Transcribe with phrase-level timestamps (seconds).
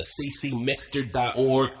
[0.00, 1.74] safetymixter.org.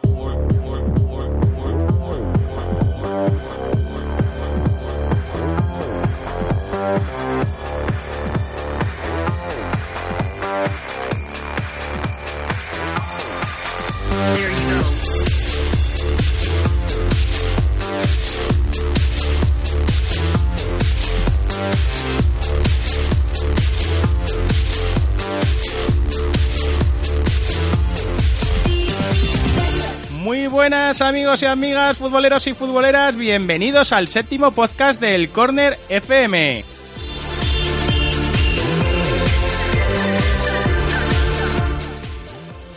[31.00, 36.64] amigos y amigas, futboleros y futboleras, bienvenidos al séptimo podcast del Corner FM.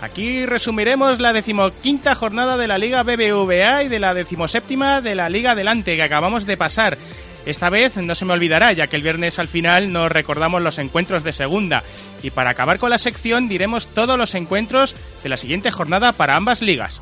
[0.01, 5.29] Aquí resumiremos la decimoquinta jornada de la Liga BBVA y de la decimoséptima de la
[5.29, 6.97] Liga Adelante que acabamos de pasar.
[7.45, 10.77] Esta vez no se me olvidará, ya que el viernes al final nos recordamos los
[10.77, 11.83] encuentros de segunda.
[12.21, 16.35] Y para acabar con la sección diremos todos los encuentros de la siguiente jornada para
[16.35, 17.01] ambas ligas.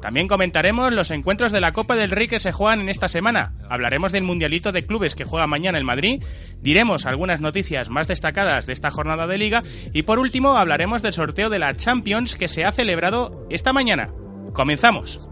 [0.00, 3.54] También comentaremos los encuentros de la Copa del Rey que se juegan en esta semana.
[3.68, 6.22] Hablaremos del Mundialito de Clubes que juega mañana en Madrid.
[6.60, 9.62] Diremos algunas noticias más destacadas de esta jornada de liga.
[9.92, 14.10] Y por último hablaremos del sorteo de la Champions que se ha celebrado esta mañana.
[14.52, 15.28] Comenzamos.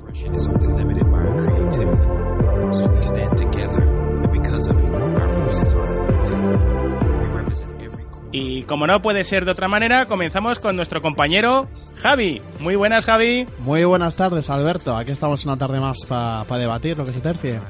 [2.74, 6.73] So we stand together, and because of it, our voices are unlimited.
[8.36, 11.68] Y como no puede ser de otra manera, comenzamos con nuestro compañero
[12.02, 12.42] Javi.
[12.58, 13.46] Muy buenas Javi.
[13.60, 14.96] Muy buenas tardes, Alberto.
[14.96, 17.60] Aquí estamos una tarde más para debatir lo que se tercie.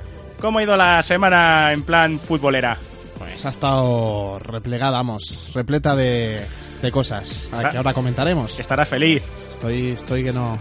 [0.41, 2.79] ¿Cómo ha ido la semana en plan futbolera?
[3.19, 6.41] Pues ha estado replegada, vamos, repleta de,
[6.81, 8.59] de cosas a que ahora comentaremos.
[8.59, 9.23] Estará feliz.
[9.51, 10.59] Estoy, estoy que no,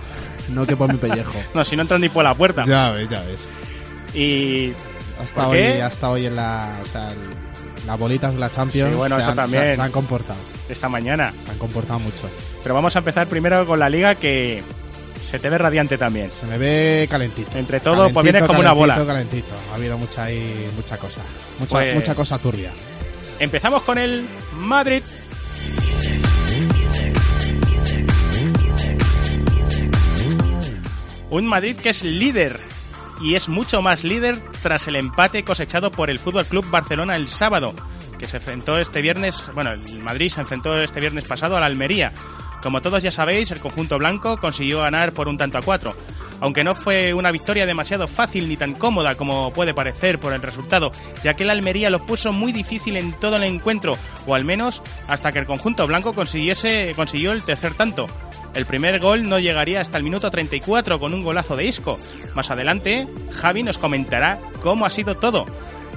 [0.49, 1.39] no que por mi pellejo.
[1.53, 2.65] No, si no entran ni por la puerta.
[2.67, 3.49] ya ves, ya ves.
[4.13, 4.73] Y
[5.17, 7.07] Hasta ¿Por hoy, hasta hoy en la, o sea,
[7.85, 9.63] las bolitas de la Champions Sí, bueno, se, eso han, también.
[9.63, 10.39] se- se han comportado,
[10.69, 11.33] esta mañana.
[11.45, 12.29] se han comportado mucho.
[12.63, 14.63] Pero vamos a empezar primero con la liga que
[15.23, 16.31] se te ve radiante también.
[16.31, 17.57] Se me ve calentito.
[17.57, 18.95] Entre todo, pues viene como una bola.
[18.95, 19.55] Calentito, calentito.
[19.71, 21.21] Ha habido mucha ahí, mucha cosa,
[21.59, 22.71] mucha, Pues- mucha cosa turbia.
[23.39, 24.25] Empezamos con el
[24.57, 25.01] Madrid.
[31.29, 32.59] Un Madrid que es líder
[33.23, 37.29] y es mucho más líder tras el empate cosechado por el Fútbol Club Barcelona el
[37.29, 37.73] sábado,
[38.27, 42.11] se enfrentó este viernes, bueno, el Madrid se enfrentó este viernes pasado al Almería.
[42.61, 45.95] Como todos ya sabéis, el conjunto blanco consiguió ganar por un tanto a cuatro.
[46.39, 50.41] Aunque no fue una victoria demasiado fácil ni tan cómoda como puede parecer por el
[50.41, 50.91] resultado,
[51.23, 54.81] ya que el Almería lo puso muy difícil en todo el encuentro, o al menos
[55.07, 58.07] hasta que el conjunto blanco consiguiese, consiguió el tercer tanto.
[58.53, 61.99] El primer gol no llegaría hasta el minuto 34 con un golazo de Isco.
[62.35, 65.45] Más adelante, Javi nos comentará cómo ha sido todo.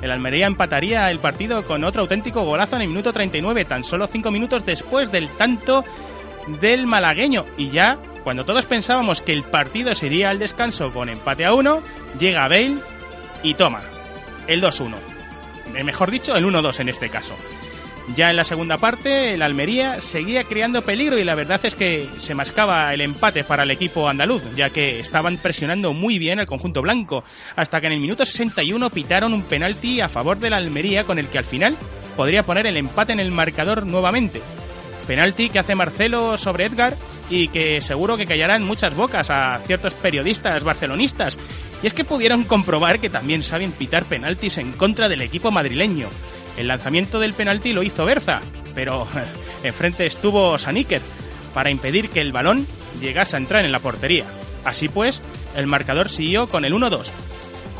[0.02, 4.06] El Almería empataría el partido con otro auténtico golazo en el minuto 39, tan solo
[4.06, 5.84] 5 minutos después del tanto
[6.60, 7.46] del malagueño.
[7.56, 11.54] Y ya, cuando todos pensábamos que el partido se iría al descanso con empate a
[11.54, 11.82] 1,
[12.18, 12.76] llega Bale
[13.42, 13.82] y toma
[14.46, 14.94] el 2-1.
[15.74, 17.34] Eh, Mejor dicho, el 1-2 en este caso.
[18.15, 22.09] Ya en la segunda parte, el Almería seguía creando peligro y la verdad es que
[22.19, 26.47] se mascaba el empate para el equipo andaluz, ya que estaban presionando muy bien al
[26.47, 27.25] conjunto blanco,
[27.56, 31.27] hasta que en el minuto 61 pitaron un penalti a favor del Almería con el
[31.27, 31.77] que al final
[32.17, 34.41] podría poner el empate en el marcador nuevamente.
[35.06, 36.97] Penalti que hace Marcelo sobre Edgar
[37.28, 41.38] y que seguro que callarán muchas bocas a ciertos periodistas barcelonistas.
[41.83, 46.09] Y es que pudieron comprobar que también saben pitar penaltis en contra del equipo madrileño.
[46.56, 48.41] El lanzamiento del penalti lo hizo Berza,
[48.75, 49.06] pero
[49.62, 51.03] enfrente estuvo Saníquez
[51.55, 52.67] para impedir que el balón
[53.00, 54.25] llegase a entrar en la portería.
[54.65, 55.22] Así pues,
[55.56, 57.06] el marcador siguió con el 1-2.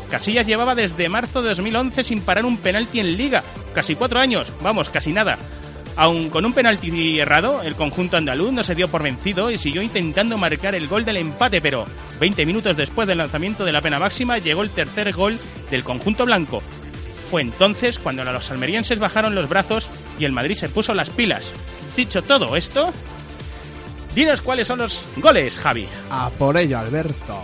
[0.09, 3.43] Casillas llevaba desde marzo de 2011 sin parar un penalti en liga.
[3.73, 5.37] Casi cuatro años, vamos, casi nada.
[5.97, 9.81] Aun con un penalti errado, el conjunto andaluz no se dio por vencido y siguió
[9.81, 11.85] intentando marcar el gol del empate, pero
[12.19, 15.37] 20 minutos después del lanzamiento de la pena máxima llegó el tercer gol
[15.71, 16.61] del conjunto blanco.
[17.29, 21.51] Fue entonces cuando los almerienses bajaron los brazos y el Madrid se puso las pilas.
[21.95, 22.91] Dicho todo esto,
[24.15, 25.87] dinos cuáles son los goles, Javi.
[26.09, 27.41] A por ello, Alberto.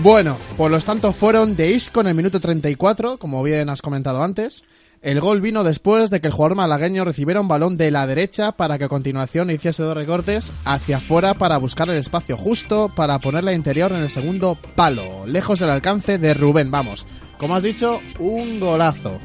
[0.00, 4.22] Bueno, pues los tantos fueron de Isco en el minuto 34, como bien has comentado
[4.22, 4.62] antes.
[5.02, 8.52] El gol vino después de que el jugador malagueño recibiera un balón de la derecha
[8.52, 13.18] para que a continuación hiciese dos recortes hacia afuera para buscar el espacio justo para
[13.20, 16.72] ponerla interior en el segundo palo, lejos del alcance de Rubén.
[16.72, 17.06] Vamos,
[17.38, 19.18] como has dicho, un golazo.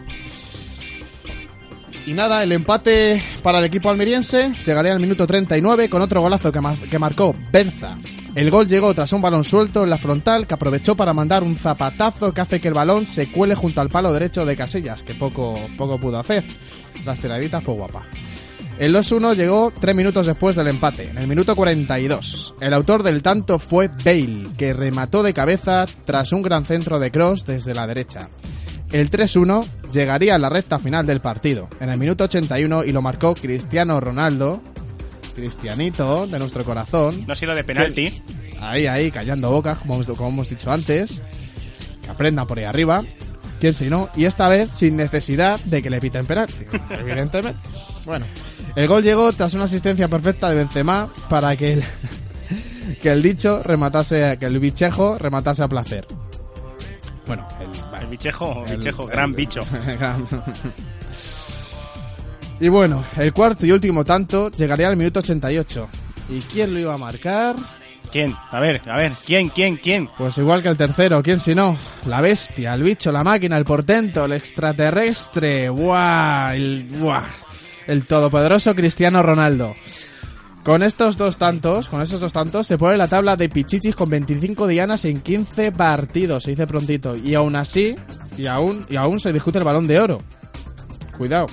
[2.06, 6.52] Y nada, el empate para el equipo almeriense llegaría al minuto 39 con otro golazo
[6.52, 7.98] que, que marcó Berza
[8.36, 11.56] El gol llegó tras un balón suelto en la frontal que aprovechó para mandar un
[11.56, 15.16] zapatazo que hace que el balón se cuele junto al palo derecho de Casillas, que
[15.16, 16.44] poco, poco pudo hacer.
[17.06, 18.04] La tiradita fue guapa.
[18.80, 22.56] El 2-1 llegó tres minutos después del empate, en el minuto 42.
[22.60, 27.12] El autor del tanto fue Bale, que remató de cabeza tras un gran centro de
[27.12, 28.30] cross desde la derecha.
[28.92, 33.02] El 3-1 llegaría a la recta final del partido, en el minuto 81, y lo
[33.02, 34.62] marcó Cristiano Ronaldo,
[35.36, 37.26] Cristianito de nuestro corazón.
[37.26, 38.22] No ha sido de penalti.
[38.60, 41.22] Ahí, ahí, callando bocas, como, hemos- como hemos dicho antes.
[42.04, 43.04] Que aprendan por ahí arriba.
[43.60, 44.10] ¿Quién si no?
[44.16, 46.66] Y esta vez sin necesidad de que le piten penalti.
[46.92, 47.60] Evidentemente.
[48.06, 48.26] Bueno,
[48.76, 51.84] el gol llegó tras una asistencia perfecta de Benzema para que el,
[53.02, 56.08] que el dicho rematase, que el bichejo rematase a placer.
[57.26, 59.62] Bueno, el, El bichejo, el- bichejo, gran bicho.
[62.60, 65.88] y bueno, el cuarto y último tanto llegaría al minuto 88.
[66.30, 67.56] ¿Y quién lo iba a marcar?
[68.12, 68.36] ¿Quién?
[68.52, 70.08] A ver, a ver, ¿quién, quién, quién?
[70.18, 71.76] Pues igual que el tercero, ¿quién si no?
[72.06, 76.54] La bestia, el bicho, la máquina, el portento, el extraterrestre, ¡buah!
[76.56, 77.24] El, ¡buah!
[77.88, 79.74] El todopoderoso Cristiano Ronaldo.
[80.64, 84.10] Con estos dos tantos, con esos dos tantos, se pone la tabla de Pichichis con
[84.10, 87.18] 25 dianas en 15 partidos, se dice prontito.
[87.18, 87.96] Y aún así,
[88.38, 90.20] y aún, y aún se discute el balón de oro.
[91.18, 91.48] Cuidado.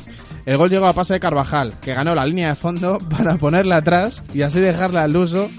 [0.47, 3.79] El gol llegó a pase de Carvajal, que ganó la línea de fondo para ponerla
[3.79, 5.51] atrás y así dejarla al uso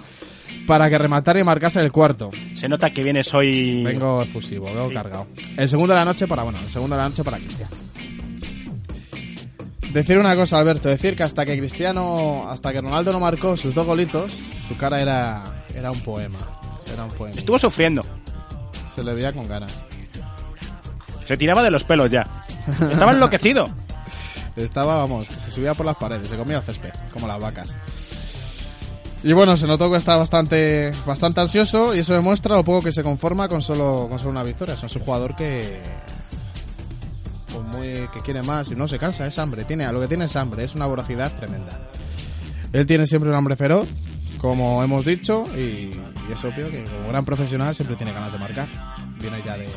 [0.66, 2.30] para que rematara y marcase el cuarto.
[2.56, 3.84] Se nota que vienes hoy...
[3.84, 5.28] Vengo efusivo, vengo cargado.
[5.58, 7.91] El segundo de la noche para, bueno, el segundo de la noche para Cristiano.
[9.94, 13.76] Decir una cosa, Alberto, decir que hasta que Cristiano, hasta que Ronaldo no marcó sus
[13.76, 16.40] dos golitos, su cara era, era un poema.
[16.94, 17.36] Era un poema.
[17.38, 18.02] Estuvo sufriendo.
[18.96, 19.86] Se le veía con ganas.
[21.26, 22.24] Se tiraba de los pelos ya.
[22.90, 23.66] Estaba enloquecido.
[24.56, 27.78] Estaba, vamos, que se subía por las paredes, se comía césped, como las vacas.
[29.24, 32.92] Y bueno, se notó que está bastante, bastante ansioso y eso demuestra lo poco que
[32.92, 34.76] se conforma con solo, con solo una victoria.
[34.76, 35.80] Es un jugador que,
[37.82, 39.64] muy, que quiere más y no se cansa, es hambre.
[39.66, 41.90] Tiene, lo que tiene es hambre, es una voracidad tremenda.
[42.74, 43.88] Él tiene siempre un hambre feroz,
[44.38, 45.60] como hemos dicho, y,
[45.92, 48.68] y es obvio que como gran profesional siempre tiene ganas de marcar.
[49.20, 49.68] Viene ya de,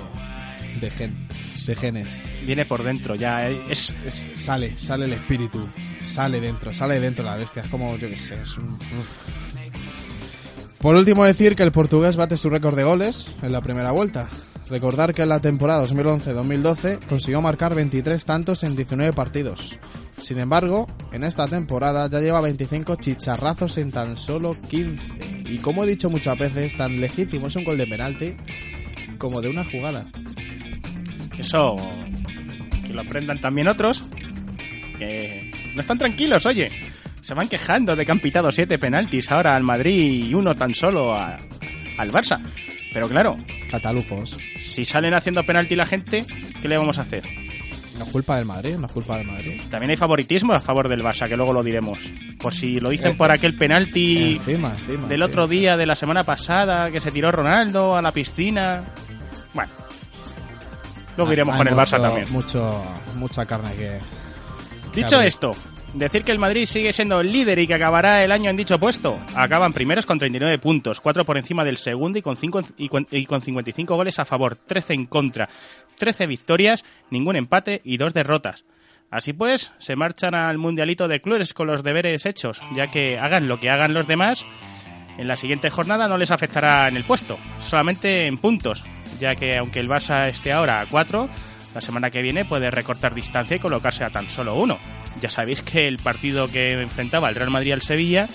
[0.81, 1.29] de, gen,
[1.67, 2.23] de genes.
[2.47, 3.49] Viene por dentro ya.
[3.49, 5.67] eh, Es, Es- sale, sale el espíritu,
[6.05, 7.63] sale dentro, sale dentro la bestia.
[7.63, 8.75] Es como, yo qué sé, es un...
[8.75, 9.25] uf.
[10.79, 14.29] Por último decir que el portugués bate su récord de goles en la primera vuelta.
[14.69, 19.79] Recordar que en la temporada 2011-2012 consiguió marcar 23 tantos en 19 partidos.
[20.17, 25.03] Sin embargo, en esta temporada ya lleva 25 chicharrazos en tan solo 15.
[25.51, 28.37] Y como he dicho muchas veces, tan legítimo es un gol de penalti
[29.19, 30.07] como de una jugada.
[31.39, 31.77] Eso
[32.87, 34.05] que lo aprendan también otros.
[34.99, 36.71] Que no están tranquilos, oye.
[37.21, 40.75] Se van quejando de que han pitado siete penaltis ahora al Madrid y uno tan
[40.75, 41.37] solo a-
[41.99, 42.39] al Barça.
[42.95, 43.37] Pero claro,
[43.71, 44.39] Catalufos.
[44.65, 46.25] si salen haciendo penalti la gente,
[46.63, 47.25] ¿qué le vamos a hacer?
[47.99, 49.61] No es culpa del Madrid, no es culpa del Madrid.
[49.71, 51.99] También hay favoritismo a favor del Barça, que luego lo diremos.
[52.41, 55.07] Por si lo dicen Eh, por aquel penalti Encima, encima.
[55.07, 58.83] del otro día de la semana pasada que se tiró Ronaldo a la piscina.
[59.53, 59.71] Bueno,
[61.17, 62.31] luego iremos Hay con el Barça también.
[62.33, 62.71] Mucho,
[63.17, 63.99] mucha carne que.
[64.95, 65.53] Dicho esto,
[65.95, 68.79] decir que el Madrid sigue siendo el líder y que acabará el año en dicho
[68.79, 69.19] puesto.
[69.35, 72.37] Acaban primeros con 39 puntos, 4 por encima del segundo y con,
[72.77, 75.49] y, con, y con 55 goles a favor, 13 en contra,
[75.99, 78.65] 13 victorias, ningún empate y dos derrotas.
[79.11, 83.47] Así pues, se marchan al Mundialito de Clubes con los deberes hechos, ya que hagan
[83.47, 84.45] lo que hagan los demás,
[85.19, 88.83] en la siguiente jornada no les afectará en el puesto, solamente en puntos,
[89.21, 91.29] ya que aunque el Barça esté ahora a 4,
[91.75, 94.79] la semana que viene puede recortar distancia y colocarse a tan solo uno.
[95.21, 98.27] Ya sabéis que el partido que enfrentaba el Real Madrid al Sevilla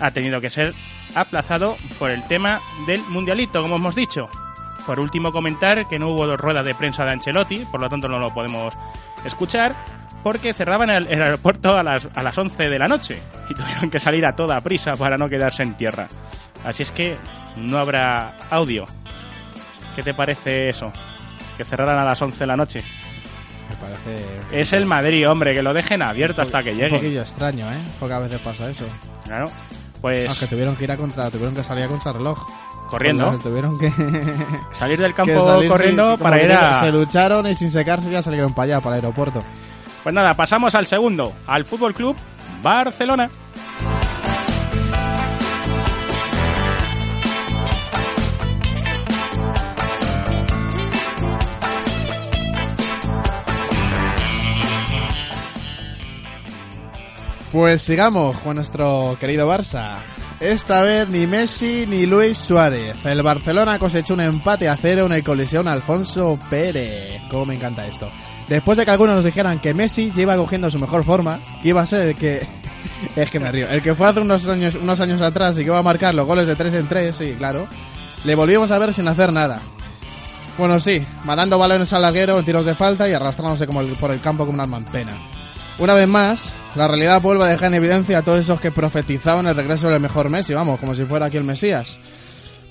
[0.00, 0.74] ha tenido que ser
[1.14, 4.28] aplazado por el tema del Mundialito, como hemos dicho.
[4.86, 8.18] Por último, comentar que no hubo rueda de prensa de Ancelotti, por lo tanto no
[8.18, 8.74] lo podemos
[9.24, 9.76] escuchar,
[10.22, 13.90] porque cerraban el, el aeropuerto a las, a las 11 de la noche y tuvieron
[13.90, 16.08] que salir a toda prisa para no quedarse en tierra.
[16.64, 17.16] Así es que
[17.56, 18.84] no habrá audio.
[19.94, 20.92] ¿Qué te parece eso?
[21.56, 22.82] Que cerraran a las 11 de la noche.
[23.70, 24.24] Me parece.
[24.52, 26.96] Es el Madrid, hombre, que lo dejen abierto hasta que Un llegue.
[26.96, 27.78] poquillo extraño, ¿eh?
[27.98, 28.84] Pocas veces pasa eso.
[29.24, 29.46] Claro.
[30.00, 31.30] Pues Aunque tuvieron que ir a contra.
[31.30, 32.38] Tuvieron que salir a contra reloj.
[32.88, 33.90] corriendo, Tuvieron que.
[34.72, 36.80] salir del campo salir, corriendo para ir a...
[36.80, 39.40] Se ducharon y sin secarse ya salieron para allá, para el aeropuerto.
[40.02, 42.16] Pues nada, pasamos al segundo, al Fútbol Club
[42.62, 43.30] Barcelona.
[57.52, 59.96] Pues sigamos con nuestro querido Barça.
[60.38, 63.04] Esta vez ni Messi ni Luis Suárez.
[63.04, 67.20] El Barcelona cosechó un empate a cero en el colisión Alfonso Pérez.
[67.28, 68.08] Cómo me encanta esto.
[68.48, 71.86] Después de que algunos nos dijeran que Messi iba cogiendo su mejor forma, iba a
[71.86, 72.46] ser el que...
[73.16, 73.68] es que me río.
[73.68, 76.26] El que fue hace unos años, unos años atrás y que iba a marcar los
[76.26, 77.66] goles de 3 en 3, sí, claro.
[78.24, 79.60] Le volvimos a ver sin hacer nada.
[80.56, 84.46] Bueno, sí, mandando balones al larguero tiros de falta y arrastrándose como por el campo
[84.46, 85.12] como una alma en pena.
[85.80, 89.46] Una vez más, la realidad vuelve a dejar en evidencia a todos esos que profetizaban
[89.46, 91.98] el regreso del mejor Messi, vamos, como si fuera aquí el Mesías.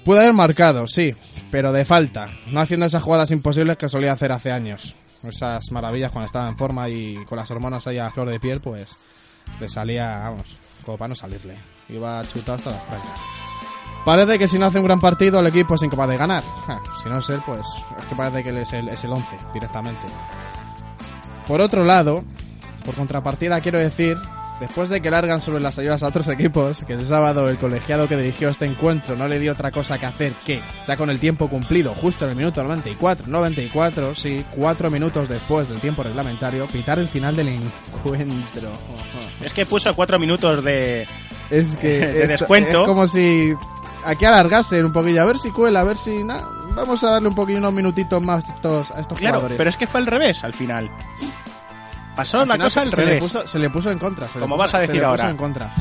[0.05, 1.15] Puede haber marcado, sí,
[1.49, 4.95] pero de falta, no haciendo esas jugadas imposibles que solía hacer hace años.
[5.23, 8.61] Esas maravillas cuando estaba en forma y con las hormonas ahí a flor de piel,
[8.61, 8.95] pues
[9.59, 10.45] le salía, vamos,
[10.85, 11.55] como para no salirle.
[11.89, 13.19] Iba chutado hasta las trancas.
[14.05, 16.43] Parece que si no hace un gran partido el equipo es incapaz de ganar.
[17.01, 17.61] Si no es él, pues
[17.97, 20.05] es que parece que él es el, es el 11 directamente.
[21.47, 22.23] Por otro lado,
[22.89, 24.17] por contrapartida quiero decir,
[24.59, 28.07] después de que largan sobre las ayudas a otros equipos, que el sábado el colegiado
[28.07, 31.19] que dirigió este encuentro no le dio otra cosa que hacer que, ya con el
[31.19, 36.65] tiempo cumplido, justo en el minuto 94, 94, sí, cuatro minutos después del tiempo reglamentario,
[36.65, 38.71] pitar el final del encuentro.
[39.43, 41.07] Es que puso cuatro minutos de...
[41.51, 42.81] Es que De esto- descuento.
[42.81, 43.53] es como si
[44.03, 46.41] aquí alargasen un poquillo, a ver si cuela, a ver si na,
[46.75, 49.57] vamos a darle un poquillo unos minutitos más a estos, a estos Claro, jugadores.
[49.57, 50.89] pero es que fue al revés al final.
[52.19, 53.13] Pasó la cosa se- al se revés.
[53.15, 54.27] Le puso, se le puso en contra.
[54.27, 55.29] se le Como puso- vas a se decir le puso ahora.
[55.29, 55.73] en contra.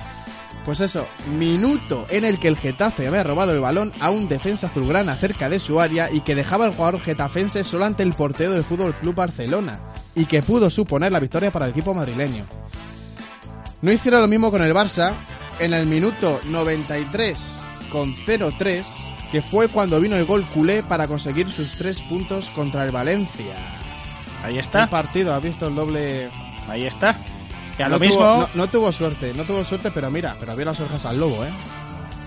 [0.64, 1.06] Pues eso,
[1.38, 5.48] minuto en el que el Getafe había robado el balón a un defensa azulgrana cerca
[5.48, 8.94] de su área y que dejaba al jugador getafense solo ante el portero del Fútbol
[8.96, 9.80] Club Barcelona
[10.14, 12.44] y que pudo suponer la victoria para el equipo madrileño.
[13.80, 15.12] No hicieron lo mismo con el Barça
[15.58, 17.54] en el minuto 93
[17.90, 18.84] con 0-3,
[19.32, 23.54] que fue cuando vino el gol culé para conseguir sus tres puntos contra el Valencia.
[24.44, 26.28] Ahí El está, partido ha visto el doble
[26.68, 27.16] ahí está.
[27.76, 28.16] Que a no lo mismo...
[28.16, 31.18] Tuvo, no, no tuvo suerte, no tuvo suerte, pero mira, pero vio las orejas al
[31.18, 31.48] lobo, ¿eh?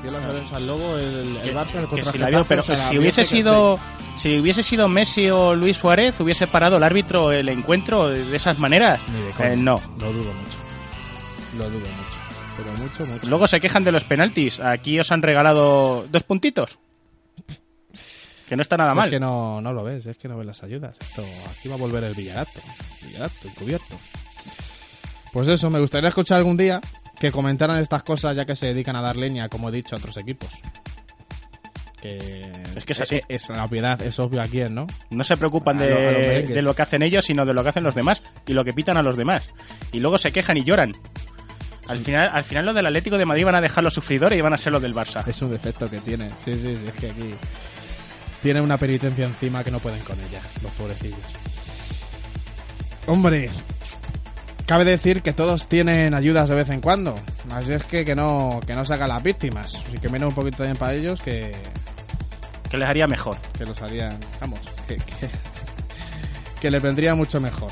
[0.04, 2.62] Vio las orejas al lobo el, el que- Barça el contra si la vio, pero
[2.62, 3.80] o sea, la si hubiese sido
[4.18, 8.58] si hubiese sido Messi o Luis Suárez hubiese parado el árbitro el encuentro de esas
[8.60, 9.00] maneras
[9.38, 9.54] de.
[9.54, 10.58] Eh, no Lo dudo mucho.
[11.58, 12.18] Lo dudo mucho.
[12.58, 13.28] Pero mucho, mucho.
[13.30, 16.78] luego se quejan de los penaltis aquí os han regalado dos puntitos
[18.52, 20.46] que no está nada Es mal que no, no lo ves, es que no ves
[20.46, 20.98] las ayudas.
[21.00, 21.24] Esto,
[21.58, 22.60] aquí va a volver el Villarato.
[23.02, 23.96] Villarato, encubierto.
[25.32, 26.82] Pues eso, me gustaría escuchar algún día
[27.18, 30.00] que comentaran estas cosas ya que se dedican a dar leña, como he dicho, a
[30.00, 30.50] otros equipos.
[32.02, 33.22] Que Es que es así.
[33.30, 34.86] Es, la obviedad, es obvio a quién, ¿no?
[35.12, 37.70] no se preocupan A de, a de lo que hacen ellos sino de lo que
[37.70, 39.50] hacen los demás y lo que pitan a los demás
[39.94, 40.92] y luego se quejan y lloran
[41.88, 44.42] al final al final los del Atlético de Madrid van a dejar los sufridores y
[44.42, 46.32] van a ser los del Barça Es un defecto que tiene.
[46.44, 47.36] Sí, sí, sí, es que aquí
[48.42, 51.20] tiene una penitencia encima que no pueden con ella, los pobrecillos.
[53.08, 53.50] Hombre,
[54.66, 57.16] cabe decir que todos tienen ayudas de vez en cuando.
[57.52, 59.82] Así es que que no, que no se hagan las víctimas.
[59.94, 61.52] Y que menos un poquito también para ellos que,
[62.70, 65.30] que les haría mejor que los harían, vamos, que, que,
[66.62, 67.72] que les vendría mucho mejor.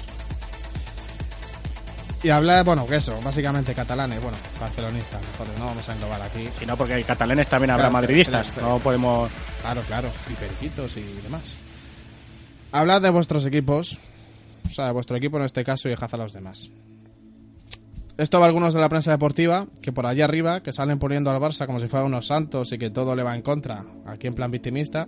[2.21, 6.49] Y hablar, bueno, que eso, básicamente catalanes, bueno, barcelonistas, mejor, no vamos a englobar aquí.
[6.61, 9.29] y no porque hay catalanes también habrá Claro, madridistas no podemos
[9.61, 11.43] Claro, claro, y periquitos y demás.
[12.71, 13.97] Hablad de vuestros equipos,
[14.65, 16.69] o sea, de vuestro equipo en este caso y dejad a los demás.
[18.17, 21.31] Esto va a algunos de la prensa deportiva, que por allá arriba, que salen poniendo
[21.31, 24.27] al Barça como si fueran unos santos y que todo le va en contra, aquí
[24.27, 25.07] en plan victimista,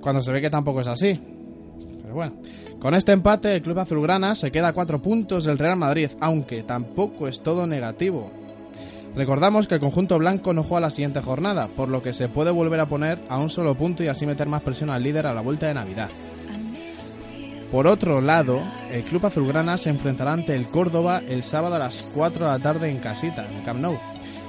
[0.00, 1.20] cuando se ve que tampoco es así.
[2.02, 2.34] Pero bueno,
[2.84, 6.64] con este empate el club azulgrana se queda a cuatro puntos del Real Madrid, aunque
[6.64, 8.30] tampoco es todo negativo.
[9.16, 12.50] Recordamos que el conjunto blanco no juega la siguiente jornada, por lo que se puede
[12.50, 15.32] volver a poner a un solo punto y así meter más presión al líder a
[15.32, 16.10] la vuelta de Navidad.
[17.72, 18.60] Por otro lado,
[18.90, 22.58] el club azulgrana se enfrentará ante el Córdoba el sábado a las 4 de la
[22.58, 23.96] tarde en casita, en Camp Nou.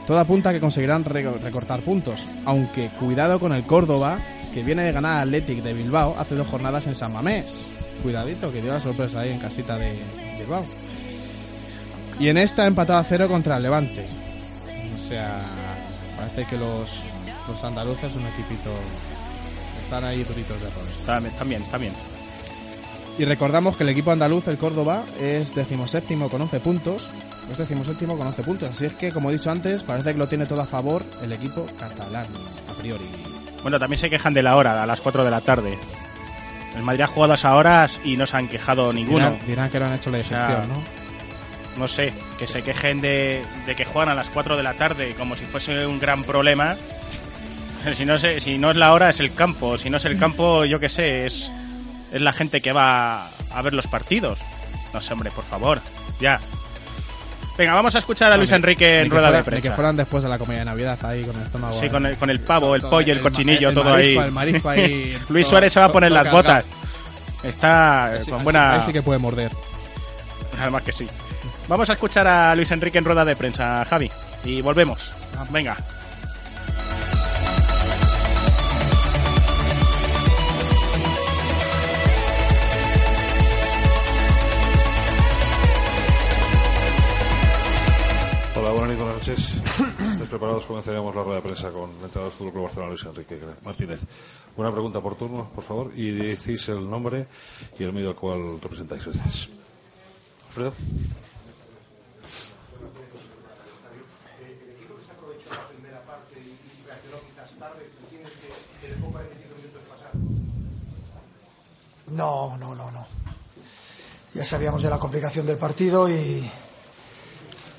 [0.05, 4.19] Todo apunta a que conseguirán re- recortar puntos, aunque cuidado con el Córdoba,
[4.53, 7.63] que viene de ganar al Athletic de Bilbao hace dos jornadas en San Mamés.
[8.01, 9.99] Cuidadito, que dio la sorpresa ahí en casita de
[10.37, 10.65] Bilbao.
[12.19, 14.05] Y en esta empatado a cero contra el Levante.
[14.95, 15.39] O sea,
[16.17, 16.89] parece que los,
[17.47, 18.71] los andaluces, un equipito,
[19.83, 21.05] están ahí duritos de roer.
[21.05, 21.93] También, también, también.
[23.17, 27.09] Y recordamos que el equipo andaluz, el Córdoba, es decimoséptimo con 11 puntos.
[27.49, 28.69] Es decimoséptimo con 11 puntos.
[28.71, 31.31] Así es que, como he dicho antes, parece que lo tiene todo a favor el
[31.31, 32.25] equipo catalán,
[32.69, 33.05] a priori.
[33.61, 35.77] Bueno, también se quejan de la hora, a las 4 de la tarde.
[36.75, 39.31] El Madrid ha jugado a esas horas y no se han quejado ninguno.
[39.31, 40.83] Dirán, dirán que lo han hecho la digestión, sea, ¿no?
[41.77, 45.13] No sé, que se quejen de, de que juegan a las 4 de la tarde
[45.17, 46.75] como si fuese un gran problema.
[47.95, 49.77] Si no, sé, si no es la hora, es el campo.
[49.77, 51.51] Si no es el campo, yo qué sé, es,
[52.11, 54.39] es la gente que va a ver los partidos.
[54.91, 55.79] No sé, hombre, por favor,
[56.19, 56.39] ya.
[57.57, 59.75] Venga, vamos a escuchar a Luis Enrique en rueda fuera- de ni que prensa.
[59.75, 61.73] fueran después de la comida de Navidad ahí con el estómago.
[61.75, 61.89] Sí, ahí.
[61.89, 64.25] con el, con el pavo, el Todo, pollo, el, el cochinillo, el todo marisco, ahí.
[64.27, 66.65] el marisco ahí, Luis Suárez se va a poner las botas.
[67.43, 68.73] Está con buena...
[68.73, 69.51] ahí sí que puede morder.
[70.59, 71.07] Además que sí.
[71.67, 74.11] Vamos a escuchar a Luis Enrique en rueda de prensa, Javi.
[74.43, 75.11] Y volvemos.
[75.49, 75.77] Venga.
[89.27, 89.55] Noches.
[90.11, 90.65] ¿Estáis preparados?
[90.65, 94.01] Comenzaremos la rueda de prensa con el entrenador del Club Barcelona, Luis Enrique Martínez.
[94.57, 97.25] Una pregunta por turno, por favor, y decís el nombre
[97.79, 99.03] y el medio al cual representáis.
[99.03, 99.49] Gracias.
[100.47, 100.73] Alfredo.
[112.11, 113.07] No, no, no, no.
[114.35, 116.49] Ya sabíamos de la complicación del partido y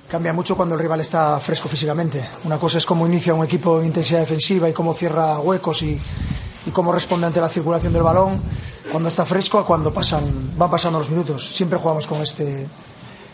[0.09, 2.25] cambia mucho cuando el rival está fresco físicamente.
[2.45, 6.01] Una cosa es cómo inicia un equipo en intensidad defensiva y cómo cierra huecos y,
[6.73, 8.43] cómo responde ante la circulación del balón
[8.91, 11.51] cuando está fresco a cuando pasan, van pasando los minutos.
[11.55, 12.67] Siempre jugamos con este,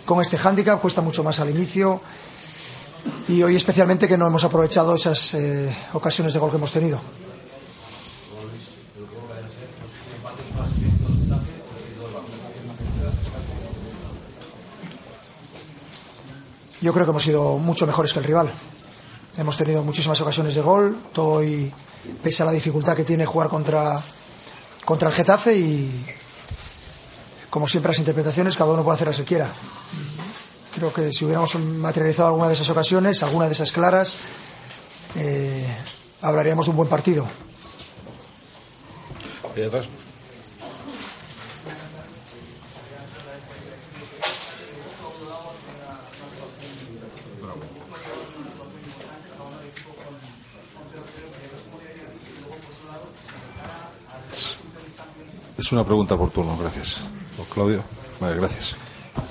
[0.05, 2.01] con este hándicap, cuesta mucho más al inicio
[3.29, 7.01] y hoy especialmente que no hemos aprovechado esas eh, ocasiones de gol que hemos tenido.
[16.83, 18.53] Yo creo que hemos sido mucho mejores que el rival.
[19.39, 21.73] Hemos tenido muchísimas ocasiones de gol, todo y
[22.23, 24.03] pese a la dificultad que tiene jugar contra,
[24.85, 26.05] contra el Getafe y
[27.49, 29.49] como siempre las interpretaciones cada uno puede hacer las que quiera.
[30.75, 34.17] Creo que si hubiéramos materializado alguna de esas ocasiones, alguna de esas claras,
[35.15, 35.65] eh,
[36.21, 37.27] hablaríamos de un buen partido.
[55.63, 57.03] Es una pregunta por turno, gracias.
[57.55, 57.85] Claudio.
[58.21, 58.75] Vale, gracias.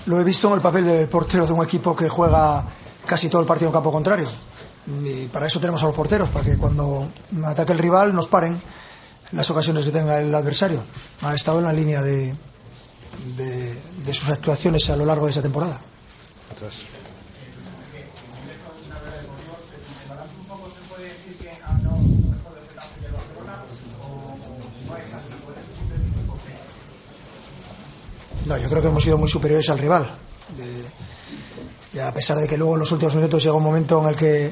[0.05, 2.63] Lo he visto en el papel del portero de un equipo que juega
[3.05, 4.29] casi todo el partido en campo contrario.
[5.03, 7.05] Y para eso tenemos a los porteros, para que cuando
[7.45, 8.57] ataque el rival nos paren
[9.33, 10.81] las ocasiones que tenga el adversario.
[11.21, 12.33] Ha estado en la línea de,
[13.35, 13.73] de,
[14.05, 15.81] de sus actuaciones a lo largo de esa temporada.
[16.49, 16.75] Atrás.
[28.57, 30.09] Yo creo que hemos sido muy superiores al rival.
[32.01, 34.51] A pesar de que luego en los últimos minutos llega un momento en el que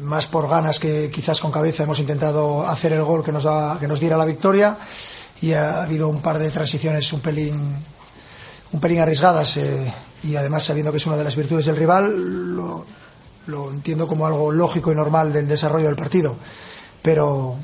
[0.00, 3.78] más por ganas que quizás con cabeza hemos intentado hacer el gol que nos da,
[3.78, 4.76] que nos diera la victoria
[5.40, 7.76] y ha habido un par de transiciones un pelín
[8.72, 9.92] un pelín arriesgadas eh,
[10.24, 12.84] y además sabiendo que es una de las virtudes del rival lo,
[13.46, 16.36] lo entiendo como algo lógico y normal del desarrollo del partido
[17.00, 17.56] pero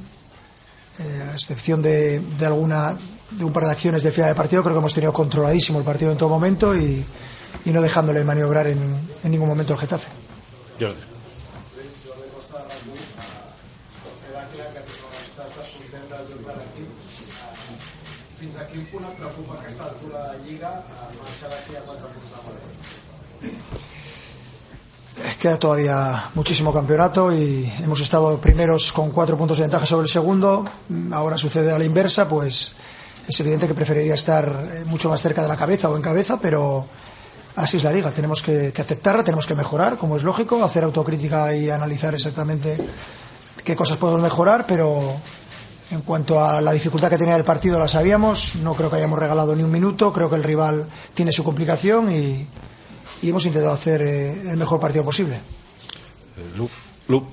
[1.01, 2.97] eh, a excepción de, de alguna
[3.39, 5.85] de un par de acciones de final de partido creo que hemos tenido controladísimo el
[5.85, 7.05] partido en todo momento y,
[7.65, 8.79] y no dejándole maniobrar en,
[9.25, 10.09] en ningún momento el Getafe
[10.81, 11.01] Jordi.
[18.43, 22.09] Fins a quin punt et preocupa aquesta altura de Lliga a marxar d'aquí a quatre
[22.11, 22.75] punts de Madrid?
[25.39, 30.11] Queda todavía muchísimo campeonato y hemos estado primeros con cuatro puntos de ventaja sobre el
[30.11, 30.65] segundo.
[31.13, 32.75] Ahora sucede a la inversa, pues
[33.29, 36.39] es evidente que preferiría estar eh, mucho más cerca de la cabeza o en cabeza,
[36.41, 36.87] pero
[37.57, 38.11] así es la liga.
[38.11, 42.77] Tenemos que, aceptarla, tenemos que mejorar, como es lógico, hacer autocrítica y analizar exactamente
[43.65, 45.17] qué cosas podemos mejorar, pero
[45.91, 48.57] en cuanto a la dificultad que tenía el partido la sabíamos.
[48.57, 50.13] No creo que hayamos regalado ni un minuto.
[50.13, 52.47] Creo que el rival tiene su complicación y,
[53.23, 55.37] hemos intentado hacer eh, el mejor partido posible.
[55.37, 56.69] Eh,
[57.09, 57.27] Lu.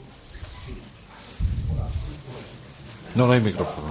[3.16, 3.88] No hay micrófono.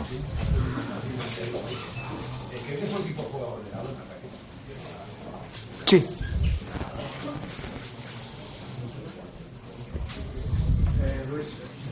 [5.88, 6.04] Sí.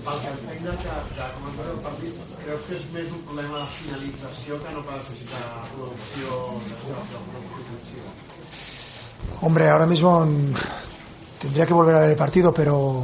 [0.07, 0.73] Pel que entenc de,
[1.17, 5.09] de com el partit, creus que és més un problema de finalització que no pas
[5.09, 5.15] de
[5.71, 6.35] producció
[7.63, 8.13] ofensiva?
[9.41, 10.53] Hombre, ahora mismo mm,
[11.41, 13.03] tendría que volver a ver el partido, pero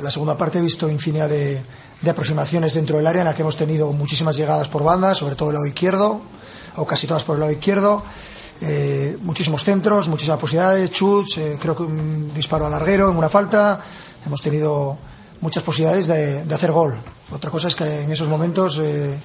[0.00, 1.60] la segunda parte he visto infinidad de,
[2.00, 5.36] de aproximaciones dentro del área en la que hemos tenido muchísimas llegadas por banda, sobre
[5.36, 6.22] todo el lado izquierdo,
[6.76, 8.02] o casi todas por el lado izquierdo.
[8.60, 13.28] Eh, muchísimos centros, muchísimas posibilidades, chuts, eh, creo que un disparo al larguero en una
[13.28, 13.80] falta.
[14.24, 14.96] Hemos tenido
[15.40, 16.96] muchas posibilidades de, hacer gol.
[17.30, 19.18] Otra cosa es que en esos momentos eh,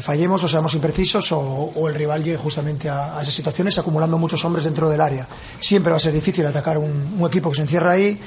[0.00, 4.44] fallemos o seamos imprecisos o, el rival llegue justamente a, a esas situaciones acumulando muchos
[4.44, 5.26] hombres dentro del área.
[5.60, 8.18] Siempre va a ser difícil atacar un, un equipo que se encierra ahí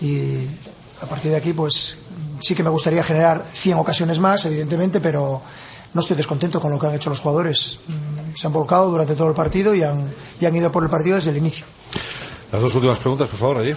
[0.00, 0.46] y
[1.02, 1.96] a partir de aquí pues
[2.40, 5.42] sí que me gustaría generar 100 ocasiones más, evidentemente, pero
[5.92, 7.78] no estoy descontento con lo que han hecho los jugadores.
[8.36, 11.16] Se han volcado durante todo el partido y han, y han ido por el partido
[11.16, 11.64] desde el inicio.
[12.52, 13.74] Las dos últimas preguntas, por favor, allí.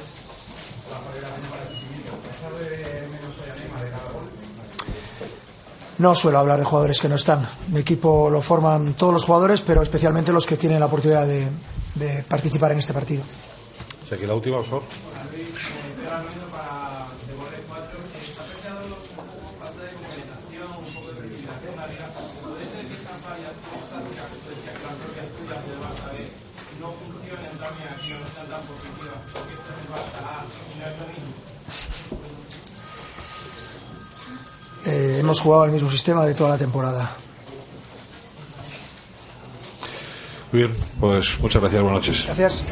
[5.98, 7.46] No suelo hablar de jugadores que no están.
[7.70, 11.48] Mi equipo lo forman todos los jugadores, pero especialmente los que tienen la oportunidad de,
[11.96, 13.24] de participar en este partido.
[14.04, 14.84] O sea, aquí la última, por favor.
[34.86, 37.12] Eh, hemos jugado el mismo sistema de toda la temporada.
[40.52, 42.26] Muy bien, pues muchas gracias, buenas noches.
[42.26, 42.66] Gracias.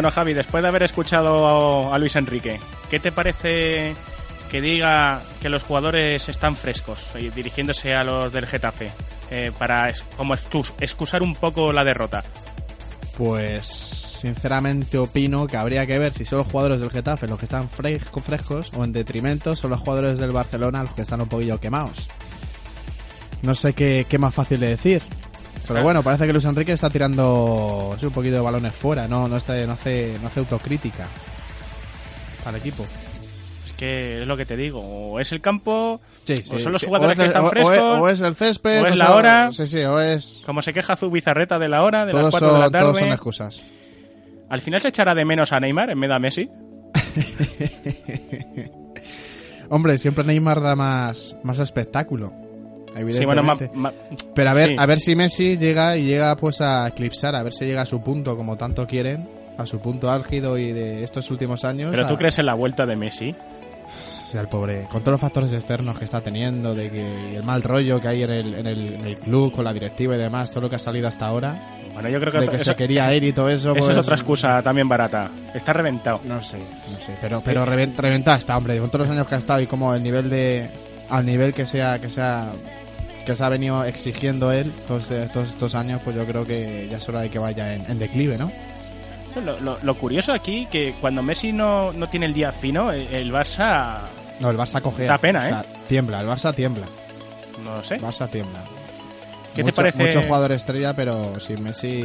[0.00, 2.58] Bueno, Javi, después de haber escuchado a Luis Enrique,
[2.88, 3.94] ¿qué te parece
[4.50, 8.92] que diga que los jugadores están frescos, eh, dirigiéndose a los del Getafe,
[9.30, 12.24] eh, para como excus- excusar un poco la derrota?
[13.18, 17.44] Pues sinceramente opino que habría que ver si son los jugadores del Getafe los que
[17.44, 21.60] están frescos o en detrimento son los jugadores del Barcelona los que están un poquillo
[21.60, 22.08] quemados.
[23.42, 25.02] No sé qué, qué más fácil de decir.
[25.74, 29.28] Pero bueno, parece que Luis Enrique está tirando sí, un poquito de balones fuera, no,
[29.28, 31.06] no, está, no, hace, no hace autocrítica
[32.44, 32.84] al equipo.
[33.66, 36.82] Es que es lo que te digo, o es el campo, Sí, o son los
[36.84, 38.82] jugadores que es- están o- frescos, O es el césped.
[38.82, 39.50] o es la hora.
[39.50, 40.42] O es.
[40.44, 42.84] como se queja Zubizarreta de la hora, de las Todos 4 de la son, todos
[42.94, 43.00] tarde.
[43.00, 43.64] son excusas.
[44.48, 46.50] Al final se echará de menos a Neymar en vez de a Messi.
[49.68, 52.32] Hombre, siempre Neymar da más, más espectáculo.
[53.12, 53.78] Sí, bueno, ma- Evidentemente.
[53.78, 53.92] ma-
[54.34, 54.76] Pero a ver, sí.
[54.78, 57.86] a ver si Messi llega y llega pues a eclipsar, a ver si llega a
[57.86, 61.90] su punto como tanto quieren, a su punto álgido y de estos últimos años.
[61.90, 63.34] Pero a- tú crees en la vuelta de Messi.
[64.28, 67.42] O sea, el pobre, con todos los factores externos que está teniendo, de que el
[67.42, 70.18] mal rollo que hay en el, en el, en el club, con la directiva y
[70.18, 71.60] demás, todo lo que ha salido hasta ahora,
[71.94, 73.74] Bueno, yo creo que, de que eso, se quería ir y todo eso.
[73.74, 75.28] pues, es otra excusa también barata.
[75.52, 76.20] Está reventado.
[76.22, 79.34] No sé, no sé, pero, pero reven- reventada está, hombre, con todos los años que
[79.34, 80.70] ha estado y como el nivel de,
[81.08, 82.52] al nivel que sea, que sea,
[83.24, 86.96] que se ha venido exigiendo él todos, todos estos años, pues yo creo que ya
[86.96, 88.50] es hora de que vaya en, en declive, ¿no?
[89.44, 93.06] Lo, lo- lo curioso aquí que cuando Messi no, no tiene el día fino, el,
[93.14, 93.98] el Barça,
[94.40, 95.04] No, el Barça coge.
[95.04, 95.52] Da pena, ¿eh?
[95.52, 96.86] o sea, Tiembla, el Barça tiembla,
[97.64, 97.94] no lo sé.
[97.96, 98.60] el Barça tiembla.
[99.54, 100.04] ¿Qué te Mucho- parece?
[100.04, 102.00] Mucho jugador estrella, pero sin Messi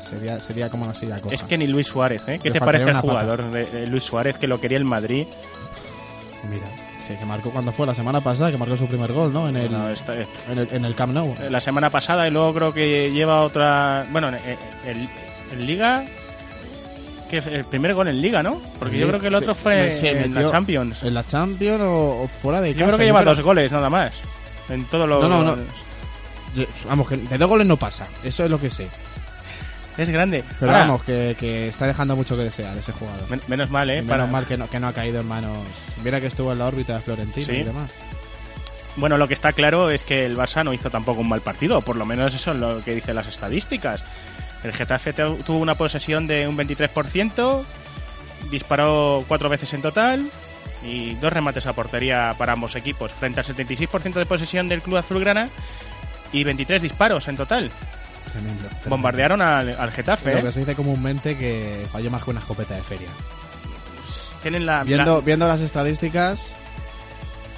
[0.00, 1.34] sería, sería como una silla coja.
[1.34, 2.38] Es que ni Luis Suárez, ¿eh?
[2.42, 5.26] ¿Qué Le te parece el jugador de, de Luis Suárez que lo quería el Madrid?
[6.48, 6.66] Mira,
[7.16, 9.48] que marcó cuando fue la semana pasada, que marcó su primer gol, ¿no?
[9.48, 11.34] En el, No, esta- en el, en el Camp Nou.
[11.48, 14.04] la semana pasada y luego creo que lleva otra.
[14.10, 15.08] Bueno, en,
[15.52, 16.04] en Liga.
[17.30, 18.58] Que el primer gol en Liga, ¿no?
[18.78, 19.90] Porque yo creo que el otro fue
[20.22, 21.02] en la Champions.
[21.02, 22.86] En la Champions o, o fuera de Yo casa.
[22.86, 24.12] creo que lleva creo- dos goles nada más.
[24.70, 25.20] En todo lo.
[25.20, 25.62] No, no, no.
[26.56, 28.06] Yo- Vamos, que de dos goles no pasa.
[28.24, 28.88] Eso es lo que sé.
[29.98, 30.42] Es grande.
[30.60, 33.28] Pero Ahora, vamos, que, que está dejando mucho que desear ese jugador.
[33.28, 33.96] men- menos mal, ¿eh?
[33.96, 35.58] Menos para- mal que no, que no ha caído en manos.
[36.04, 37.52] Mira que estuvo en la órbita de Florentino Sí.
[37.52, 37.90] y demás.
[38.96, 41.80] Bueno, lo que está claro es que el Barça no hizo tampoco un mal partido,
[41.82, 44.02] por lo menos eso es lo que dicen las estadísticas.
[44.64, 47.64] El Getafe tuvo una posesión de un 23%,
[48.50, 50.26] disparó cuatro veces en total
[50.84, 54.96] y dos remates a portería para ambos equipos, frente al 76% de posesión del club
[54.96, 55.48] azulgrana
[56.32, 57.70] y 23 disparos en total.
[58.32, 58.62] Tremendo.
[58.68, 58.90] tremendo.
[58.90, 60.32] Bombardearon al, al Getafe.
[60.34, 60.42] Lo ¿eh?
[60.44, 63.08] que se dice comúnmente que falló más que una escopeta de feria.
[64.42, 66.46] Tienen la, Viendo, la- viendo las estadísticas,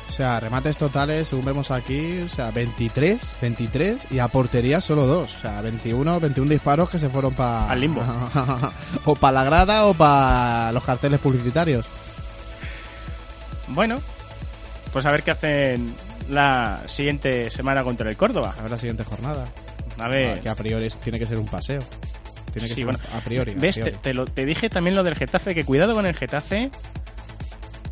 [0.09, 5.07] o sea, remates totales, según vemos aquí, o sea, 23, 23 y a portería solo
[5.07, 5.35] dos.
[5.37, 7.71] O sea, 21, 21 disparos que se fueron para...
[7.71, 8.03] Al limbo.
[9.05, 11.87] o para la grada o para los carteles publicitarios.
[13.69, 14.01] Bueno,
[14.93, 15.95] pues a ver qué hacen
[16.29, 18.55] la siguiente semana contra el Córdoba.
[18.59, 19.47] A ver la siguiente jornada.
[20.01, 20.39] A ver.
[20.39, 21.81] Ah, que a priori tiene que ser un paseo.
[22.53, 23.55] Tiene que Sí, ser bueno, un- a priori.
[23.55, 23.75] ¿Ves?
[23.77, 23.99] Te, priori.
[24.03, 26.71] te lo, te dije también lo del Getafe, que cuidado con el Getafe.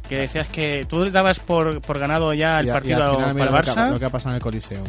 [0.09, 3.37] Que decías que tú dabas por, por ganado ya el Y y partido al final
[3.37, 3.91] para el lo que ha- Barça.
[3.93, 4.83] Lo que ha pasado en el Coliseo.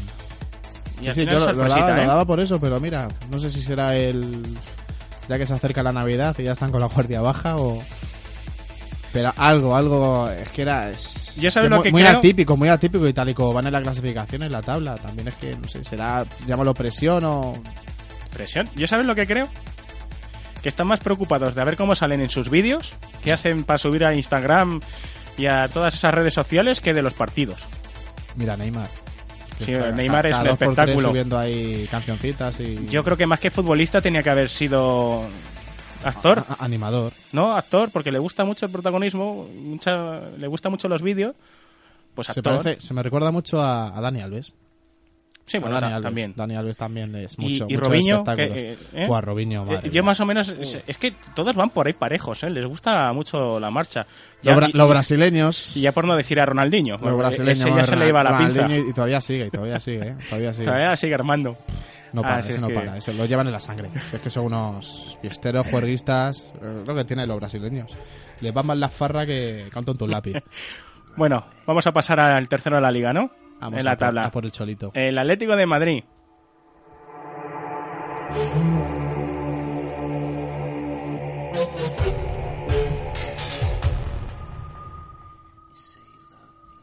[1.01, 2.05] y Sí, sí, yo lo, lo lo ¿eh?
[2.05, 4.43] daba por eso, pero mira, no sé si será el...
[5.27, 7.83] Ya que se acerca la Navidad y ya están con la guardia baja o...
[9.11, 10.89] Pero algo, algo, es que era...
[10.89, 12.17] Es, Yo sabes es lo muy, que muy creo.
[12.17, 14.95] atípico, muy atípico y tal y como van en la clasificación en la tabla.
[14.95, 17.55] También es que, no sé, será, llámalo presión o...
[18.31, 18.69] Presión.
[18.75, 19.47] ¿Yo sabes lo que creo?
[20.61, 22.93] Que están más preocupados de ver cómo salen en sus vídeos,
[23.23, 24.81] qué hacen para subir a Instagram
[25.37, 27.59] y a todas esas redes sociales que de los partidos.
[28.35, 28.89] Mira, Neymar.
[29.65, 31.09] Sí, Neymar es un espectáculo.
[31.09, 32.87] subiendo ahí cancioncitas y...
[32.89, 35.27] Yo creo que más que futbolista tenía que haber sido
[36.03, 37.11] actor, a- animador.
[37.31, 37.53] ¿no?
[37.55, 41.35] Actor, porque le gusta mucho el protagonismo, mucha, le gusta mucho los vídeos.
[42.15, 42.57] Pues Se, actor.
[42.61, 44.53] parece, se me recuerda mucho a, a Dani Alves.
[45.45, 46.03] Sí, bueno, Dani Alves.
[46.03, 46.33] también.
[46.35, 49.07] Dani Alves también es Y- mucho, y mucho Robinho, que, eh, ¿eh?
[49.07, 50.03] Buah, Robinho, madre Eh, yo mía.
[50.03, 52.51] más o menos, es, es que todos van por ahí parejos, ¿eh?
[52.51, 54.05] les gusta mucho la marcha.
[54.43, 55.75] Los, bra- y- los brasileños...
[55.75, 57.59] y ya por no decir a Ronaldinho, Los brasileños...
[57.65, 58.67] ese ya se le iba la pinza.
[58.69, 60.15] Y, y todavía sigue, y todavía sigue, ¿eh?
[60.29, 60.65] Todavía sigue.
[60.69, 61.57] Todavía sigue armando.
[62.13, 62.97] No Ah, para, sí, ese es no que- para.
[62.97, 63.89] Eso lo llevan en la sangre.
[64.13, 66.53] Es que son unos fiesteros, juerguistas.
[66.61, 67.91] eh, lo que tienen los brasileños.
[68.41, 70.33] Les va más la farra que un tonto un lápiz.
[71.17, 73.31] Bueno, vamos a pasar al tercero de la liga, ¿no?
[73.59, 74.25] Vamos en la a por- tabla.
[74.25, 74.91] a por el cholito.
[74.93, 76.03] El Atlético de Madrid.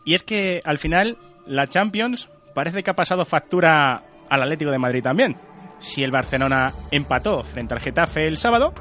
[0.04, 4.78] Y es que al final la Champions parece que ha pasado factura al Atlético de
[4.78, 5.36] Madrid también.
[5.78, 8.72] Si el Barcelona empató frente al Getafe el sábado,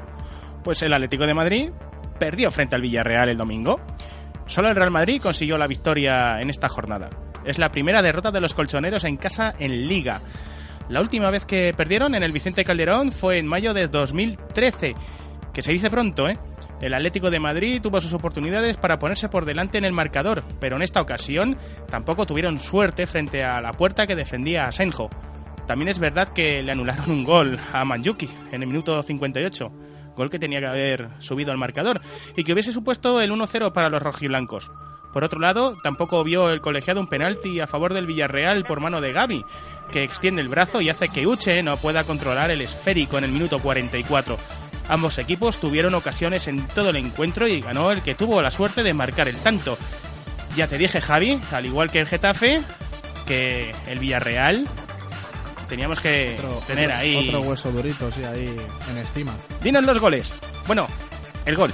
[0.64, 1.70] pues el Atlético de Madrid
[2.18, 3.80] perdió frente al Villarreal el domingo.
[4.46, 7.08] Solo el Real Madrid consiguió la victoria en esta jornada.
[7.44, 10.18] Es la primera derrota de los colchoneros en casa en Liga.
[10.88, 14.94] La última vez que perdieron en el Vicente Calderón fue en mayo de 2013,
[15.52, 16.36] que se dice pronto, ¿eh?
[16.80, 20.76] El Atlético de Madrid tuvo sus oportunidades para ponerse por delante en el marcador, pero
[20.76, 21.56] en esta ocasión
[21.88, 25.08] tampoco tuvieron suerte frente a la puerta que defendía a Senjo.
[25.66, 29.72] También es verdad que le anularon un gol a Manjuki en el minuto 58,
[30.16, 32.00] gol que tenía que haber subido al marcador
[32.36, 34.70] y que hubiese supuesto el 1-0 para los rojiblancos.
[35.12, 39.00] Por otro lado, tampoco vio el colegiado un penalti a favor del Villarreal por mano
[39.00, 39.44] de Gaby,
[39.90, 43.32] que extiende el brazo y hace que Uche no pueda controlar el esférico en el
[43.32, 44.36] minuto 44.
[44.88, 48.82] Ambos equipos tuvieron ocasiones en todo el encuentro y ganó el que tuvo la suerte
[48.82, 49.76] de marcar el tanto.
[50.54, 52.62] Ya te dije, Javi, al igual que el Getafe,
[53.26, 54.66] que el Villarreal
[55.68, 57.28] teníamos que Otro, tener otro- ahí.
[57.28, 58.54] Otro hueso durito, sí, ahí
[58.90, 59.34] en estima.
[59.62, 60.32] Dinos los goles.
[60.66, 60.86] Bueno,
[61.44, 61.72] el gol.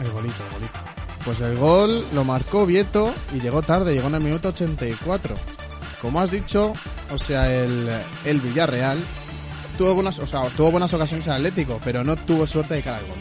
[0.00, 0.78] El golito, el golito.
[1.24, 5.34] Pues el gol lo marcó Vieto y llegó tarde, llegó en el minuto 84.
[6.02, 6.74] Como has dicho,
[7.10, 7.88] o sea, el,
[8.26, 8.98] el Villarreal
[9.78, 12.98] tuvo buenas, o sea, tuvo buenas ocasiones el Atlético, pero no tuvo suerte de cara
[12.98, 13.16] al gol.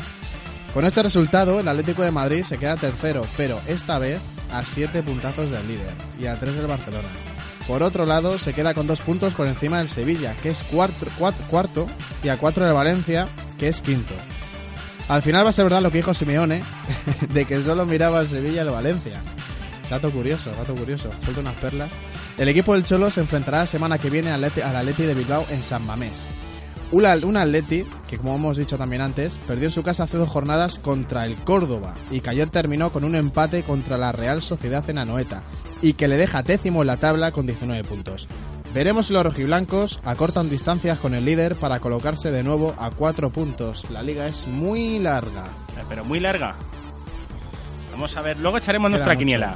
[0.73, 4.19] Con este resultado, el Atlético de Madrid se queda tercero, pero esta vez
[4.51, 7.07] a siete puntazos del líder y a tres del Barcelona.
[7.67, 11.07] Por otro lado, se queda con dos puntos por encima del Sevilla, que es cuarto,
[11.49, 11.87] cuarto,
[12.21, 14.13] y a cuatro del Valencia, que es quinto.
[15.07, 16.61] Al final va a ser verdad lo que dijo Simeone,
[17.33, 19.21] de que solo miraba al Sevilla y al Valencia.
[19.89, 21.09] Dato curioso, dato curioso.
[21.23, 21.91] Suelta unas perlas.
[22.37, 25.61] El equipo del Cholo se enfrentará la semana que viene al Atleti, de Bilbao en
[25.61, 26.25] San Mamés.
[26.91, 30.79] Un Atleti que, como hemos dicho también antes, perdió en su casa hace dos jornadas
[30.79, 34.99] contra el Córdoba y que ayer terminó con un empate contra la Real Sociedad en
[34.99, 35.41] Anoeta
[35.83, 38.27] y que le deja décimo en la tabla con 19 puntos.
[38.73, 43.29] Veremos si los rojiblancos acortan distancias con el líder para colocarse de nuevo a cuatro
[43.29, 43.87] puntos.
[43.91, 45.43] La liga es muy larga.
[45.77, 46.55] Eh, Pero muy larga.
[47.91, 49.19] Vamos a ver, luego echaremos Queda nuestra mucho.
[49.19, 49.55] quiniela.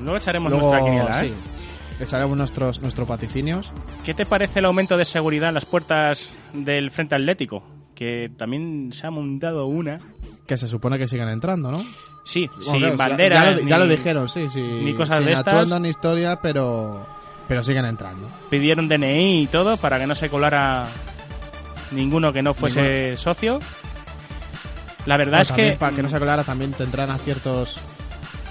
[0.00, 1.28] Luego echaremos Luego, nuestra quiniela, ¿eh?
[1.28, 3.70] sí, echaremos nuestros, nuestros paticinios.
[4.04, 7.62] ¿Qué te parece el aumento de seguridad en las puertas del Frente Atlético?
[7.94, 9.98] Que también se ha montado una.
[10.46, 11.84] Que se supone que siguen entrando, ¿no?
[12.24, 13.34] Sí, Bueno, sin claro, bandera.
[13.36, 14.60] Ya, lo, ya ni- lo dijeron, sí, sí.
[14.60, 15.48] ni cosas sin de estas.
[15.48, 17.04] atuendo ni historia, pero,
[17.48, 18.28] pero siguen entrando.
[18.50, 20.86] Pidieron DNI y todo para que no se colara
[21.92, 23.58] ninguno que no fuese socio.
[25.06, 25.72] La verdad es que.
[25.72, 27.78] Para que no se colara, también tendrán a ciertos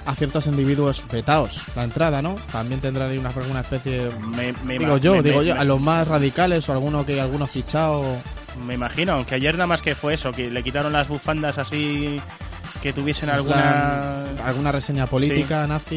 [0.05, 2.36] a ciertos individuos vetados la entrada, ¿no?
[2.51, 4.10] También tendrán ahí una, alguna especie...
[4.36, 7.51] me, me digo yo, me- digo yo, a los más radicales o alguno que algunos
[7.51, 8.03] fichado...
[8.65, 12.19] Me imagino, aunque ayer nada más que fue eso, que le quitaron las bufandas así
[12.81, 14.23] que tuviesen en alguna...
[14.45, 15.95] alguna reseña política, nazi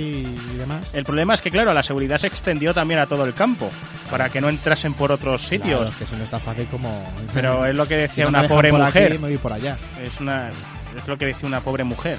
[0.52, 0.86] y demás.
[0.92, 3.70] El problema es que, claro, la seguridad se extendió también a todo el campo,
[4.10, 5.76] para que no entrasen por otros sitios.
[5.80, 7.04] Claro, es que si no está fácil como...
[7.32, 9.12] Pero es lo que Si decía no una pobre por mujer.
[9.12, 9.76] Aquí, me voy por allá.
[10.02, 12.18] Es una es lo que decía una pobre mujer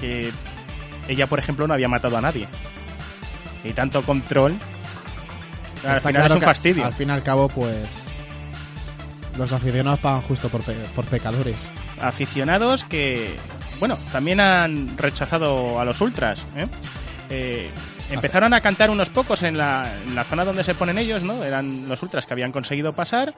[0.00, 0.30] que
[1.06, 2.48] ella por ejemplo no había matado a nadie
[3.62, 4.58] y tanto control
[5.86, 7.78] al final claro es un fastidio Al fin y al cabo, pues...
[9.38, 11.56] Los aficionados pagan justo por, pe- por pecadores.
[12.00, 13.36] aficionados que
[13.78, 16.66] bueno también han rechazado a los ultras ¿eh?
[17.30, 17.70] eh,
[18.10, 21.42] empezaron a cantar unos pocos en la, en la zona donde se ponen ellos, ¿no?
[21.44, 23.34] Eran los ultras que habían conseguido pasar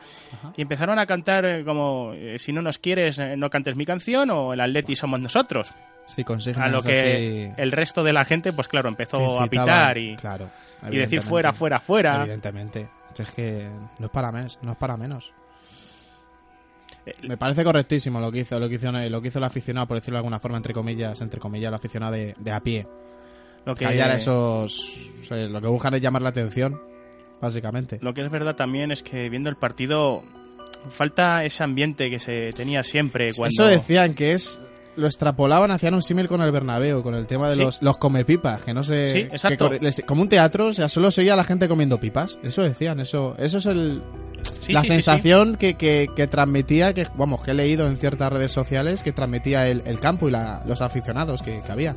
[0.56, 3.86] y empezaron a cantar eh, como eh, si no nos quieres, eh, no cantes mi
[3.86, 5.72] canción o el Atleti somos nosotros.
[6.06, 6.24] Sí,
[6.56, 10.16] A lo que así el resto de la gente, pues claro, empezó a pitar y,
[10.16, 10.48] claro,
[10.90, 12.22] y decir fuera, fuera, fuera.
[12.22, 12.88] Evidentemente.
[13.12, 15.32] Si Es que no es para menos, no es para menos.
[17.22, 19.96] Me parece correctísimo lo que hizo, lo que hizo, lo que hizo el aficionado, por
[19.96, 22.86] decirlo de alguna forma, entre comillas, entre comillas, el aficionado de, de a pie.
[23.64, 26.80] Lo que, Callar esos, o sea, lo que buscan es llamar la atención,
[27.40, 27.98] básicamente.
[28.00, 30.22] Lo que es verdad también es que viendo el partido
[30.90, 34.62] falta ese ambiente que se tenía siempre cuando Eso decían que es
[34.96, 37.60] lo extrapolaban, hacían un símil con el Bernabéu, con el tema de Sí.
[37.60, 39.06] los, los comepipas, que no sé...
[39.06, 39.70] Sí, exacto.
[40.06, 42.36] como un teatro, o sea, solo se oía a la gente comiendo pipas.
[42.42, 44.02] Eso decían, eso eso es el,
[44.64, 47.96] Sí, la sí, sí, sensación Que, que, que transmitía, que vamos, que he leído en
[47.98, 51.94] ciertas redes sociales, que transmitía el, el campo y la- los aficionados que, que había.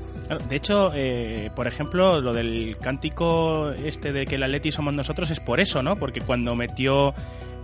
[0.47, 5.29] De hecho, eh, por ejemplo, lo del cántico este de que el Atleti somos nosotros
[5.31, 5.95] es por eso, ¿no?
[5.97, 7.13] Porque cuando metió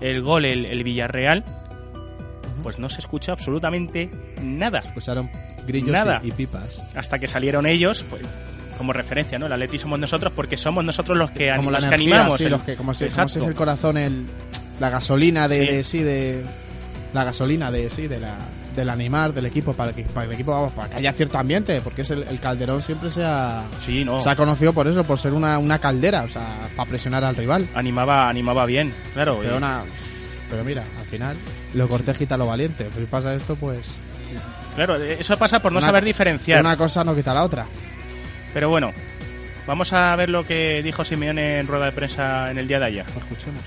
[0.01, 1.43] el gol el, el Villarreal,
[2.63, 4.09] pues no se escucha absolutamente
[4.41, 4.79] nada.
[4.79, 5.29] Escucharon
[5.65, 6.19] grillos Nada.
[6.23, 6.81] y, y pipas.
[6.95, 8.23] Hasta que salieron ellos, pues,
[8.77, 9.45] como referencia, ¿no?
[9.47, 12.37] El Atleti somos nosotros porque somos nosotros los que, Como la los que animamos.
[12.37, 14.25] sí, el- los que, como, si, como si es el corazón, el,
[14.79, 15.65] la gasolina de Sí.
[15.67, 16.43] de, sí, de
[17.13, 18.35] la gasolina de sí, de la
[18.75, 21.81] del animar del equipo para que para el equipo vamos para que haya cierto ambiente
[21.81, 24.21] porque es el, el Calderón siempre se ha Sí, no.
[24.21, 27.35] se ha conocido por eso por ser una, una caldera o sea para presionar al
[27.35, 29.39] rival Animaba, animaba bien, claro.
[29.41, 29.81] pero una
[30.47, 31.35] pero mira al final
[31.73, 33.95] lo cortés quita lo valiente si pasa esto pues
[34.75, 36.59] Claro, eso pasa por no Una- saber diferenciar.
[36.61, 37.65] una cosa no quita la otra
[38.53, 38.93] Pero bueno,
[39.65, 42.85] vamos a ver lo que dijo Simeone en rueda de prensa en el día de
[42.85, 43.05] ayer.
[43.17, 43.61] escuchemos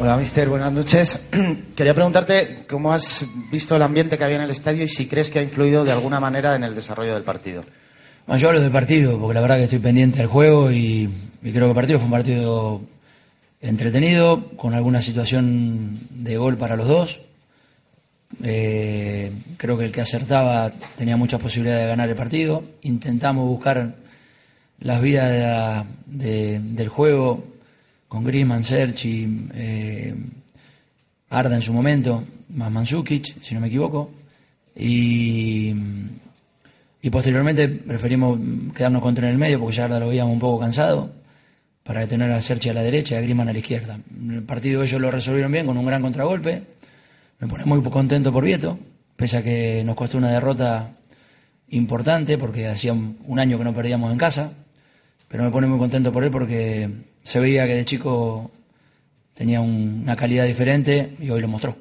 [0.00, 1.28] Hola, mister, buenas noches.
[1.76, 5.28] Quería preguntarte cómo has visto el ambiente que había en el estadio y si crees
[5.28, 7.64] que ha influido de alguna manera en el desarrollo del partido.
[8.38, 11.10] Yo hablo del partido, porque la verdad que estoy pendiente del juego y,
[11.42, 12.80] creo que el partido fue un partido
[13.60, 17.20] entretenido, con alguna situación de gol para los dos.
[18.44, 22.62] Eh, creo que el que acertaba tenía muchas posibilidades de ganar el partido.
[22.82, 23.96] Intentamos buscar
[24.78, 27.57] las vías del juego
[28.08, 30.14] con Griezmann, Serchi, eh,
[31.30, 34.10] Arda en su momento, más Mandzukic, si no me equivoco.
[34.74, 35.74] Y,
[37.02, 38.38] y posteriormente preferimos
[38.74, 41.12] quedarnos contra en el medio porque ya Arda lo veíamos un poco cansado
[41.82, 43.98] para tener a Serchi a la derecha y a Griezmann a la izquierda.
[44.28, 46.62] El partido ellos lo resolvieron bien con un gran contragolpe.
[47.40, 48.78] Me pone muy contento por Vieto,
[49.16, 50.92] pese a que nos costó una derrota
[51.68, 54.52] importante porque hacía un año que no perdíamos en casa.
[55.28, 56.88] Pero me pone muy contento por él porque
[57.28, 58.50] se veía que de chico
[59.34, 61.76] tenía un- una calidad diferente y hoy lo mostró.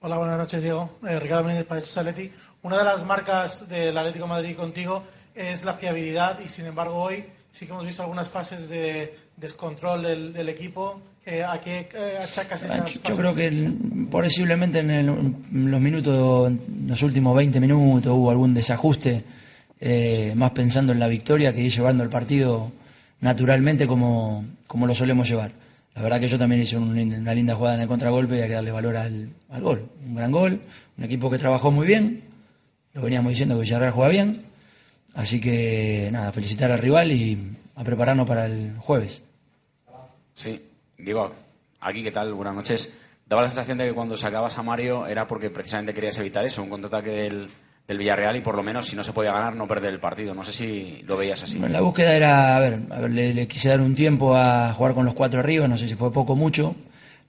[0.00, 0.96] Hola, buenas noches, Diego.
[1.06, 2.30] Eh, Ricardo Méndez, para Atleti.
[2.62, 5.02] Una de las marcas del Atlético de Madrid contigo
[5.34, 10.02] es la fiabilidad y, sin embargo, hoy sí que hemos visto algunas fases de descontrol
[10.02, 11.00] del, del equipo.
[11.26, 13.02] Eh, ¿A qué eh, achacas esas fases?
[13.02, 13.50] Yo creo que
[14.10, 19.22] posiblemente en, el- en los minutos, en los últimos 20 minutos hubo algún desajuste,
[19.80, 22.72] eh, más pensando en la victoria que ir llevando el partido
[23.20, 25.52] naturalmente como, como lo solemos llevar.
[25.94, 28.54] La verdad que yo también hice una linda jugada en el contragolpe y hay que
[28.54, 29.88] darle valor al, al gol.
[30.04, 30.60] Un gran gol,
[30.98, 32.22] un equipo que trabajó muy bien,
[32.94, 34.44] lo veníamos diciendo que Villarreal juega bien,
[35.14, 39.22] así que nada, felicitar al rival y a prepararnos para el jueves.
[40.32, 40.60] Sí,
[40.98, 41.32] digo,
[41.80, 42.34] aquí, ¿qué tal?
[42.34, 42.98] Buenas noches.
[43.26, 46.62] Daba la sensación de que cuando sacabas a Mario era porque precisamente querías evitar eso,
[46.62, 47.48] un contraataque del,
[47.86, 50.34] del Villarreal y por lo menos si no se podía ganar no perder el partido.
[50.34, 51.58] No sé si lo veías así.
[51.58, 55.14] Bueno, la búsqueda era, a ver, le, quise dar un tiempo a jugar con los
[55.14, 56.74] cuatro arriba, no sé si fue poco o mucho,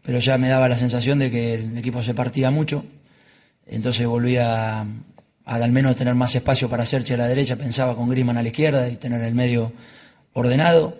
[0.01, 2.85] pero ya me daba la sensación de que el equipo se partía mucho,
[3.65, 4.85] entonces volvía a,
[5.45, 8.49] al menos tener más espacio para Serchi a la derecha, pensaba con Griezmann a la
[8.49, 9.73] izquierda y tener el medio
[10.33, 10.97] ordenado,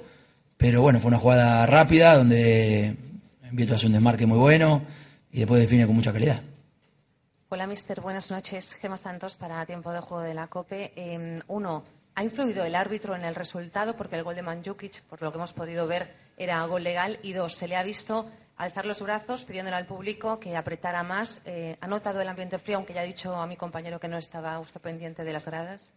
[0.57, 2.95] pero bueno, fue una jugada rápida donde
[3.51, 4.81] Vieto hace un desmarque muy bueno
[5.31, 6.41] y después define con mucha calidad.
[7.55, 8.01] Hola, mister.
[8.01, 8.73] Buenas noches.
[8.73, 10.91] Gema Santos para Tiempo de Juego de la COPE.
[10.93, 13.95] Eh, uno, ¿ha influido el árbitro en el resultado?
[13.95, 17.17] Porque el gol de Mandzukic, por lo que hemos podido ver, era gol legal.
[17.23, 21.41] Y dos, se le ha visto alzar los brazos pidiéndole al público que apretara más.
[21.45, 24.17] Eh, ¿Ha notado el ambiente frío, aunque ya ha dicho a mi compañero que no
[24.17, 25.93] estaba usted pendiente de las gradas?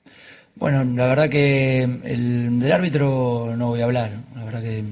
[0.55, 4.13] Bueno, la verdad que el, del árbitro no voy a hablar.
[4.37, 4.85] La verdad que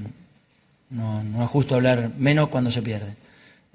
[0.91, 3.15] no, no es justo hablar menos cuando se pierde.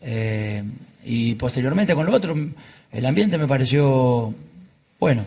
[0.01, 0.62] Eh,
[1.04, 2.36] y posteriormente con lo otro,
[2.92, 4.33] el ambiente me pareció
[5.00, 5.23] bueno.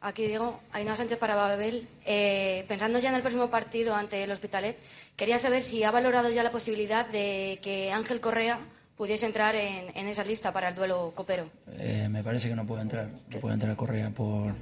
[0.00, 1.88] Aquí digo, Ainhoa Sánchez para Babel.
[2.04, 4.78] Eh, pensando ya en el próximo partido ante el Hospitalet,
[5.16, 8.60] quería saber si ha valorado ya la posibilidad de que Ángel Correa
[8.96, 11.48] pudiese entrar en, en esa lista para el duelo copero.
[11.78, 13.08] Eh, me parece que no puede entrar.
[13.30, 14.54] No puede entrar Correa por.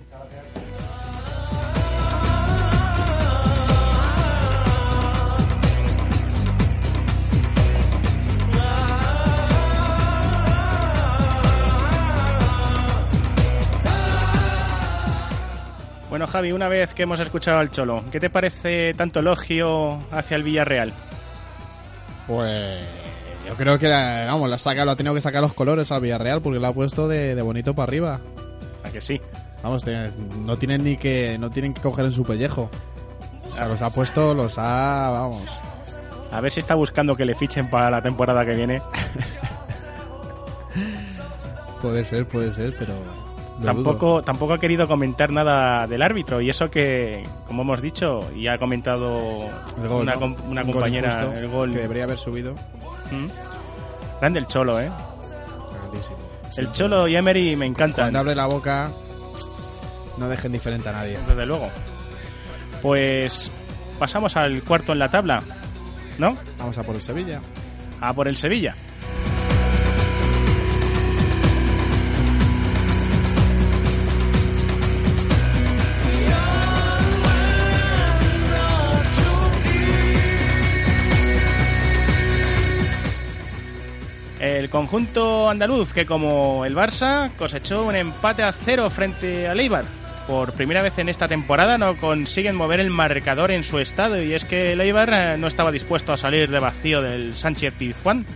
[16.14, 20.36] Bueno, Javi, una vez que hemos escuchado al Cholo, ¿qué te parece tanto elogio hacia
[20.36, 20.92] el Villarreal?
[22.28, 22.88] Pues
[23.44, 26.40] yo creo que vamos, la saca, lo ha tenido que sacar los colores al Villarreal
[26.40, 28.20] porque lo ha puesto de, de bonito para arriba.
[28.84, 29.20] ¿A que sí?
[29.60, 29.84] Vamos,
[30.46, 32.70] no tienen ni que no tienen que coger en su pellejo.
[33.50, 35.44] O sea, los ha puesto, los ha, vamos.
[36.30, 38.80] A ver si está buscando que le fichen para la temporada que viene.
[41.82, 42.94] Puede ser, puede ser, pero
[43.60, 48.28] lo Tampoco, tampoco ha querido comentar nada del árbitro y eso que, como hemos dicho,
[48.34, 49.08] y ha comentado
[49.78, 50.20] gol, una, ¿no?
[50.20, 51.70] com- una Un gol compañera injusto el gol.
[51.72, 52.54] que debería haber subido.
[53.12, 53.26] Mm.
[54.20, 54.90] Grande el Cholo, ¿eh?
[55.80, 56.18] Grandísimo.
[56.56, 58.06] El Cholo y Emery me encantan.
[58.06, 58.90] Cuando abre la boca,
[60.18, 61.18] no dejen diferente a nadie.
[61.28, 61.68] Desde luego.
[62.82, 63.50] Pues
[63.98, 65.42] pasamos al cuarto en la tabla,
[66.18, 66.36] ¿no?
[66.58, 67.40] Vamos a por el Sevilla.
[68.00, 68.74] A por el Sevilla.
[84.74, 89.84] Conjunto andaluz, que como el Barça, cosechó un empate a cero frente al Eibar.
[90.26, 94.32] Por primera vez en esta temporada no consiguen mover el marcador en su estado y
[94.32, 98.26] es que el Eibar eh, no estaba dispuesto a salir de vacío del Sánchez Pizjuán.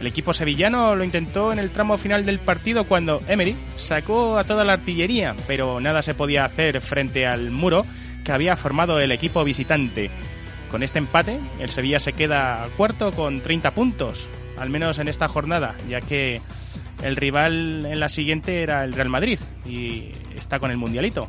[0.00, 4.42] El equipo sevillano lo intentó en el tramo final del partido cuando Emery sacó a
[4.42, 7.86] toda la artillería, pero nada se podía hacer frente al muro
[8.24, 10.10] que había formado el equipo visitante.
[10.72, 14.28] Con este empate, el Sevilla se queda cuarto con 30 puntos,
[14.58, 16.40] al menos en esta jornada, ya que
[17.02, 21.28] el rival en la siguiente era el Real Madrid y está con el Mundialito.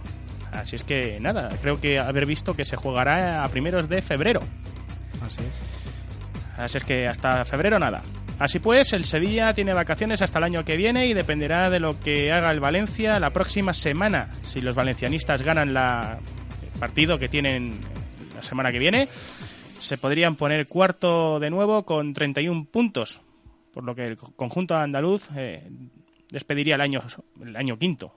[0.52, 4.40] Así es que nada, creo que haber visto que se jugará a primeros de febrero.
[5.22, 5.62] Así es.
[6.58, 8.02] Así es que hasta febrero nada.
[8.40, 12.00] Así pues, el Sevilla tiene vacaciones hasta el año que viene y dependerá de lo
[12.00, 14.30] que haga el Valencia la próxima semana.
[14.44, 16.20] Si los valencianistas ganan la
[16.64, 17.80] el partido que tienen
[18.34, 19.10] la semana que viene,
[19.80, 23.22] se podrían poner cuarto de nuevo con 31 puntos,
[23.74, 25.70] por lo que el conjunto andaluz eh,
[26.30, 27.02] despediría el año,
[27.42, 28.14] el año quinto.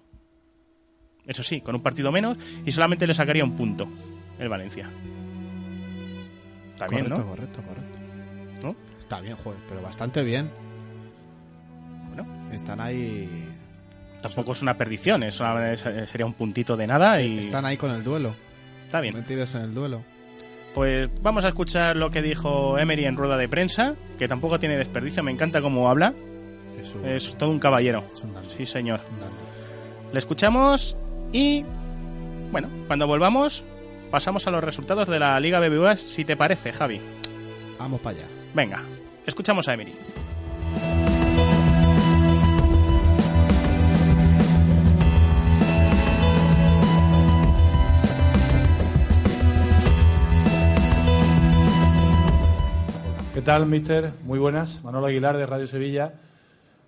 [1.27, 2.37] Eso sí, con un partido menos
[2.67, 3.87] y solamente le sacaría un punto
[4.39, 4.91] el Valencia.
[6.73, 7.31] Está bien, correcto, ¿no?
[7.31, 7.99] correcto, correcto.
[8.63, 8.77] ¿No?
[9.01, 10.51] Está bien, joder, pero bastante bien.
[12.09, 12.27] Bueno.
[12.53, 13.49] Están ahí.
[14.21, 17.91] Tampoco es una perdición, es una- sería un puntito de nada y Están ahí con
[17.93, 18.35] el duelo.
[18.87, 19.15] está bien.
[19.15, 20.03] Metidos en el duelo.
[20.75, 24.77] Pues vamos a escuchar lo que dijo Emery en rueda de prensa, que tampoco tiene
[24.79, 26.15] desperdicio, me encanta cómo habla.
[26.81, 28.03] Es un- Es todo un caballero.
[28.15, 28.49] es un dandy.
[28.57, 29.01] Sí, señor.
[30.13, 30.97] Le escuchamos
[31.33, 31.65] y
[32.51, 33.65] bueno, cuando volvamos
[34.11, 37.01] pasamos a los resultados de la Liga BBVA, si te parece, Javi.
[37.79, 38.27] Vamos para allá.
[38.55, 38.83] Venga,
[39.27, 39.95] escuchamos a Emery.
[53.43, 54.13] ¿Qué tal, mister?
[54.23, 54.85] Muy buenas.
[54.85, 56.15] Manolo Aguilar, de Radio Sevilla.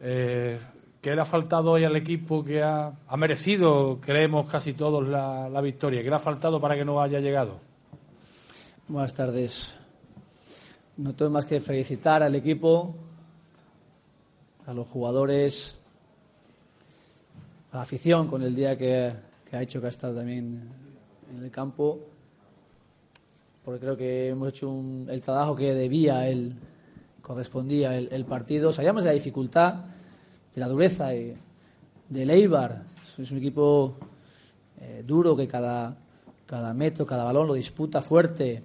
[0.00, 0.56] Eh,
[1.02, 5.48] ¿Qué le ha faltado hoy al equipo que ha, ha merecido, creemos casi todos, la,
[5.48, 6.00] la victoria?
[6.00, 7.58] ¿Qué le ha faltado para que no haya llegado?
[8.86, 9.76] Buenas tardes.
[10.96, 12.94] No tengo más que felicitar al equipo,
[14.64, 15.80] a los jugadores,
[17.72, 19.12] a la afición con el día que,
[19.50, 20.68] que ha hecho, que ha estado también
[21.36, 21.98] en el campo,
[23.64, 26.54] porque creo que hemos hecho un- el trabajo que debía, el,
[27.22, 28.70] correspondía el, partido.
[28.72, 29.76] Sabíamos de la dificultad,
[30.54, 31.34] de la dureza y
[32.08, 32.30] del.
[32.30, 33.96] Es un equipo
[34.80, 35.96] eh, duro que cada,
[36.46, 38.62] cada metro, cada balón lo disputa fuerte.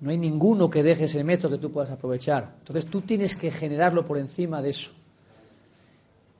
[0.00, 2.54] No hay ninguno que deje ese metro que tú puedas aprovechar.
[2.60, 4.92] Entonces tú tienes que generarlo por encima de eso.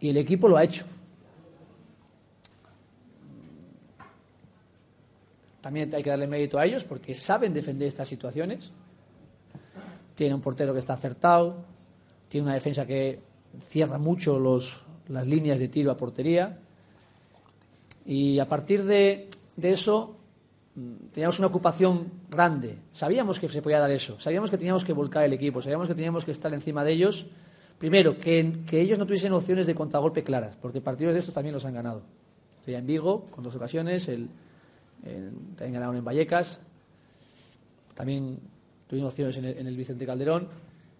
[0.00, 0.86] Y el equipo lo ha hecho.
[5.68, 8.72] También hay que darle mérito a ellos porque saben defender estas situaciones.
[10.14, 11.62] Tiene un portero que está acertado,
[12.26, 13.20] tiene una defensa que
[13.60, 16.58] cierra mucho los, las líneas de tiro a portería.
[18.06, 20.16] Y a partir de, de eso
[20.74, 22.78] mm, teníamos una ocupación grande.
[22.90, 24.18] Sabíamos que se podía dar eso.
[24.18, 25.60] Sabíamos que teníamos que volcar el equipo.
[25.60, 27.26] Sabíamos que teníamos que estar encima de ellos.
[27.76, 31.52] Primero, que, que ellos no tuviesen opciones de contragolpe claras, porque partidos de estos también
[31.52, 32.04] los han ganado.
[32.56, 34.30] Estrella en Vigo, con dos ocasiones, el,
[35.05, 36.61] en- también ganaron en Vallecas,
[37.94, 38.38] también
[38.86, 40.49] tuvimos opciones en el, en el Vicente Calderón.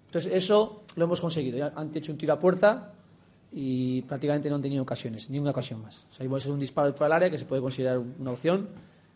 [0.07, 1.59] Entonces, eso lo hemos conseguido.
[1.59, 2.93] Ya han hecho un tiro a puerta
[3.53, 6.05] y prácticamente no han tenido ocasiones, ni una ocasión más.
[6.11, 8.69] O sea, igual es un disparo fuera del área que se puede considerar una opción,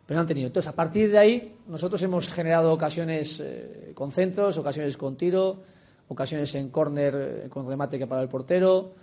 [0.07, 0.47] pero no han tenido.
[0.47, 5.63] Entonces, a partir de ahí, nosotros hemos generado ocasiones eh, con centros, ocasiones con tiro,
[6.09, 8.95] ocasiones en córner eh, con remate que para el portero,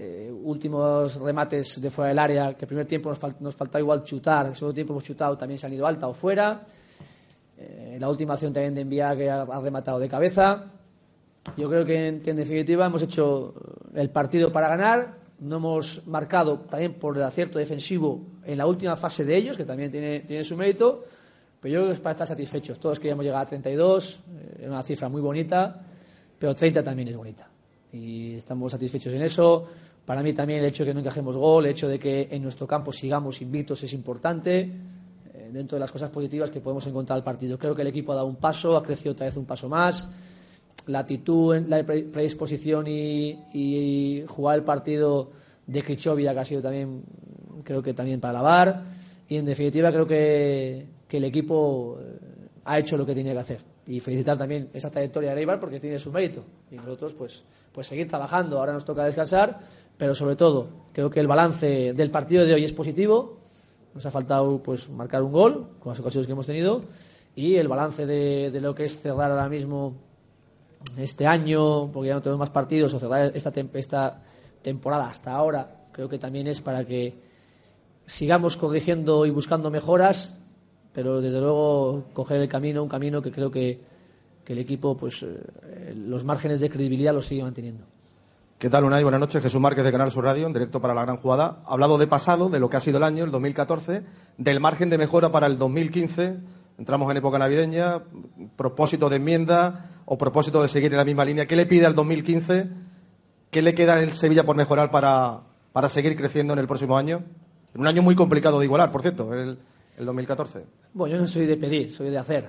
[0.00, 3.80] eh, últimos remates de fuera del área, que el primer tiempo nos, fal- nos faltaba
[3.80, 6.64] igual chutar, el segundo tiempo hemos chutado, también se han ido alta o fuera.
[7.56, 10.64] Eh, la última acción también de enviar que ha, ha rematado de cabeza.
[11.56, 13.54] Yo creo que en, que en definitiva hemos hecho
[13.94, 15.18] el partido para ganar.
[15.40, 19.64] No hemos marcado también por el acierto defensivo en la última fase de ellos, que
[19.64, 21.04] también tiene, tiene su mérito.
[21.60, 22.78] Pero yo creo que es para estar satisfechos.
[22.78, 25.80] Todos queríamos llegar a 32, eh, era una cifra muy bonita,
[26.38, 27.48] pero 30 también es bonita.
[27.92, 29.66] Y estamos satisfechos en eso.
[30.08, 32.42] Para mí también el hecho de que no encajemos gol, el hecho de que en
[32.42, 37.18] nuestro campo sigamos invictos es importante eh, dentro de las cosas positivas que podemos encontrar
[37.18, 37.58] al partido.
[37.58, 40.08] Creo que el equipo ha dado un paso, ha crecido otra vez un paso más.
[40.86, 45.30] La actitud, la pre- predisposición y, y jugar el partido
[45.66, 47.02] de Krichovia, que ha sido también,
[47.62, 48.84] creo que también para lavar.
[49.28, 53.40] Y en definitiva, creo que, que el equipo eh, ha hecho lo que tenía que
[53.40, 53.60] hacer.
[53.86, 56.42] Y felicitar también esa trayectoria de Eibar porque tiene su mérito.
[56.70, 58.58] Y nosotros, pues, pues seguir trabajando.
[58.58, 59.58] Ahora nos toca descansar,
[59.98, 63.36] pero sobre todo, creo que el balance del partido de hoy es positivo.
[63.94, 66.82] Nos ha faltado pues marcar un gol con las ocasiones que hemos tenido
[67.34, 69.94] y el balance de, lo que es cerrar ahora mismo
[70.96, 74.14] este año, porque ya no tenemos más partidos, o cerrar esta, tem-
[74.62, 77.14] temporada hasta ahora, creo que también es para que
[78.06, 80.36] sigamos corrigiendo y buscando mejoras,
[80.92, 83.80] pero desde luego coger el camino, un camino que creo que,
[84.44, 87.84] que el equipo, pues eh, los márgenes de credibilidad los sigue manteniendo.
[88.58, 89.04] ¿Qué tal, Unai?
[89.04, 89.40] Buenas noches.
[89.40, 91.62] Jesús Márquez de Canal Sur Radio, en directo para la gran jugada.
[91.64, 94.02] Ha hablado de pasado, de lo que ha sido el año, el 2014,
[94.36, 96.40] del margen de mejora para el 2015.
[96.76, 98.02] Entramos en época navideña,
[98.56, 101.46] propósito de enmienda o propósito de seguir en la misma línea.
[101.46, 102.68] ¿Qué le pide al 2015?
[103.52, 105.42] ¿Qué le queda en el Sevilla por mejorar para,
[105.72, 107.22] para seguir creciendo en el próximo año?
[107.76, 109.56] Un año muy complicado de igualar, por cierto, el,
[109.96, 110.64] el 2014.
[110.94, 112.48] Bueno, yo no soy de pedir, soy de hacer.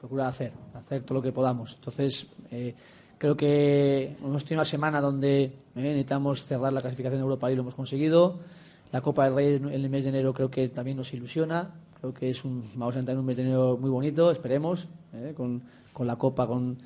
[0.00, 1.74] Procurar hacer, hacer todo lo que podamos.
[1.74, 2.74] Entonces, eh,
[3.22, 7.54] creo que hemos tenido una semana donde eh, necesitamos cerrar la clasificación de Europa y
[7.54, 8.40] lo hemos conseguido.
[8.90, 11.70] La Copa del Rey en el mes de enero creo que también nos ilusiona.
[12.00, 14.88] Creo que es un, vamos a entrar en un mes de enero muy bonito, esperemos,
[15.14, 15.62] eh, con,
[15.92, 16.76] con la Copa con,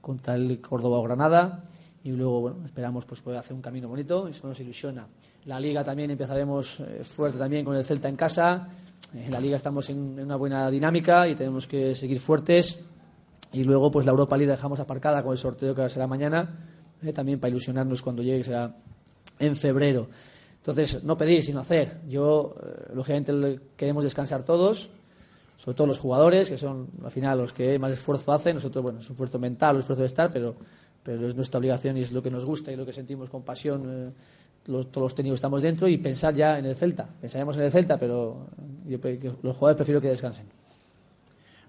[0.00, 1.64] contra el Córdoba o Granada.
[2.04, 5.04] Y luego, bueno, esperamos pues, poder hacer un camino bonito, eso nos ilusiona.
[5.46, 8.68] La Liga también empezaremos eh, fuerte también con el Celta en casa.
[9.12, 12.93] En la Liga estamos en una buena dinámica y tenemos que seguir fuertes.
[13.54, 16.58] Y luego, pues la Europa League dejamos aparcada con el sorteo que será mañana,
[17.02, 18.74] eh, también para ilusionarnos cuando llegue, que será
[19.38, 20.08] en febrero.
[20.56, 22.00] Entonces, no pedir, sino hacer.
[22.08, 24.90] Yo, eh, lógicamente, queremos descansar todos,
[25.56, 28.56] sobre todo los jugadores, que son al final los que más esfuerzo hacen.
[28.56, 30.56] Nosotros, bueno, es un esfuerzo mental, un esfuerzo de estar, pero,
[31.02, 33.42] pero es nuestra obligación y es lo que nos gusta y lo que sentimos con
[33.42, 33.82] pasión.
[33.86, 34.12] eh,
[34.66, 37.06] los, todos los técnicos estamos dentro y pensar ya en el Celta.
[37.20, 38.46] Pensaremos en el Celta, pero
[38.86, 38.98] yo,
[39.42, 40.46] los jugadores prefiero que descansen.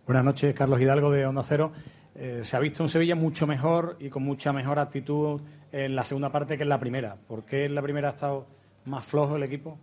[0.06, 1.72] Buenas noches, Carlos Hidalgo de Onda Cero.
[2.16, 5.42] Eh, se ha visto un Sevilla mucho mejor y con mucha mejor actitud
[5.72, 7.16] en la segunda parte que en la primera.
[7.16, 8.46] ¿Por qué en la primera ha estado
[8.86, 9.78] más flojo el equipo?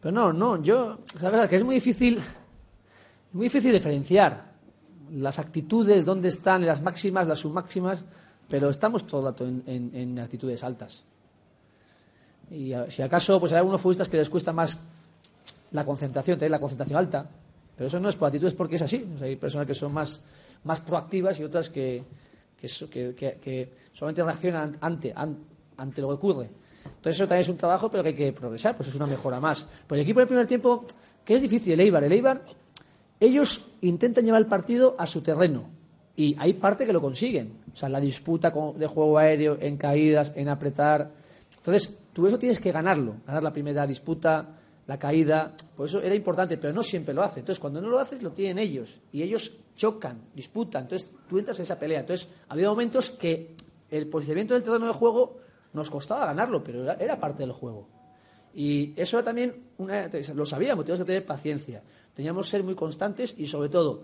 [0.00, 2.20] Pero no, no, yo, la verdad que es muy difícil,
[3.32, 4.52] muy difícil diferenciar
[5.12, 8.04] las actitudes, dónde están las máximas, las submáximas,
[8.48, 11.04] pero estamos todo el rato en, en- en actitudes altas.
[12.50, 14.78] Y si acaso, pues hay algunos futbolistas que les cuesta más
[15.70, 17.26] la concentración, tener la concentración alta,
[17.76, 19.04] pero eso no es por actitud, es porque es así.
[19.14, 20.22] O sea, hay personas que son más,
[20.64, 22.02] más proactivas y otras que,
[22.60, 25.38] que, que- que- solamente reaccionan ante, an-
[25.76, 26.50] ante lo que ocurre.
[26.84, 29.38] Entonces eso también es un trabajo, pero que hay que progresar, pues es una mejora
[29.40, 29.66] más.
[29.86, 30.84] Pero el equipo del primer tiempo,
[31.24, 32.42] que es difícil, el Eibar, el Eibar,
[33.20, 35.64] ellos intentan llevar el partido a su terreno
[36.16, 37.52] y hay parte que lo consiguen.
[37.72, 41.10] O sea, la disputa de juego aéreo, en caídas, en apretar.
[41.56, 44.46] Entonces, tú eso tienes que ganarlo, ganar la primera disputa,
[44.92, 47.40] la caída, por eso era importante, pero no siempre lo hace.
[47.40, 50.82] Entonces, cuando no lo haces, lo tienen ellos y ellos chocan, disputan.
[50.82, 52.00] Entonces, tú entras en esa pelea.
[52.00, 53.54] Entonces, había momentos que
[53.90, 55.38] el posicionamiento del terreno de juego
[55.72, 57.88] nos costaba ganarlo, pero era, era parte del juego.
[58.52, 61.82] Y eso era también, una, lo sabíamos, teníamos que tener paciencia.
[62.12, 64.02] Teníamos que ser muy constantes y, sobre todo,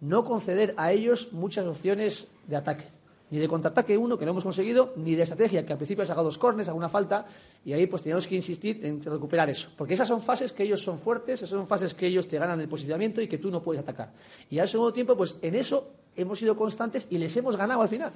[0.00, 2.86] no conceder a ellos muchas opciones de ataque.
[3.30, 6.06] Ni de contraataque uno, que no hemos conseguido, ni de estrategia, que al principio ha
[6.06, 7.26] sacado dos cornes, alguna falta,
[7.64, 9.70] y ahí pues teníamos que insistir en recuperar eso.
[9.76, 12.60] Porque esas son fases que ellos son fuertes, esas son fases que ellos te ganan
[12.60, 14.12] el posicionamiento y que tú no puedes atacar.
[14.50, 17.88] Y al segundo tiempo, pues en eso hemos sido constantes y les hemos ganado al
[17.88, 18.12] final.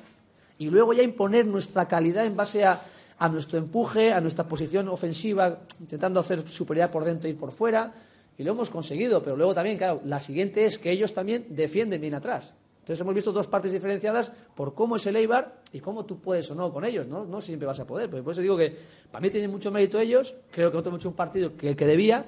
[0.58, 2.82] Y luego ya imponer nuestra calidad en base a,
[3.18, 7.92] a nuestro empuje, a nuestra posición ofensiva, intentando hacer superioridad por dentro y por fuera.
[8.36, 12.00] Y lo hemos conseguido, pero luego también, claro, la siguiente es que ellos también defienden
[12.00, 12.52] bien atrás.
[12.84, 16.50] Entonces hemos visto dos partes diferenciadas por cómo es el Eibar y cómo tú puedes
[16.50, 17.24] o no con ellos, ¿no?
[17.24, 18.10] No siempre vas a poder.
[18.10, 18.76] Pues por eso digo que
[19.10, 22.26] para mí tienen mucho mérito ellos, creo que hemos hecho un partido que, que debía,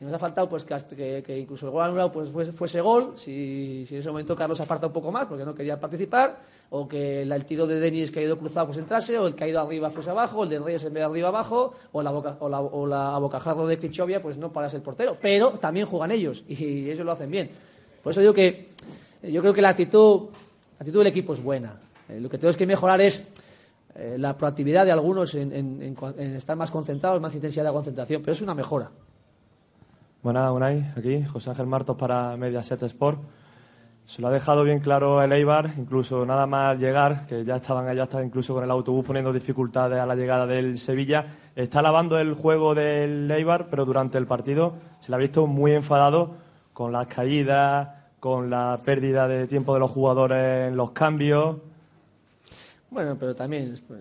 [0.00, 3.12] y nos ha faltado pues que, que, incluso el gol anulado pues fuese, fuese gol,
[3.14, 6.40] si, si en ese momento Carlos aparta un poco más porque no quería participar,
[6.70, 9.90] o que la- el tiro de Denis ido cruzado pues entrase, o el ido arriba
[9.90, 12.60] fuese abajo, el de Reyes en vez de arriba abajo, o la, boca, o la,
[12.60, 15.16] o la de Krichovia pues no para ser portero.
[15.22, 17.50] Pero también juegan ellos y ellos lo hacen bien.
[18.02, 18.70] Por eso digo que
[19.30, 20.28] yo creo que la actitud,
[20.72, 21.76] la actitud del equipo es buena.
[22.08, 23.26] Eh, lo que tenemos que mejorar es
[23.94, 27.72] eh, la proactividad de algunos en, en- en en estar más concentrados, más intensidad de
[27.72, 28.90] concentración, pero es una mejora.
[30.22, 33.20] Buenas, Unai, aquí José Ángel Martos para Mediaset Sport.
[34.06, 37.88] Se lo ha dejado bien claro el Eibar, incluso nada más llegar, que ya estaban
[37.88, 41.24] allá hasta incluso con el autobús poniendo dificultades a la llegada del Sevilla.
[41.56, 45.72] Está lavando el juego del Eibar, pero durante el partido se le ha visto muy
[45.72, 46.34] enfadado
[46.74, 47.88] con las caídas,
[48.24, 51.58] con la pérdida de tiempo de los jugadores en los cambios.
[52.88, 54.00] Bueno, pero también pues,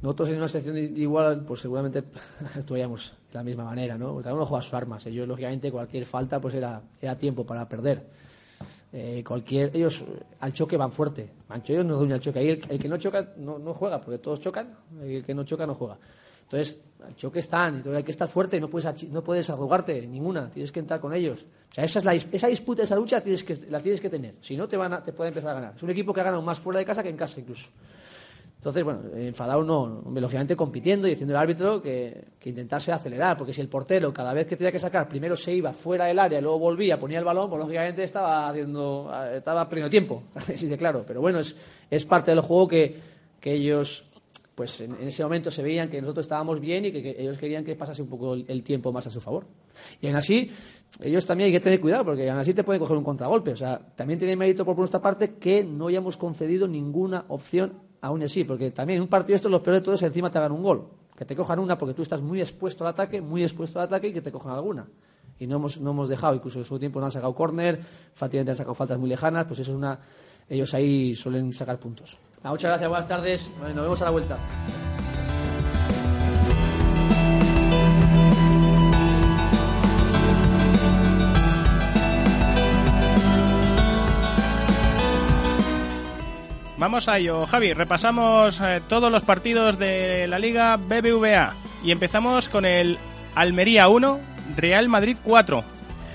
[0.00, 2.04] nosotros en una sección igual, pues seguramente
[2.56, 4.16] actuaríamos de la misma manera, ¿no?
[4.22, 5.04] Cada uno juega sus armas.
[5.04, 8.02] Ellos, lógicamente, cualquier falta pues era, era tiempo para perder.
[8.94, 10.02] Eh, cualquier ellos
[10.40, 11.28] al choque van fuerte.
[11.66, 12.40] Ellos no dueñan al choque.
[12.40, 14.74] El, el que no choca no, no juega, porque todos chocan.
[15.02, 15.98] El que no choca no juega.
[16.42, 20.48] Entonces, al choque están, entonces hay que estar fuerte, no puedes, no puedes arrugarte ninguna,
[20.50, 21.44] tienes que entrar con ellos.
[21.70, 24.34] O sea, esa, es la, esa disputa, esa lucha tienes que, la tienes que tener.
[24.40, 25.72] Si no, te, van a- te puede empezar a ganar.
[25.76, 27.70] Es un equipo que ha ganado más fuera de casa que en casa incluso.
[28.58, 33.52] Entonces, bueno, enfadado no, lógicamente compitiendo y diciendo el árbitro que, que intentase acelerar, porque
[33.52, 36.40] si el portero cada vez que tenía que sacar primero se iba fuera del área,
[36.40, 41.02] luego volvía, ponía el balón, pues lógicamente estaba haciendo, estaba perdiendo tiempo, así de claro.
[41.04, 41.56] Pero bueno, es,
[41.90, 43.00] es parte del juego que,
[43.40, 44.04] que ellos,
[44.54, 47.74] pues en, ese momento se veían que nosotros estábamos bien y que, ellos querían que
[47.74, 49.46] pasase un poco el, tiempo más a su favor.
[50.00, 50.50] Y aún así,
[51.00, 53.52] ellos también hay que tener cuidado, porque aún así te pueden coger un contragolpe.
[53.52, 58.22] O sea, también tiene mérito por nuestra parte que no hayamos concedido ninguna opción aún
[58.22, 60.52] así, porque también en un partido esto lo peor de todo es encima te hagan
[60.52, 60.88] un gol.
[61.16, 64.08] Que te cojan una porque tú estás muy expuesto al ataque, muy expuesto al ataque
[64.08, 64.86] y que te cojan alguna.
[65.38, 67.80] Y no hemos, no hemos dejado, incluso en su tiempo no han sacado córner,
[68.12, 69.98] fácilmente han sacado faltas muy lejanas, pues eso es una.
[70.48, 72.18] Ellos ahí suelen sacar puntos.
[72.44, 73.50] Muchas gracias, buenas tardes.
[73.58, 74.38] Bueno, nos vemos a la vuelta.
[86.82, 87.74] Vamos a ello, Javi.
[87.74, 92.98] Repasamos eh, todos los partidos de la Liga BBVA y empezamos con el
[93.36, 94.18] Almería 1,
[94.56, 95.62] Real Madrid 4,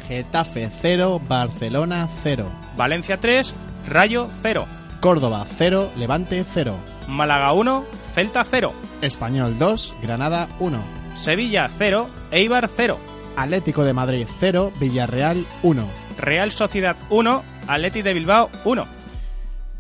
[0.10, 3.56] Getafe 0, Barcelona 0, Valencia 3,
[3.88, 4.68] Rayo 0,
[5.00, 6.76] Córdoba 0, Levante 0,
[7.08, 10.80] Málaga 1, Celta 0, Español 2, Granada 1,
[11.16, 12.98] Sevilla 0, Eibar 0,
[13.36, 15.88] Atlético de Madrid 0, Villarreal 1.
[16.18, 18.86] Real Sociedad 1, Atleti de Bilbao 1.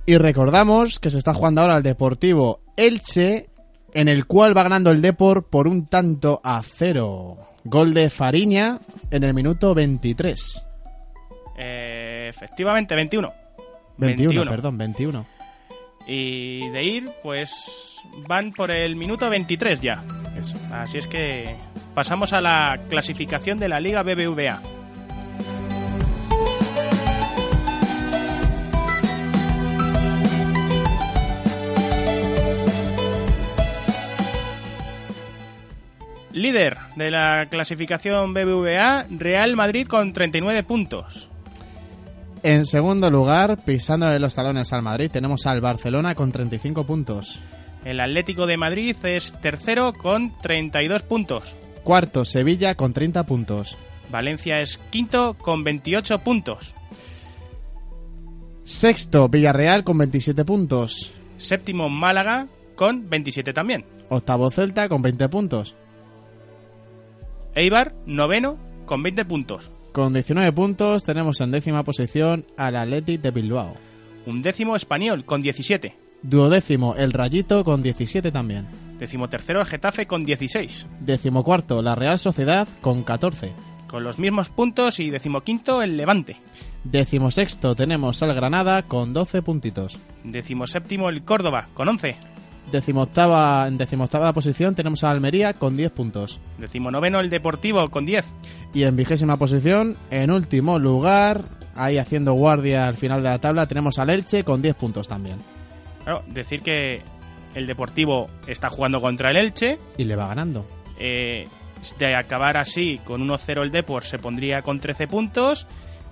[0.06, 3.50] Y recordamos que se está jugando ahora el Deportivo Elche,
[3.94, 7.38] en el cual va ganando el Depor por un tanto a cero.
[7.64, 8.80] Gol de Fariña
[9.12, 10.66] en el minuto 23.
[11.58, 13.47] Eh, efectivamente, 21.
[13.98, 15.26] 21, perdón, 21.
[16.06, 17.52] Y de ir, pues
[18.28, 20.04] van por el minuto 23 ya.
[20.72, 21.56] Así es que
[21.94, 24.62] pasamos a la clasificación de la Liga BBVA.
[36.38, 41.32] Líder de la clasificación BBVA, Real Madrid con 39 puntos.
[42.48, 47.42] En segundo lugar, pisando de los talones al Madrid, tenemos al Barcelona con 35 puntos.
[47.84, 51.44] El Atlético de Madrid es tercero con 32 puntos.
[51.84, 53.78] Cuarto, Sevilla con 30 puntos.
[54.10, 56.74] Valencia es quinto con 28 puntos.
[58.64, 61.14] Sexto, Villarreal con 27 puntos.
[61.38, 63.84] Séptimo, Málaga con 27 también.
[64.08, 65.76] Octavo, Celta con 20 puntos.
[67.56, 69.70] Eibar, noveno con 20 puntos.
[69.98, 73.74] Con 19 puntos tenemos en décima posición al Athletic de Bilbao.
[74.28, 75.96] Un décimo español con 17.
[76.22, 78.68] Duodécimo, el Rayito con 17 también.
[79.00, 80.86] Décimo tercero, el Getafe con 16.
[81.00, 83.54] Décimo cuarto, la Real Sociedad con 14.
[83.88, 86.38] Con los mismos puntos y decimoquinto, el Levante.
[86.84, 89.98] Décimo sexto tenemos al Granada con 12 puntitos.
[90.24, 92.37] Décimo séptimo, el Córdoba con 11.
[92.72, 96.40] Decimoctava, en decimoctava posición tenemos a Almería con 10 puntos.
[96.58, 98.26] Décimo noveno, el Deportivo con 10.
[98.74, 101.46] Y en vigésima posición, en último lugar,
[101.76, 105.38] ahí haciendo guardia al final de la tabla, tenemos al Elche con 10 puntos también.
[106.04, 107.02] Claro, decir que
[107.56, 109.80] el Deportivo está jugando contra el Elche.
[109.98, 110.66] Y le va ganando.
[111.00, 111.48] Eh,
[112.00, 115.68] de acabar así con 1-0 el Depor se pondría con 13 puntos.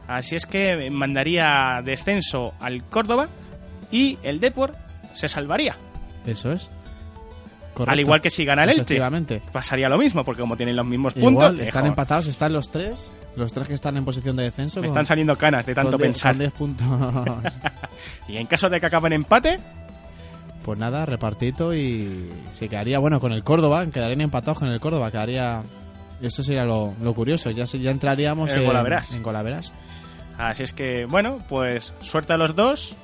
[0.08, 3.28] Así es que mandaría descenso al Córdoba
[3.92, 4.76] y el Depor
[5.14, 5.78] se salvaría.
[6.26, 6.70] Eso es.
[7.86, 8.98] Al igual que si gana el Elche.
[9.52, 11.66] Pasaría lo mismo, porque como tienen los mismos puntos, mejor.
[11.68, 13.12] están empatados, están los tres.
[13.36, 14.80] Los tres que están en posición de descenso.
[14.80, 16.32] Me con- están saliendo canas de tanto pensar.
[16.32, 16.88] con 10 puntos.
[18.30, 19.60] y en caso de que acaben empate,
[20.64, 25.12] pues nada, repartito y se quedaría, bueno, con el Córdoba, quedarían empatados con el Córdoba,
[25.12, 25.62] quedaría...
[26.22, 29.12] Eso sería lo, lo curioso, ya, ya entraríamos El en, golaveras.
[29.12, 29.74] en golaveras.
[30.38, 32.96] así es que, bueno, pues suerte a los dos.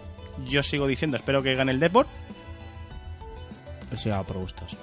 [0.48, 2.08] Yo sigo diciendo, espero que gane el Depor.
[3.92, 4.78] Eso ya va por gustos.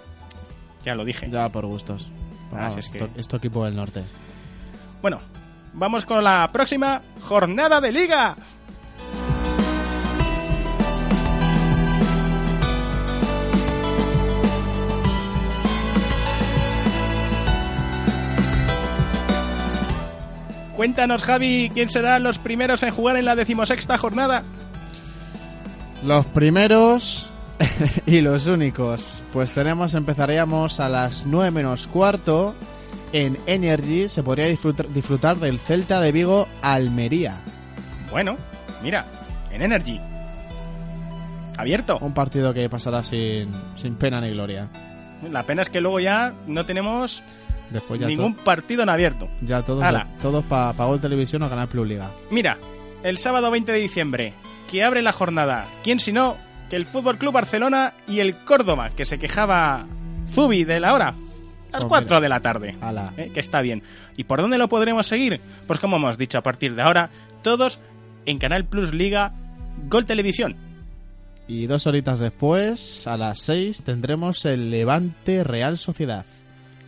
[0.84, 1.28] Ya lo dije.
[1.30, 2.06] Ya va por gustos.
[2.52, 4.02] Vamos, es que- esto, esto equipo del norte.
[5.02, 5.20] Bueno,
[5.74, 8.36] vamos con la próxima jornada de liga.
[20.76, 24.44] Cuéntanos, Javi, quién serán los primeros en jugar en la decimosexta jornada.
[26.04, 27.32] Los primeros
[28.06, 29.22] y los únicos.
[29.32, 32.54] Pues tenemos, empezaríamos a las 9 menos cuarto.
[33.12, 37.42] En Energy se podría disfrutar, disfrutar del Celta de Vigo Almería.
[38.10, 38.36] Bueno,
[38.82, 39.06] mira,
[39.50, 40.00] en Energy.
[41.56, 41.98] Abierto.
[42.00, 44.68] Un partido que pasará sin, sin pena ni gloria.
[45.30, 47.22] La pena es que luego ya no tenemos
[47.70, 49.28] Después ya, ningún partido en abierto.
[49.42, 49.84] ya todos,
[50.22, 52.10] todos para pa Gol Televisión o Canal Plus Liga.
[52.30, 52.56] Mira,
[53.02, 54.34] el sábado 20 de diciembre,
[54.70, 55.66] que abre la jornada.
[55.82, 56.36] ¿Quién si no
[56.68, 59.86] que el Fútbol Club Barcelona y el Córdoba, que se quejaba
[60.32, 61.14] Zubi de la hora?
[61.72, 62.20] Las Pues 4 mira.
[62.20, 62.76] de la tarde.
[63.16, 63.82] Eh, Que está bien.
[64.16, 65.40] ¿Y por dónde lo podremos seguir?
[65.66, 67.10] Pues como hemos dicho, a partir de ahora,
[67.42, 67.78] todos
[68.24, 69.32] en Canal Plus Liga
[69.88, 70.56] Gol Televisión.
[71.46, 76.26] Y dos horitas después, a las 6, tendremos el Levante Real Sociedad.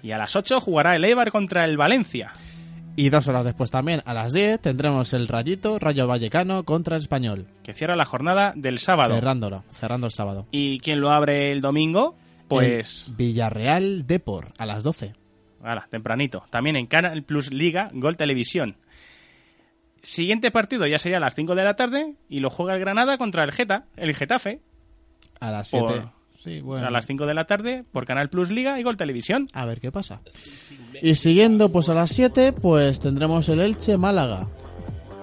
[0.02, 2.32] Y a las 8 jugará el Eibar contra el Valencia.
[3.00, 7.02] Y dos horas después también, a las 10, tendremos el Rayito Rayo Vallecano contra el
[7.02, 7.46] Español.
[7.62, 9.14] Que cierra la jornada del sábado.
[9.14, 10.46] Cerrándolo, cerrando el sábado.
[10.50, 12.14] ¿Y quién lo abre el domingo?
[12.46, 13.06] Pues...
[13.08, 15.14] El Villarreal Depor, a las 12.
[15.64, 16.44] Ahora, tempranito.
[16.50, 18.76] También en Canal Plus Liga, Gol Televisión.
[20.02, 23.16] Siguiente partido ya sería a las 5 de la tarde y lo juega el Granada
[23.16, 24.60] contra el Geta, el Getafe.
[25.40, 26.19] A las Por- 7.
[26.42, 26.86] Sí, bueno.
[26.86, 29.46] A las 5 de la tarde por Canal Plus Liga y Gol Televisión.
[29.52, 30.22] A ver qué pasa.
[31.02, 34.48] Y siguiendo, pues a las 7, pues tendremos el Elche Málaga.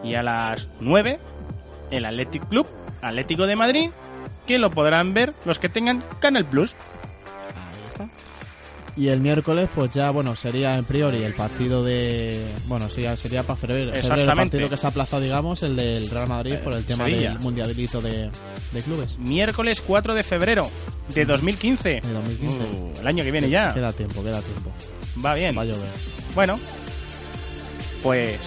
[0.04, 1.20] Y a las 9
[1.90, 2.68] el Athletic Club,
[3.02, 3.90] Atlético de Madrid,
[4.46, 6.76] que lo podrán ver los que tengan Canal Plus.
[8.98, 12.44] Y el miércoles, pues ya, bueno, sería en priori el partido de.
[12.66, 13.92] Bueno, sí, sería para febrero.
[13.92, 14.58] febrero, el Exactamente.
[14.58, 17.30] partido que se ha aplazado, digamos, el del Real Madrid por el tema Sevilla.
[17.30, 18.32] del mundialito de,
[18.72, 19.20] de clubes.
[19.20, 20.72] Miércoles 4 de febrero
[21.14, 21.90] de 2015.
[22.02, 22.58] De 2015.
[22.58, 23.72] Uh, el año que viene ya.
[23.72, 24.72] Queda tiempo, queda tiempo.
[25.24, 25.56] Va bien.
[25.56, 25.90] Va a llover.
[26.34, 26.60] Bueno,
[28.02, 28.40] pues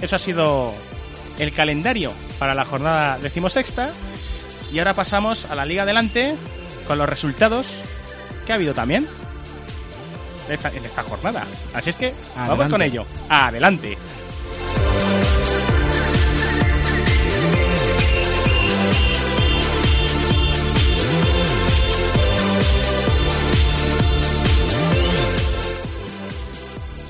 [0.00, 0.72] eso ha sido
[1.38, 3.90] el calendario para la jornada decimosexta.
[4.72, 6.34] Y ahora pasamos a la Liga Adelante
[6.88, 7.66] con los resultados
[8.44, 9.06] que ha habido también
[10.50, 11.44] esta- en esta jornada.
[11.74, 13.04] Así es que vamos con ello.
[13.28, 13.96] Adelante.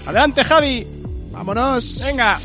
[0.07, 0.86] Adelante, Javi.
[1.32, 2.03] ¡Vámonos!
[2.05, 2.41] Venga.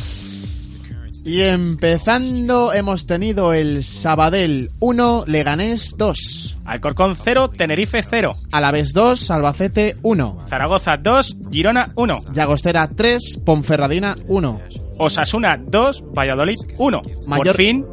[1.26, 6.53] Y empezando, hemos tenido el Sabadell 1, Leganés 2.
[6.66, 8.34] Alcorcón 0, Tenerife 0.
[8.52, 10.38] Alavés 2, Albacete 1.
[10.48, 12.20] Zaragoza 2, Girona 1.
[12.32, 14.62] Llagostera 3, Ponferradina 1.
[14.98, 17.02] Osasuna 2, Valladolid 1.
[17.28, 17.86] Mayor- Por fin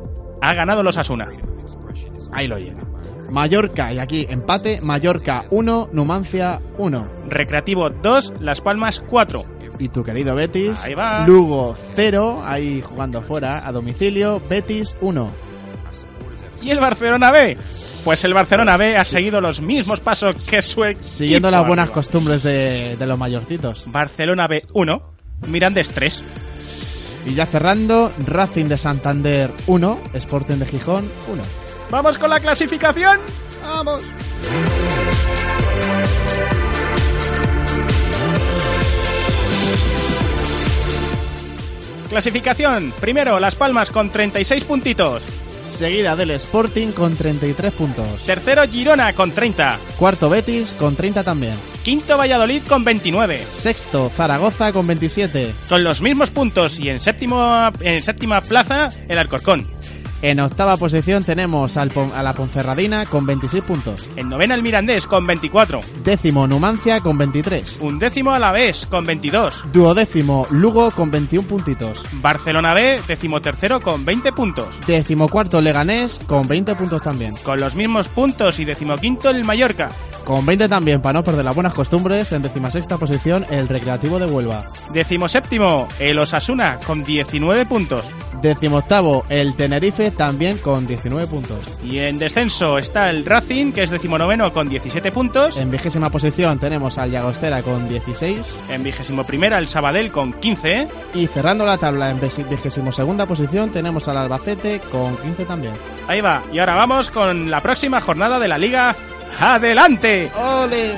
[0.43, 1.29] ha ganado el Osasuna.
[2.33, 2.81] Ahí lo lleva.
[3.31, 7.09] Mallorca, y aquí empate, Mallorca 1, Numancia 1.
[7.29, 9.45] Recreativo 2, Las Palmas 4.
[9.79, 11.27] Y tu querido Betis, Ahí va.
[11.27, 15.31] Lugo 0, ahí jugando fuera, a domicilio, Betis 1.
[16.63, 17.57] ¿Y el Barcelona B?
[18.05, 21.05] Pues el Barcelona B ha seguido los mismos pasos que su equipo.
[21.05, 21.95] Siguiendo las buenas arriba.
[21.95, 23.85] costumbres de, de los mayorcitos.
[23.87, 25.03] Barcelona B 1,
[25.49, 26.23] Mirandés 3.
[27.27, 31.43] Y ya cerrando, Racing de Santander 1, Sporting de Gijón 1.
[31.91, 33.19] ¡Vamos con la clasificación!
[33.63, 34.01] ¡Vamos!
[42.09, 42.93] Clasificación.
[43.01, 45.23] Primero, Las Palmas con 36 puntitos.
[45.71, 48.23] Seguida del Sporting con 33 puntos.
[48.27, 49.79] Tercero, Girona con 30.
[49.99, 51.55] Cuarto Betis con 30 también.
[51.83, 53.47] Quinto, Valladolid con 29.
[53.51, 55.55] Sexto Zaragoza con 27.
[55.69, 59.67] Con los mismos puntos y en, séptimo, en séptima plaza, el Alcorcón.
[60.23, 64.09] En octava posición tenemos al a la Ponferradina con 26 puntos.
[64.17, 65.81] En novena el Mirandés con 24.
[66.05, 67.79] Décimo Numancia con 23.
[67.81, 69.65] Un décimo Alavés con 22.
[69.73, 72.05] Duodécimo Lugo con 21 puntitos.
[72.21, 74.69] Barcelona B, decimotercero con 20 puntos.
[74.87, 77.35] Decimocuarto Leganés con 20 puntos también.
[77.43, 79.91] Con los mismos puntos y decimoquinto el Mallorca.
[80.25, 84.27] Con 20 también, para no perder las buenas costumbres, en decimasexta posición el Recreativo de
[84.27, 84.65] Huelva.
[84.93, 88.05] Decimoséptimo el Osasuna con 19 puntos.
[88.41, 91.67] Decimoctavo el Tenerife también con 19 puntos.
[91.85, 95.57] Y en descenso está el Racing, que es decimonoveno con 17 puntos.
[95.59, 98.61] En vigésima posición tenemos al Llagostera con 16.
[98.69, 100.89] En vigésimo primera el Sabadell con 15.
[101.15, 105.75] Y cerrando la tabla en vigésimo segunda posición tenemos al Albacete con 15 también.
[106.09, 106.43] Ahí va.
[106.53, 108.95] Y ahora vamos con la próxima jornada de la Liga.
[109.39, 110.31] ¡Adelante!
[110.37, 110.95] ¡Ole!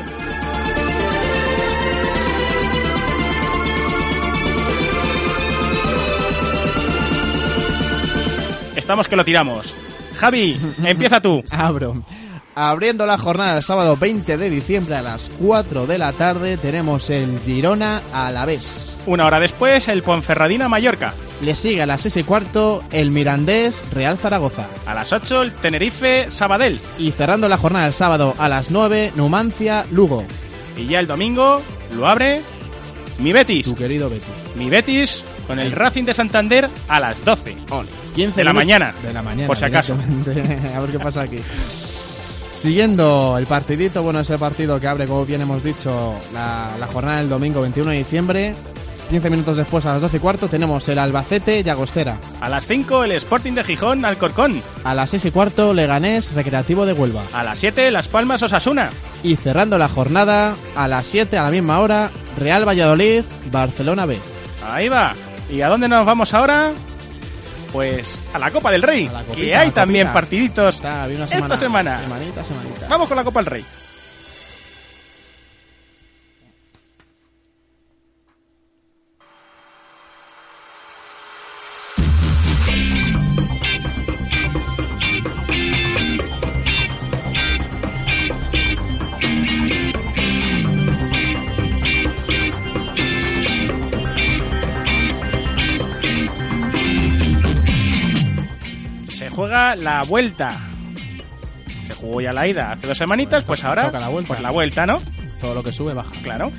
[8.93, 9.75] Estamos que lo tiramos.
[10.19, 11.43] Javi, empieza tú.
[11.51, 12.05] Abro.
[12.55, 17.09] Abriendo la jornada el sábado 20 de diciembre a las 4 de la tarde tenemos
[17.09, 18.99] el Girona a la vez.
[19.07, 21.15] Una hora después, el Ponferradina Mallorca.
[21.41, 24.69] Le sigue a las 6 y cuarto el Mirandés Real Zaragoza.
[24.85, 26.79] A las 8, el Tenerife Sabadell.
[26.99, 30.23] Y cerrando la jornada el sábado a las 9, Numancia Lugo.
[30.77, 31.63] Y ya el domingo
[31.97, 32.43] lo abre
[33.19, 33.65] mi Betis.
[33.65, 34.29] Tu querido Betis.
[34.55, 37.57] Mi Betis con el Racing de Santander a las 12.
[38.15, 38.95] 15 de la mañana.
[39.03, 39.47] De la mañana.
[39.47, 39.95] Por si acaso.
[40.75, 41.39] a ver qué pasa aquí.
[42.53, 47.19] Siguiendo el partidito, bueno, ese partido que abre, como bien hemos dicho, la, la jornada
[47.19, 48.55] del domingo 21 de diciembre.
[49.11, 52.19] 15 minutos después, a las 12 y cuarto, tenemos el Albacete Llagostera.
[52.41, 54.63] A las 5, el Sporting de Gijón Alcorcón.
[54.85, 57.25] A las 6 y cuarto, Leganés Recreativo de Huelva.
[57.33, 58.91] A las 7, Las Palmas Osasuna.
[59.23, 64.19] Y cerrando la jornada, a las 7, a la misma hora, Real Valladolid Barcelona B.
[64.65, 65.13] Ahí va.
[65.53, 66.73] ¿Y a dónde nos vamos ahora?
[67.73, 69.07] Pues a la Copa del Rey.
[69.07, 72.01] copita, que hay también partiditos Está, esta semana- semana.
[72.03, 72.87] Semanita, semanita.
[72.89, 73.65] Vamos con la Copa del Rey.
[99.83, 100.71] La vuelta.
[101.87, 104.29] Se jugó ya la ida hace dos semanitas, pues ahora la vuelta.
[104.29, 105.01] pues la vuelta, ¿no?
[105.41, 106.13] Todo lo que sube, baja.
[106.23, 106.53] Claro.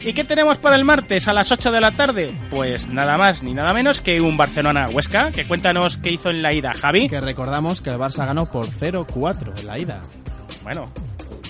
[0.00, 2.32] ¿Y qué tenemos para el martes a las 8 de la tarde?
[2.50, 5.32] Pues nada más ni nada menos que un Barcelona-Huesca.
[5.32, 7.08] Que cuéntanos qué hizo en la ida, Javi.
[7.08, 10.00] Que recordamos que el Barça ganó por 0-4 en la ida.
[10.62, 10.92] Bueno,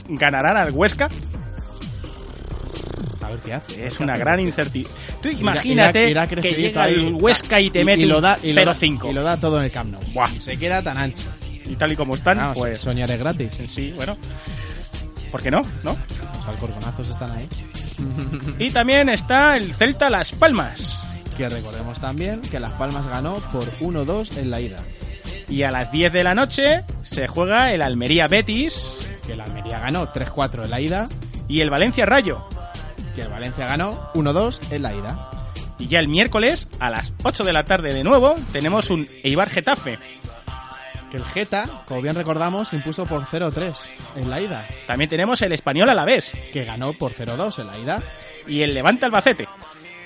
[0.09, 1.09] ¿ganarán al Huesca?
[3.29, 3.87] A ver qué hace.
[3.87, 4.23] Es ¿Qué una hace?
[4.23, 5.01] gran incertidumbre.
[5.23, 6.95] Tú imagínate irá- irá que llega ahí.
[6.95, 9.11] el Huesca y te mete y lo un da, y lo da- 0-5.
[9.11, 10.01] Y lo da todo en el Camp Nou.
[10.13, 10.31] Buah.
[10.35, 11.29] Y se queda tan ancho.
[11.67, 13.59] Y tal y como están, pues soñar es gratis.
[13.69, 14.17] sí, bueno.
[15.31, 15.61] ¿Por qué no?
[15.83, 15.95] ¿No?
[16.37, 17.47] Los alcorconazos están ahí.
[18.59, 21.07] Y también está el Celta Las Palmas.
[21.37, 24.79] Que recordemos también que Las Palmas ganó por 1-2 en la ida.
[25.49, 29.79] Y a las 10 de la noche se juega el Almería Betis Que el Almería
[29.79, 31.09] ganó 3-4 en la ida.
[31.49, 32.47] y el Valencia Rayo.
[33.19, 35.31] Que el Valencia ganó 1-2 en la ida.
[35.77, 39.51] Y ya el miércoles, a las 8 de la tarde de nuevo, tenemos un Eibar
[39.51, 39.99] Getafe.
[41.11, 44.69] Que el Geta, como bien recordamos, impuso por 0-3 en la ida.
[44.87, 46.31] También tenemos el Español a la vez.
[46.53, 48.03] Que ganó por 0-2 en la ida.
[48.47, 49.49] Y el Levante Albacete.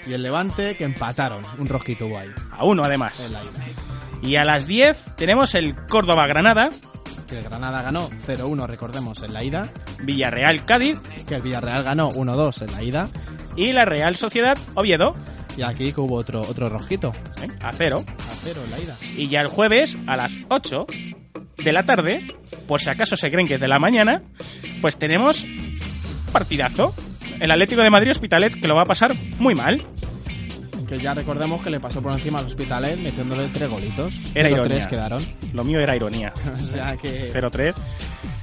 [0.07, 1.43] Y el Levante que empataron.
[1.59, 3.21] Un rojito guay A uno además.
[3.21, 3.51] en la ida.
[4.23, 6.71] Y a las 10 tenemos el Córdoba Granada,
[7.29, 9.71] Que el Granada ganó 0-1, recordemos, en la ida.
[10.03, 13.09] Villarreal Cádiz Que el Villarreal ganó 1-2 en la ida.
[13.57, 15.15] y la Real Sociedad Oviedo
[15.57, 17.13] Y aquí que hubo otro, otro rojito.
[17.43, 17.49] ¿eh?
[17.63, 17.97] a cero.
[18.07, 18.97] A cero en la ida.
[19.17, 20.87] Y ya el jueves a las 8
[21.63, 22.27] de la tarde,
[22.67, 24.23] por si acaso se creen que es de la mañana,
[24.81, 25.45] pues tenemos
[26.33, 26.95] partidazo.
[27.41, 29.81] El Atlético de Madrid Hospitalet que lo va a pasar muy mal.
[30.93, 34.15] Que ya recordemos que le pasó por encima al Hospitalet metiéndole tres golitos.
[34.35, 34.89] Era 0-3 ironía.
[34.89, 35.23] quedaron.
[35.55, 36.35] Lo mío era ironía.
[36.55, 37.33] o sea que...
[37.33, 37.73] 0-3.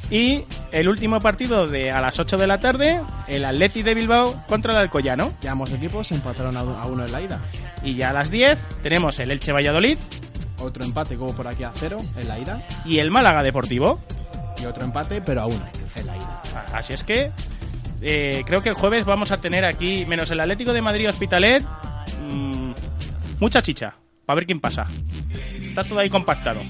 [0.09, 4.33] Y el último partido de a las 8 de la tarde, el Atleti de Bilbao
[4.47, 5.31] contra el Alcoyano.
[5.41, 7.39] Ya ambos equipos se empataron a uno en la ida.
[7.83, 9.99] Y ya a las 10 tenemos el Elche Valladolid
[10.57, 12.63] Otro empate hubo por aquí a cero en la ida.
[12.83, 13.99] y el Málaga Deportivo.
[14.59, 16.41] Y otro empate, pero a uno en la ida.
[16.73, 17.31] Así es que
[18.01, 21.63] eh, creo que el jueves vamos a tener aquí, menos el Atlético de Madrid Hospitalet,
[23.39, 24.85] Mucha chicha, para ver quién pasa.
[25.61, 26.61] Está todo ahí compactado.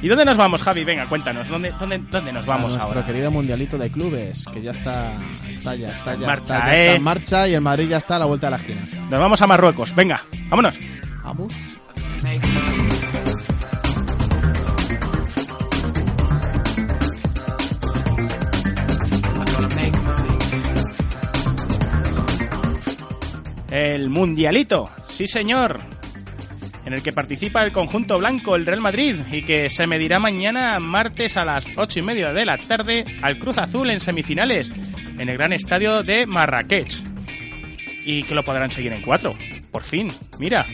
[0.00, 0.84] ¿Y dónde nos vamos, Javi?
[0.84, 2.84] Venga, cuéntanos, ¿dónde, dónde, dónde nos vamos ahora?
[2.84, 5.14] Nuestro querido mundialito de clubes, que ya está,
[5.48, 6.94] está ya, está ya, marcha, está, eh.
[6.94, 9.08] en marcha y el Madrid ya está a la vuelta de la esquina.
[9.10, 10.74] Nos vamos a Marruecos, venga, vámonos.
[23.70, 24.84] El mundialito
[25.18, 25.80] Sí, señor.
[26.84, 30.78] En el que participa el conjunto blanco, el Real Madrid, y que se medirá mañana
[30.78, 34.70] martes a las ocho y media de la tarde al Cruz Azul en semifinales,
[35.18, 36.94] en el gran estadio de Marrakech.
[38.04, 39.34] Y que lo podrán seguir en cuatro.
[39.72, 40.06] Por fin,
[40.38, 40.64] mira.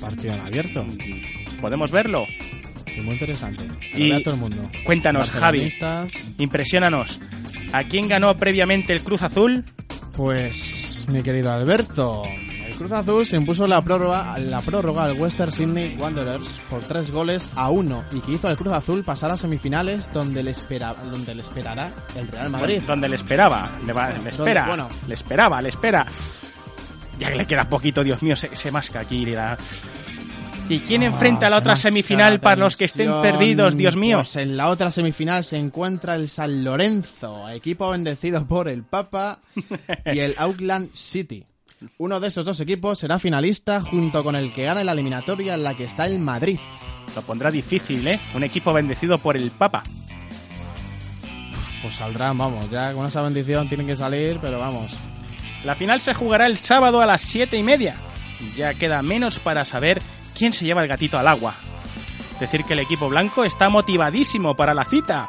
[0.00, 0.86] Partido en abierto.
[1.60, 2.26] Podemos verlo.
[2.96, 3.64] Y muy interesante.
[3.92, 4.70] Y a todo el mundo.
[4.84, 5.66] Cuéntanos, Javi.
[6.38, 7.20] Impresionanos.
[7.72, 9.64] ¿A quién ganó previamente el Cruz Azul?
[10.16, 12.22] Pues, mi querido Alberto,
[12.74, 17.10] el Cruz Azul se impuso la prórroga, la prórroga al Western Sydney Wanderers por tres
[17.10, 20.92] goles a uno y que hizo al Cruz Azul pasar a semifinales donde le, espera,
[20.94, 22.82] donde le esperará el Real Madrid.
[22.86, 23.70] Donde le esperaba.
[23.86, 24.66] Le, va- le espera.
[24.66, 24.88] bueno.
[25.06, 26.06] Le esperaba, le espera.
[27.18, 29.24] Ya que le queda poquito, Dios mío, se, se masca aquí.
[30.68, 34.16] ¿Y quién Ah, enfrenta a la otra semifinal para los que estén perdidos, Dios mío?
[34.18, 39.38] Pues en la otra semifinal se encuentra el San Lorenzo, equipo bendecido por el Papa
[40.06, 41.46] y el Auckland City.
[41.98, 45.62] Uno de esos dos equipos será finalista junto con el que gane la eliminatoria en
[45.62, 46.58] la que está el Madrid.
[47.14, 48.18] Lo pondrá difícil, ¿eh?
[48.34, 49.82] Un equipo bendecido por el Papa.
[51.82, 54.92] Pues saldrán, vamos, ya con esa bendición tienen que salir, pero vamos.
[55.64, 57.96] La final se jugará el sábado a las siete y media.
[58.56, 60.02] Ya queda menos para saber
[60.36, 61.54] quién se lleva el gatito al agua.
[62.40, 65.28] Decir que el equipo blanco está motivadísimo para la cita.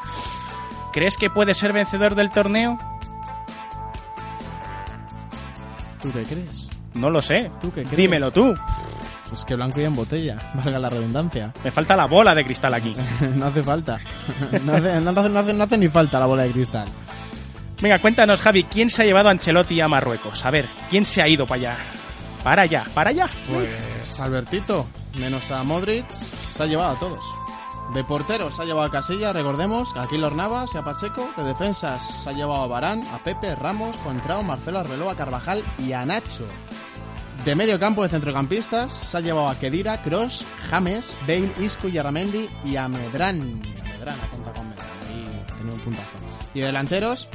[0.92, 2.78] ¿Crees que puede ser vencedor del torneo?
[6.06, 6.68] ¿Tú qué crees?
[6.94, 7.50] No lo sé.
[7.60, 7.98] ¿Tú qué crees?
[7.98, 8.54] Dímelo tú.
[9.34, 11.52] Es que blanco y en botella, valga la redundancia.
[11.64, 12.94] Me falta la bola de cristal aquí.
[13.36, 14.00] no hace falta.
[14.64, 16.86] No hace, no hace- no hace- no hace ni falta la bola de cristal.
[17.82, 20.46] Venga, cuéntanos, Javi, ¿quién se ha llevado a Ancelotti a Marruecos?
[20.46, 21.78] A ver, ¿quién se ha ido para allá?
[22.44, 23.30] Para allá, para allá.
[23.52, 24.86] Pues Albertito,
[25.20, 27.20] menos a Modric, se ha llevado a todos.
[27.94, 31.30] De portero se ha llevado a Casilla, recordemos, a Keylor Navas y a Pacheco.
[31.38, 35.94] De defensas se ha llevado a Barán, a Pepe, Ramos, Contrao, Marcelo Arbeloa, Carvajal y
[35.94, 36.46] a Nacho.
[37.46, 41.98] De medio campo de centrocampistas se ha llevado a Kedira, Cross, James, Bale, Isco y
[41.98, 43.40] Aramendi y a Medrán.
[43.40, 46.18] A Medrán, con Medrán, ahí tenía un puntazo.
[46.54, 47.30] Y de delanteros,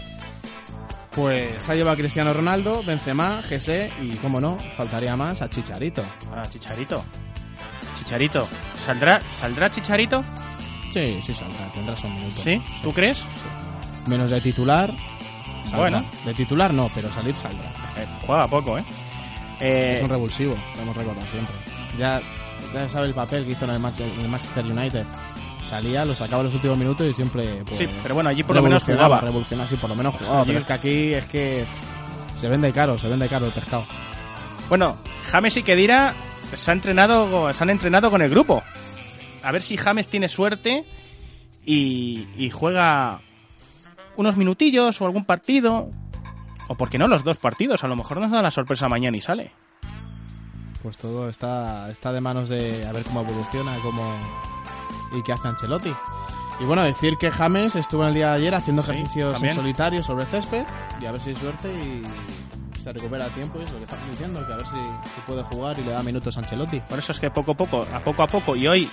[1.12, 5.48] pues se ha llevado a Cristiano Ronaldo, Benzema, Gese y, como no, faltaría más, a
[5.48, 6.02] Chicharito.
[6.34, 7.04] Ah, Chicharito.
[8.10, 8.48] Chicharito.
[8.84, 10.24] ¿Saldrá, ¿Saldrá Chicharito?
[10.90, 12.42] Sí, sí saldrá, tendrás un minuto.
[12.42, 12.60] ¿Sí?
[12.82, 13.22] ¿Tú crees?
[14.08, 14.92] Menos de titular.
[15.62, 15.78] saldrá.
[15.78, 16.04] Bueno.
[16.24, 17.68] De titular no, pero salir saldrá.
[17.96, 18.84] Eh, juega poco, ¿eh?
[19.60, 21.54] Eh, Es un revulsivo, lo hemos recordado siempre.
[21.98, 22.20] Ya,
[22.74, 25.04] ya sabe el papel que hizo en el, Manche- en el Manchester United.
[25.68, 27.62] Salía, lo sacaba en los últimos minutos y siempre.
[27.64, 29.20] Pues, Sí, pero bueno, allí por lo menos jugaba.
[29.20, 30.40] Revolucionaba, sí, por lo menos jugaba.
[30.40, 31.64] Allí- Pero es que aquí es que
[32.36, 33.84] se vende caro, se vende caro el pescado.
[34.68, 34.96] Bueno,
[35.30, 36.14] James y Kedira
[36.54, 38.62] se, ha entrenado, se han entrenado con el grupo.
[39.42, 40.84] A ver si James tiene suerte
[41.64, 43.20] y, y juega
[44.16, 45.90] unos minutillos o algún partido.
[46.68, 47.82] O por qué no los dos partidos.
[47.82, 49.52] A lo mejor nos da la sorpresa mañana y sale.
[50.82, 54.14] Pues todo está, está de manos de a ver cómo evoluciona cómo
[55.12, 55.92] y qué hace Ancelotti.
[56.60, 60.24] Y bueno, decir que James estuvo el día de ayer haciendo ejercicios en solitario sobre
[60.24, 60.64] el césped
[61.00, 62.02] y a ver si hay suerte y
[62.92, 65.20] se recupera a tiempo y es lo que estamos diciendo, que a ver si, si
[65.26, 66.80] puede jugar y le da minutos a Ancelotti.
[66.80, 68.90] Por eso es que poco a poco, a poco a poco, y hoy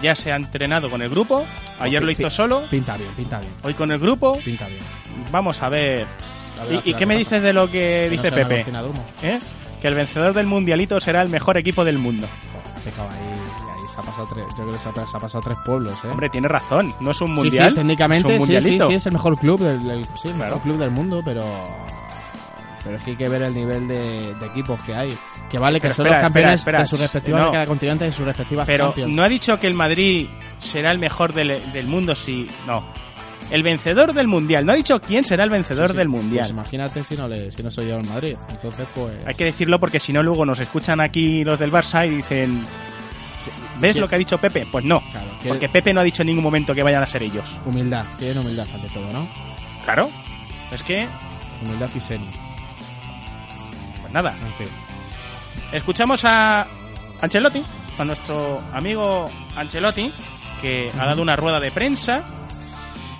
[0.00, 1.44] ya se ha entrenado con el grupo.
[1.80, 2.62] Ayer lo hizo solo.
[2.70, 3.52] Pinta bien, pinta bien.
[3.62, 4.38] Hoy con el grupo.
[4.44, 4.82] Pinta bien.
[5.30, 6.06] Vamos a ver.
[6.60, 8.64] A ver ¿Y, qué me dices de lo que dice Pepe?
[9.22, 9.40] ¿Eh?
[9.80, 12.28] Que el vencedor del mundialito será el mejor equipo del mundo.
[12.84, 15.42] Pecado ahí, ahí se ha pasado tres, yo creo que se ha, se ha pasado
[15.44, 16.08] tres pueblos, ¿eh?
[16.08, 16.94] Hombre, tiene razón.
[17.00, 17.70] No es un Sí, mundial.
[17.70, 20.34] sí, técnicamente es un sí, sí, sí, es el mejor club del, del- sí, el
[20.34, 20.54] Claro.
[20.56, 21.44] mejor club del mundo, pero
[22.84, 25.16] pero es que hay que ver el nivel de, de equipos que hay.
[25.50, 27.46] Que vale que Pero son espera, los campeones espera, de sus respectivas No.
[27.46, 29.16] de cada continente de sus respectivas Pero Champions.
[29.16, 30.28] no ha dicho que el Madrid
[30.60, 32.46] será el mejor del, del mundo si...
[32.66, 32.84] No.
[33.50, 34.64] El vencedor del mundial.
[34.64, 35.98] No ha dicho quién será el vencedor Sí, sí.
[35.98, 36.50] del Pues mundial.
[36.50, 38.34] imagínate si no le, si no soy yo el Madrid.
[38.48, 39.26] Entonces, pues.
[39.26, 42.64] Hay que decirlo porque si no luego nos escuchan aquí los del Barça y dicen...
[43.80, 44.66] ¿Ves ¿Quién- lo que ha dicho Pepe?
[44.70, 45.02] Pues no.
[45.46, 47.60] Porque Pepe no ha dicho en ningún momento que vayan a ser ellos.
[47.66, 49.28] Humildad, tienen humildad ante todo, ¿no?
[49.84, 50.08] Claro.
[50.70, 51.06] Es que...
[51.62, 52.26] Humildad y serio.
[54.12, 54.36] Nada.
[54.40, 54.68] En fin.
[55.72, 56.66] Escuchamos a
[57.20, 57.62] Ancelotti,
[57.98, 60.12] a nuestro amigo Ancelotti,
[60.60, 62.22] que ha dado una rueda de prensa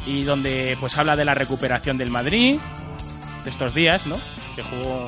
[0.06, 2.58] y donde pues habla de la recuperación del Madrid,
[3.44, 4.16] de estos días, ¿no?
[4.54, 5.06] Que jugó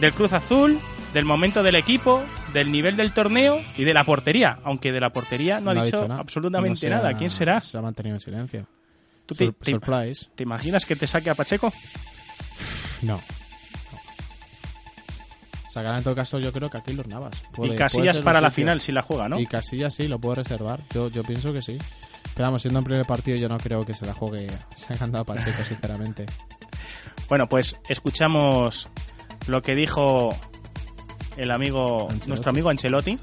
[0.00, 0.78] del Cruz Azul,
[1.14, 2.22] del momento del equipo,
[2.52, 6.06] del nivel del torneo y de la portería, aunque de la portería no ha dicho,
[6.06, 6.20] nada.
[6.20, 7.14] absolutamente No nada.
[7.14, 7.60] ¿Quién será?
[7.60, 8.66] Se ha mantenido en silencio.
[9.24, 10.26] ¿Tú te, Sur- te- surprise.
[10.34, 11.72] te imaginas que te saque a Pacheco?
[13.02, 13.20] No.
[15.76, 17.34] Sacará en todo caso, yo creo que aquí los Navas.
[17.52, 19.38] Puede- y Casillas para un la final si la juega, ¿no?
[19.38, 20.80] Y Casillas sí, lo puede reservar.
[20.94, 21.76] Yo, yo pienso que sí.
[22.34, 25.24] Pero vamos, siendo en primer partido, yo no creo que se la juegue sacando a
[25.24, 26.24] Pacheco, sinceramente.
[27.28, 28.88] Bueno, pues escuchamos
[29.48, 30.30] lo que dijo
[31.36, 33.18] el amigo, nuestro amigo Ancelotti.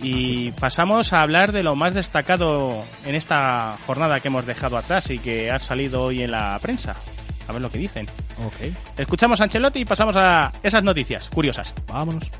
[0.00, 5.10] Y pasamos a hablar de lo más destacado en esta jornada que hemos dejado atrás
[5.10, 6.94] y que ha salido hoy en la prensa.
[7.48, 8.06] A ver lo que dicen.
[8.46, 8.72] Ok.
[8.96, 11.74] Escuchamos a Ancelotti y pasamos a esas noticias curiosas.
[11.86, 12.30] Vámonos.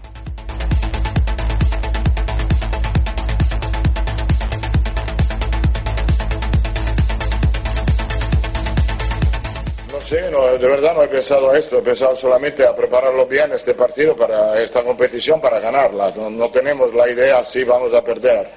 [9.92, 13.52] No sé, no, de verdad no he pensado esto, he pensado solamente a prepararlo bien
[13.52, 16.12] este partido para esta competición, para ganarla.
[16.16, 18.48] No, no tenemos la idea si vamos a perder.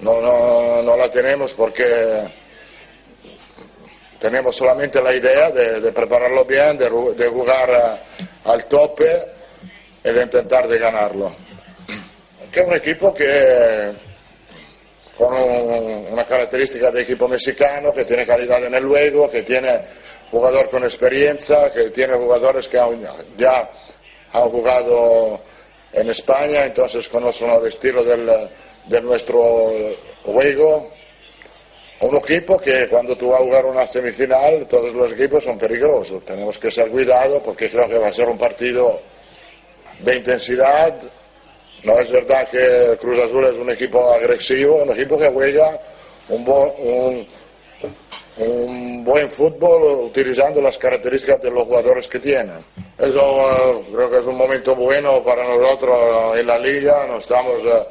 [0.00, 2.22] No, no, no la tenemos porque
[4.22, 9.20] tenemos solamente la idea de, de prepararlo bien, de, de jugar eh, al tope
[10.04, 11.32] y de intentar de ganarlo.
[12.52, 13.90] Que es un equipo que
[15.18, 19.80] con un- una característica de equipo mexicano, que tiene calidad en el juego, que tiene
[20.30, 23.02] jugador con experiencia, que tiene jugadores que han-
[23.36, 23.68] ya
[24.32, 25.40] han jugado
[25.92, 28.30] en España, entonces conocen el estilo del,
[28.86, 29.42] de nuestro
[30.24, 30.92] juego.
[32.02, 36.24] Un equipo que cuando tú vas a jugar una semifinal, todos los equipos son peligrosos.
[36.24, 39.00] Tenemos que ser cuidados porque creo que va a ser un partido
[40.00, 40.94] de intensidad.
[41.84, 45.80] No es verdad que Cruz Azul es un equipo agresivo, un equipo que juega
[46.28, 47.26] un, bo- un,
[48.38, 52.58] un buen fútbol utilizando las características de los jugadores que tienen.
[52.98, 57.64] Eso eh, creo que es un momento bueno para nosotros en la liga, no estamos
[57.64, 57.86] eh,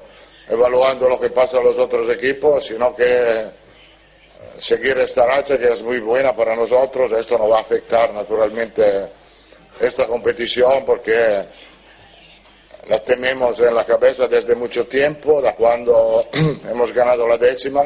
[0.50, 3.61] evaluando lo que pasa a los otros equipos, sino que
[4.62, 9.08] seguir esta racha que es muy buena para nosotros, esto no va a afectar naturalmente
[9.80, 11.44] esta competición porque
[12.88, 16.28] la tenemos en la cabeza desde mucho tiempo, da cuando
[16.70, 17.82] hemos ganado la décima.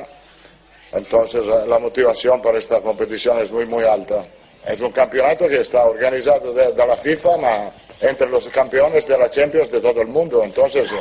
[0.92, 4.26] Entonces eh, la motivación para esta competición es muy muy alta.
[4.68, 7.72] Es un campeonato que está organizado de, de la FIFA, ma
[8.02, 10.44] entre los campeones de la Champions de todo el mundo.
[10.44, 10.92] Entonces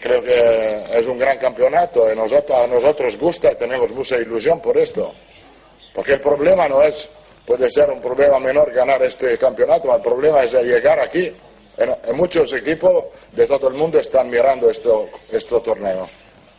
[0.00, 4.76] creo que es un gran campeonato y nosotros, a nosotros gusta tenemos mucha ilusión por
[4.78, 5.12] esto.
[5.94, 7.08] Porque el problema no es,
[7.44, 11.32] puede ser un problema menor ganar este campeonato, el problema es llegar aquí.
[11.76, 16.08] En, en muchos equipos de todo el mundo están mirando esto, este torneo.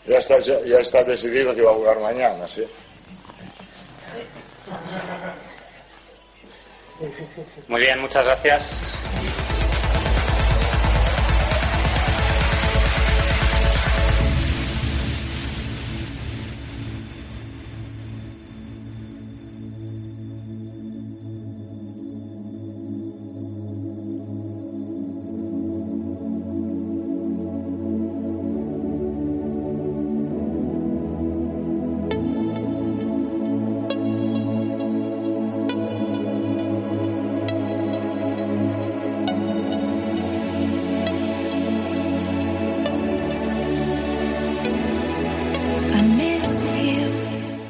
[0.07, 2.65] Ya está, ya está decidido que va a jugar mañana, ¿sí?
[7.67, 8.93] Muy bien, muchas gracias.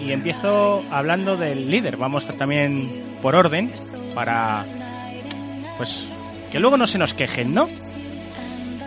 [0.10, 1.96] Y empiezo hablando del líder.
[1.96, 2.90] Vamos también
[3.22, 3.72] por orden
[4.16, 4.66] para
[5.78, 6.08] pues
[6.52, 7.70] que luego no se nos quejen, ¿no?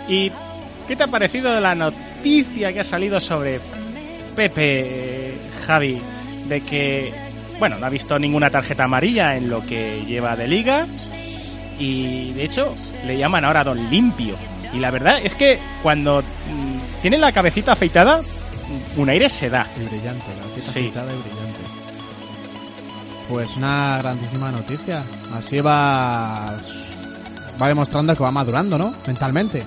[0.08, 0.32] ¿Y
[0.88, 3.60] qué te ha parecido la noticia que ha salido sobre
[4.34, 6.02] Pepe Javi
[6.48, 7.14] de que
[7.60, 10.88] bueno, no ha visto ninguna tarjeta amarilla en lo que lleva de liga
[11.78, 12.74] y de hecho
[13.06, 14.34] le llaman ahora Don Limpio.
[14.72, 18.22] Y la verdad es que cuando mm, tiene la cabecita afeitada,
[18.96, 19.66] un aire se da.
[19.76, 20.78] Y brillante, la cita Sí.
[20.80, 21.60] y brillante.
[23.28, 25.04] Pues una grandísima noticia.
[25.34, 26.56] Así va.
[27.60, 28.94] Va demostrando que va madurando, ¿no?
[29.06, 29.62] Mentalmente.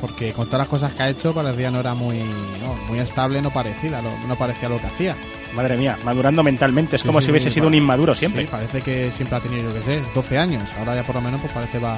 [0.00, 3.40] Porque con todas las cosas que ha hecho parecía no era muy, no, muy estable,
[3.40, 5.16] no parecía, lo- no parecía lo que hacía.
[5.54, 6.96] Madre mía, madurando mentalmente.
[6.96, 8.46] Es Sí, como sí, si hubiese sido un inmaduro siempre.
[8.46, 10.64] parece que siempre ha tenido, yo que sé, 12 años.
[10.78, 11.96] Ahora ya por lo menos pues parece va,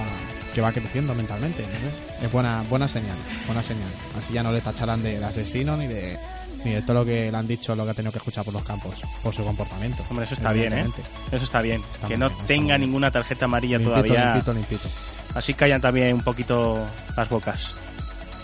[0.55, 1.63] que va creciendo mentalmente.
[1.63, 2.27] no.
[2.27, 3.89] Es buena, buena señal, buena señal.
[4.19, 6.19] Así ya no le tacharán de asesino ni de,
[6.65, 8.55] ni de todo lo que le han dicho, lo que ha tenido que escuchar por
[8.55, 10.03] los campos, por su comportamiento.
[10.11, 10.87] Hombre, eso está bien, ¿eh?
[11.31, 11.83] Eso está bien.
[11.93, 14.25] Está que no bien, tenga ninguna tarjeta amarilla Limpito, todavía.
[14.33, 14.89] limpito, limpito.
[15.35, 16.87] Así callan también un poquito
[17.17, 17.75] las bocas.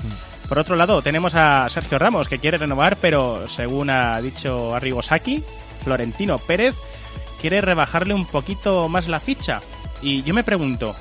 [0.02, 0.48] Mm.
[0.48, 5.00] Por otro lado, tenemos a Sergio Ramos que quiere renovar, pero según ha dicho Arrigo
[5.02, 5.42] Saki,
[5.84, 6.74] Florentino Pérez
[7.40, 9.60] quiere rebajarle un poquito más la ficha.
[10.02, 10.94] Y yo me pregunto,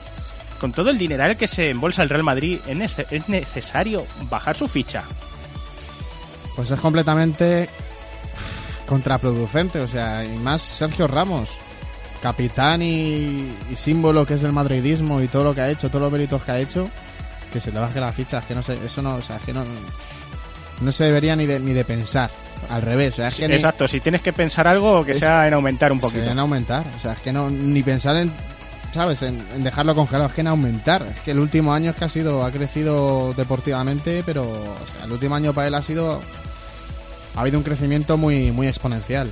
[0.59, 4.55] con todo el dineral que se embolsa el Real Madrid, ¿es nece- ¿es necesario bajar
[4.55, 5.03] su ficha?
[6.60, 7.69] Pues es completamente
[8.86, 11.49] contraproducente, o sea, y más Sergio Ramos,
[12.22, 16.02] capitán y, y símbolo que es el madridismo y todo lo que ha hecho, todos
[16.02, 16.90] los méritos que ha hecho,
[17.53, 19.44] que se le baje la ficha, es que no sé, eso no, o sea, es
[19.44, 19.64] que no,
[20.81, 22.30] no se debería ni de, ni de pensar,
[22.69, 25.19] al revés, o sea, es que ni- Exacto, si tienes que pensar algo, que Es-
[25.19, 26.22] sea en aumentar un poquito.
[26.23, 28.31] deben aumentar, o sea, es que no, ni pensar en
[28.91, 29.22] ¿sabes?
[29.22, 31.03] En, en dejarlo congelado, es que en aumentar.
[31.15, 35.06] Es que el último año es que ha sido, ha crecido deportivamente, pero o sea,
[35.06, 36.19] el último año para él ha sido,
[37.35, 39.31] ha habido un crecimiento muy, muy exponencial.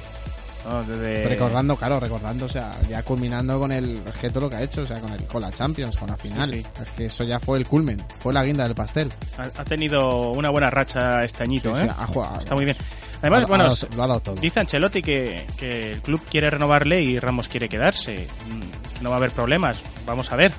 [0.85, 4.01] Desde- Recordando, claro, recordando, o sea, ya culminando con el,
[4.33, 6.51] todo lo que ha hecho, o sea, con el, con la Champions, con la final.
[6.51, 6.67] Sí, sí.
[6.83, 9.09] Es que eso ya fue el culmen, fue la guinda del pastel.
[9.37, 11.87] Ha, ha tenido una buena racha este añito, Sí, ¿eh?
[11.89, 12.75] sí, ha jugado- Está muy bien.
[13.21, 14.35] Además, Ha- ha bueno, dado- lo ha dado todo.
[14.35, 18.27] dice Ancelotti que, que el club quiere renovarle y Ramos quiere quedarse.
[18.49, 19.77] Mm, No va a haber problemas.
[20.05, 20.51] Vamos a ver.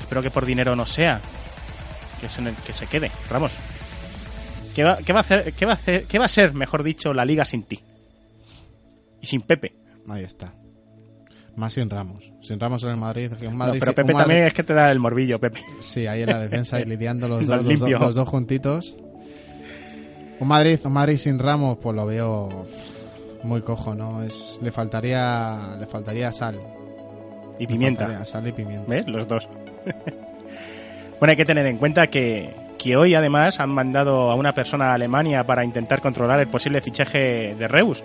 [0.00, 1.20] Espero que por dinero no sea.
[2.20, 3.10] Que se, que se quede.
[3.30, 3.52] Ramos.
[4.74, 6.82] ¿Qué va, qué va a hacer, qué va a hacer, qué va a ser, mejor
[6.82, 7.80] dicho, la liga sin ti?
[9.20, 9.72] Y sin Pepe.
[10.08, 10.52] Ahí está.
[11.56, 12.32] Más sin Ramos.
[12.40, 13.32] Sin Ramos en el Madrid.
[13.32, 15.40] que un No, Madrid pero un Pepe Madrid- también es que te da el morbillo,
[15.40, 15.60] Pepe.
[15.80, 18.94] Sí, ahí en la defensa y lidiando los Lo dos, los, los dos juntitos.
[20.40, 22.66] Un Madrid, un Madrid sin Ramos, pues lo veo
[23.42, 24.22] muy cojo, ¿no?
[24.22, 26.60] Es, le faltaría, le faltaría sal.
[27.58, 28.02] Y Le pimienta.
[28.02, 28.84] faltaría Sal y pimienta.
[28.94, 29.08] ¿Ves?
[29.08, 29.48] Los dos.
[31.18, 34.90] bueno, hay que tener en cuenta que, que hoy además han mandado a una persona
[34.90, 38.02] a Alemania para intentar controlar el posible fichaje de Reus.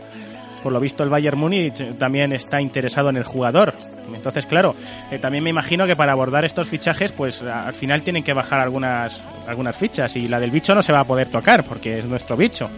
[0.64, 3.74] Por lo visto el Bayern Múnich también está interesado en el jugador.
[4.16, 4.76] Entonces, claro,
[5.12, 8.62] eh, también me imagino que para abordar estos fichajes, pues al final tienen que bajar
[8.62, 12.06] algunas, algunas fichas y la del bicho no se va a poder tocar porque es
[12.06, 12.70] nuestro bicho.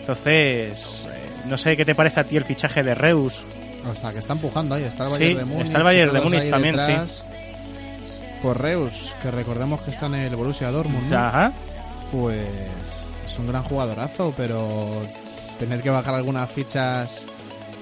[0.00, 3.44] Entonces, eh, no sé qué te parece a ti el fichaje de Reus.
[3.90, 4.84] O sea, que está empujando ahí.
[4.84, 5.64] Está el Sí, Bayern de Múnich.
[5.66, 7.22] está el Bayern de Múnich también, detrás.
[7.22, 7.29] Por
[8.42, 11.08] Reus, que recordemos que está en el Borussia Dortmund.
[12.12, 12.48] Pues
[13.26, 15.02] es un gran jugadorazo, pero
[15.58, 17.24] tener que bajar algunas fichas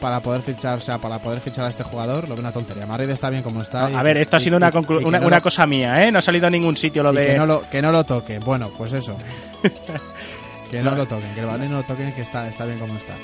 [0.01, 2.87] para poder fichar, o sea, para poder fichar a este jugador, lo veo una tontería.
[2.87, 3.87] Madrid está bien como está.
[3.87, 6.13] A ver, esto ha sido una, y- una, no una lo- cosa mía, ¿eh?
[6.13, 7.27] No ha salido a ningún sitio lo de...
[7.27, 8.39] que no lo, que no lo toque.
[8.39, 9.17] Bueno, pues eso.
[10.71, 10.97] que no No.
[10.99, 13.15] lo toquen, que el Madrid no lo toquen, que está, está bien como está.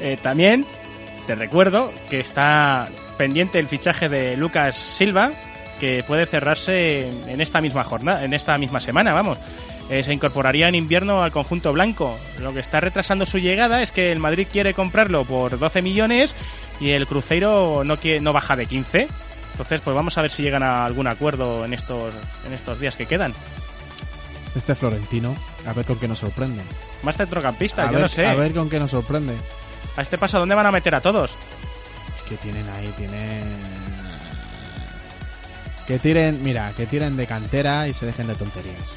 [0.00, 0.64] Eh, también
[1.26, 2.88] te recuerdo que está
[3.18, 5.30] pendiente el fichaje de Lucas Silva,
[5.82, 9.36] que puede cerrarse en- esta misma jornada, en esta misma semana, vamos.
[9.90, 12.16] Eh, se incorporaría en invierno al conjunto blanco.
[12.40, 16.36] Lo que está retrasando su llegada es que el Madrid quiere comprarlo por 12 millones
[16.78, 19.08] y el Cruzeiro no, quiere, no baja de 15.
[19.50, 22.14] Entonces, pues vamos a ver si llegan a algún acuerdo en estos,
[22.46, 23.34] en estos días que quedan.
[24.54, 25.34] Este Florentino,
[25.66, 26.62] a ver con qué nos sorprende.
[27.02, 28.24] Más centrocampista, A yo ver, no sé.
[28.24, 29.34] a ver con qué nos sorprende.
[29.96, 31.32] A este paso, ¿dónde van a meter a todos?
[32.16, 33.42] Es que tienen ahí, tienen...
[35.86, 38.94] Que tiren, mira, que tiren de cantera y se dejen de tonterías.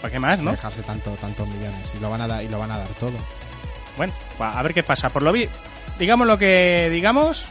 [0.00, 0.50] ¿Para qué más, no?
[0.52, 3.16] Dejarse tanto, tantos millones y lo van a dar y lo van a dar todo.
[3.96, 5.08] Bueno, a ver qué pasa.
[5.08, 5.48] Por lo vi,
[5.98, 7.44] digamos lo que digamos,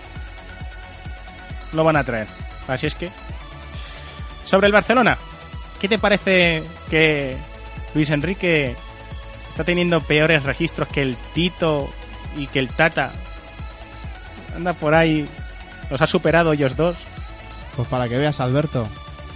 [1.73, 2.27] lo van a traer.
[2.67, 3.09] Así es que.
[4.45, 5.17] Sobre el Barcelona,
[5.79, 7.37] ¿qué te parece que
[7.93, 8.75] Luis Enrique
[9.49, 11.89] está teniendo peores registros que el Tito
[12.35, 13.11] y que el Tata?
[14.55, 15.27] Anda por ahí,
[15.89, 16.97] los ha superado ellos dos.
[17.75, 18.87] Pues para que veas, Alberto,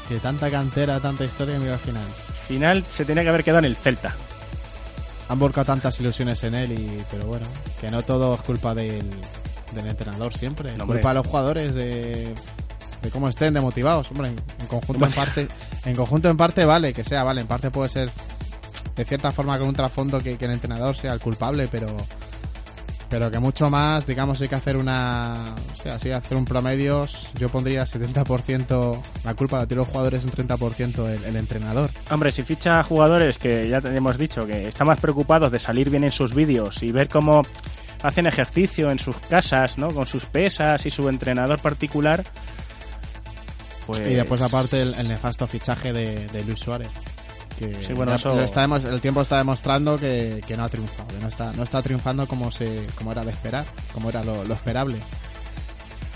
[0.08, 2.04] que tanta cantera, tanta historia, mira al final.
[2.04, 4.16] Al final se tenía que haber quedado en el Celta.
[5.30, 7.46] Han volcado tantas ilusiones en él, y pero bueno,
[7.82, 9.10] que no todo es culpa del,
[9.74, 10.72] del entrenador siempre.
[10.72, 12.34] Es No, culpa de los jugadores, de,
[13.02, 14.10] de cómo estén, de motivados.
[14.12, 15.48] Hombre, en, en conjunto en parte,
[15.84, 18.10] en conjunto en parte vale, que sea, vale, en parte puede ser
[18.96, 21.88] de cierta forma con un trasfondo que, que el entrenador sea el culpable, pero
[23.10, 27.06] pero que mucho más, digamos, hay que hacer una, o sea, sí, hacer un promedio,
[27.40, 31.90] yo pondría 70% la culpa la tiene los jugadores, un 30% el, el entrenador.
[32.12, 36.04] Hombre, si ficha jugadores que ya hemos dicho que están más preocupados de salir bien
[36.04, 37.44] en sus vídeos y ver cómo
[38.04, 39.88] hacen ejercicio en sus casas, ¿no?
[39.90, 42.24] Con sus pesas y su entrenador particular.
[43.86, 44.02] Pues...
[44.02, 46.90] Y después aparte el, el nefasto fichaje de, de Luis Suárez.
[47.58, 50.64] Que Sí, bueno, ya eso- lo está demos- el tiempo está demostrando que, que no
[50.64, 54.10] ha triunfado, que no está, no está triunfando como se como era de esperar, como
[54.10, 54.98] era lo, lo esperable.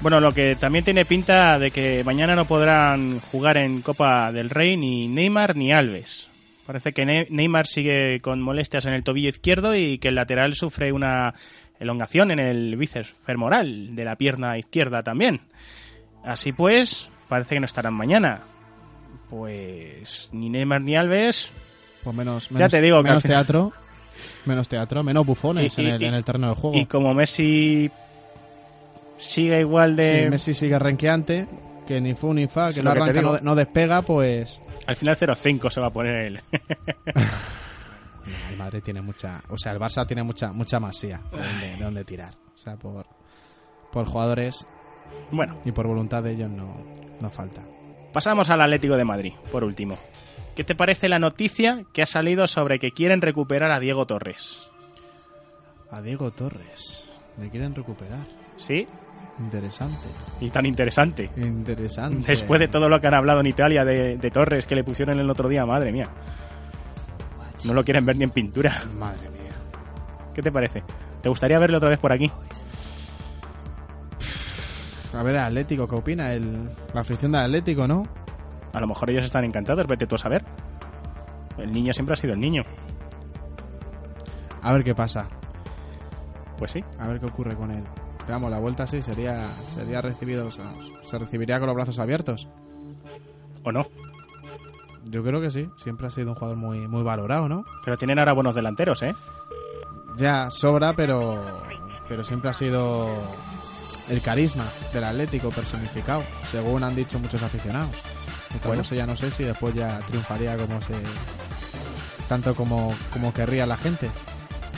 [0.02, 4.50] Bueno, lo que también tiene pinta de que mañana no podrán jugar en Copa del
[4.50, 6.28] Rey ni Neymar ni Alves.
[6.66, 10.56] Parece que Ne- Neymar sigue con molestias en el tobillo izquierdo y que el lateral
[10.56, 11.34] sufre una
[11.80, 15.42] elongación en el bíceps femoral de la pierna izquierda también.
[16.24, 18.42] Así pues, parece que no estarán mañana.
[19.32, 21.52] Pues ni Neymar ni Alves.
[22.04, 23.72] Pues menos, Ya menos- te digo que menos teatro,
[24.46, 26.78] menos teatro, menos bufones Y- en, y- el, en el terreno de juego.
[26.78, 27.90] Y como Messi
[29.18, 30.24] sigue igual de...
[30.26, 31.48] Sí, Messi sigue renqueante,
[31.88, 35.16] que ni fu ni fa, que no que arranca, no, no despega, pues Al final
[35.16, 36.42] 0-5 se va a poner el...
[38.50, 41.84] el Madrid tiene mucha, o sea, el Barça tiene mucha mucha masía de dónde, de
[41.84, 42.34] dónde tirar.
[42.56, 43.06] O sea, por,
[43.92, 44.66] por jugadores
[45.32, 45.56] Bueno.
[45.66, 46.76] y por voluntad de ellos no,
[47.20, 47.62] no falta.
[48.14, 49.98] Pasamos al Atlético de Madrid, por último.
[50.56, 54.70] ¿Qué te parece la noticia que ha salido sobre que quieren recuperar a Diego Torres?
[55.90, 58.26] A Diego Torres, le quieren recuperar.
[58.58, 58.86] ¿Sí?
[59.40, 60.08] Interesante.
[60.42, 61.30] Y tan interesante.
[61.38, 62.28] Interesante.
[62.28, 65.20] Después de todo lo que han hablado en Italia de, de Torres que le pusieron
[65.20, 66.10] el otro día, madre mía.
[67.64, 68.84] No lo quieren ver ni en pintura.
[68.94, 69.56] Madre mía.
[70.34, 70.84] ¿Qué te parece?
[71.22, 72.30] ¿Te gustaría verlo otra vez por aquí?
[75.14, 76.32] A ver, Atlético, ¿qué opina?
[76.34, 78.04] El, la afición del Atlético, ¿no?
[78.74, 80.44] A lo mejor ellos están encantados, vete tú a saber.
[81.58, 82.64] El niño siempre ha sido el niño.
[84.62, 85.28] A ver qué pasa.
[86.58, 86.84] Pues sí.
[87.00, 87.84] A ver qué ocurre con él.
[88.28, 90.74] Vamos, la vuelta sí sería, sería recibido, o sea,
[91.04, 92.48] se recibiría con los brazos abiertos.
[93.64, 93.86] ¿O no?
[95.06, 95.68] Yo creo que sí.
[95.78, 97.66] Siempre ha sido un jugador muy, muy valorado, ¿no?
[97.84, 99.14] Pero tienen ahora buenos delanteros, ¿eh?
[100.18, 101.62] Ya sobra, pero,
[102.08, 103.10] pero siempre ha sido
[104.10, 107.90] el carisma del Atlético personificado, según han dicho muchos aficionados.
[108.66, 108.82] Bueno.
[108.84, 110.94] cosa ya no sé si después ya triunfaría como se
[112.28, 114.10] tanto como, como querría la gente.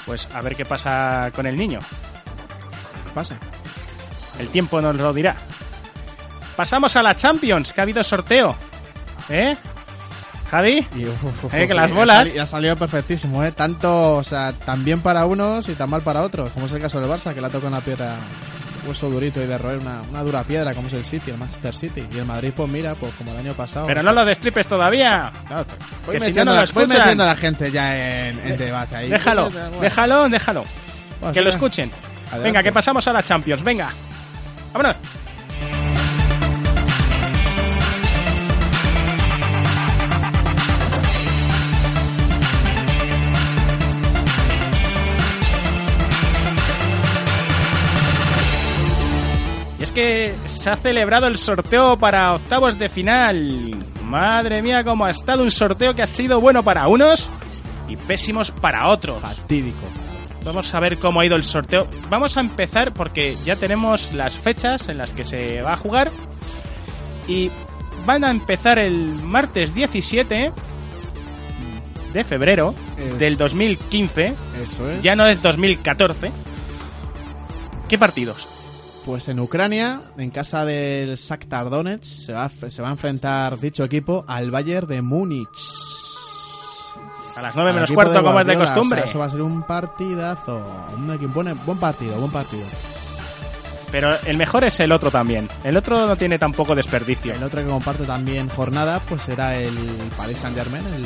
[0.06, 1.80] Pues a ver qué pasa con el niño.
[3.14, 3.35] Pase.
[4.40, 5.35] El tiempo nos lo dirá.
[6.56, 8.56] Pasamos a la Champions, que ha habido sorteo.
[9.30, 9.56] ¿Eh?
[10.52, 12.27] Javi, Y, uf, uf, uf, Eh, que las bolas.
[12.27, 13.52] sali- ha salido perfectísimo, ¿eh?
[13.52, 16.81] Tanto, o sea, tan bien para unos y tan mal para otros, como es el
[16.81, 18.15] caso del Barça, que le ha tocado una piedra,
[18.88, 21.76] hueso durito y de roer una, una dura piedra, como es el City, el Manchester
[21.76, 22.03] City.
[22.14, 23.88] Y el Madrid, pues mira, pues como el año pasado.
[23.88, 25.31] pero no lo destripes todavía.
[25.47, 25.65] Claro,
[26.05, 28.95] voy, Que si metiendo no, la, voy metiendo a la gente ya en, en debate
[28.95, 29.10] ahí.
[29.10, 30.64] Déjalo, Bueno, déjalo, déjalo.
[31.34, 31.91] Que lo escuchen.
[32.27, 32.43] adelante.
[32.43, 33.64] Venga, que pasamos a la Champions.
[33.64, 33.89] Venga.
[34.73, 34.97] Vámonos.
[49.94, 53.86] Que se ha celebrado el sorteo para octavos de final.
[54.03, 57.30] Madre mía, cómo ha estado un sorteo que ha sido bueno para unos
[57.88, 59.22] y pésimos para otros.
[59.22, 59.82] Fatídico.
[60.45, 61.88] Vamos a ver cómo ha ido el sorteo.
[62.10, 66.11] Vamos a empezar porque ya tenemos las fechas en las que se va a jugar.
[67.28, 67.49] Y
[68.06, 70.52] van a empezar el martes 17
[72.11, 74.34] de febrero Es- del 2015.
[74.61, 75.02] Eso es.
[75.02, 76.32] Ya no es 2014.
[77.88, 78.48] ¿Qué partidos?
[79.05, 83.59] Pues en Ucrania, en casa del Shakhtar Donetsk, se va, a- se va a enfrentar
[83.59, 85.47] dicho equipo al Bayern de Múnich.
[87.35, 88.99] A las 9 Al menos cuarto, como es de costumbre.
[89.01, 90.63] o sea, eso va a ser un partidazo.
[90.95, 92.63] Un equipo- buen, buen partido, buen partido.
[93.91, 95.49] Pero el mejor es el otro también.
[95.63, 97.34] El otro no tiene tampoco desperdicio.
[97.34, 99.75] El otro que comparte también jornada, pues será el
[100.15, 101.05] Paris Saint Germain, el,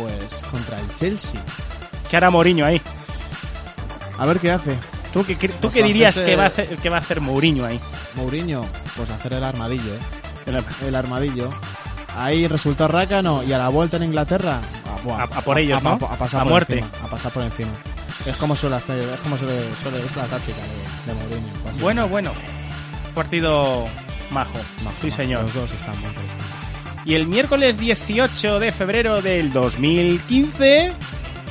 [0.00, 1.40] pues contra el Chelsea.
[2.10, 2.80] ¿Qué hará Mourinho ahí?
[4.18, 4.76] A ver qué hace.
[5.16, 7.20] ¿Tú qué, qué- tú qué dirías hacerse- que va, a hacer, que va a hacer
[7.22, 7.80] Mourinho ahí?
[8.16, 8.66] Mourinho,
[8.96, 9.98] pues hacer el armadillo, ¿eh?
[10.46, 11.50] El- El armadillo.
[12.18, 14.60] Ahí resultó rácano y a la vuelta en Inglaterra
[15.08, 15.92] a, A- a por ellos, ¿no?
[15.92, 16.78] a pasar A por muerte.
[16.78, 17.70] encima, a pasar por encima.
[18.26, 21.52] Es como suele hacer, es como suele, suele- es la táctica de, de Mourinho.
[21.80, 22.32] Bueno, bueno.
[23.14, 23.86] Partido
[24.30, 24.58] majo.
[25.00, 25.44] sí, señor.
[25.44, 26.46] Los dos están muy interesantes.
[27.06, 30.92] Y el miércoles 18 de febrero del 2015,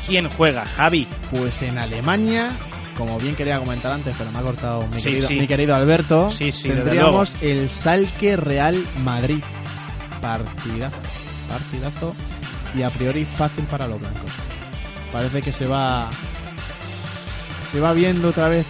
[0.06, 1.08] ¿quién juega, Javi?
[1.32, 2.52] Pues en Alemania,
[2.98, 5.40] como bien quería comentar antes, pero me ha cortado mi, Sí, querido, sí.
[5.40, 9.44] mi querido Alberto, Sí, tendríamos el Salque Real Madrid.
[10.22, 10.98] Partidazo,
[11.50, 12.16] partidazo
[12.76, 14.32] y a priori fácil para los blancos.
[15.12, 16.10] Parece que se va
[17.72, 18.66] se va viendo otra vez,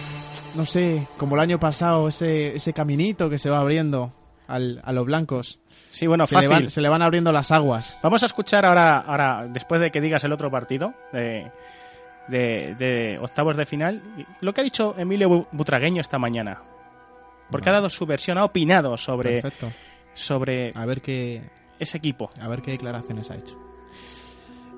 [0.56, 4.12] no sé, como el año pasado, ese, ese caminito que se va abriendo
[4.48, 5.58] al- a los blancos.
[5.92, 6.62] Sí, bueno, se le, fácil.
[6.64, 7.96] van, se le van abriendo las aguas.
[8.02, 11.50] Vamos a escuchar ahora, ahora después de que digas el otro partido de,
[12.28, 14.00] de, de octavos de final,
[14.40, 16.60] lo que ha dicho Emilio Bu- Butragueño esta mañana.
[17.50, 19.70] Porque ha dado su versión, ha opinado sobre, Perfecto.
[20.14, 21.42] sobre A ver qué,
[21.78, 22.30] ese equipo.
[22.40, 23.56] a ver qué declaraciones ha hecho.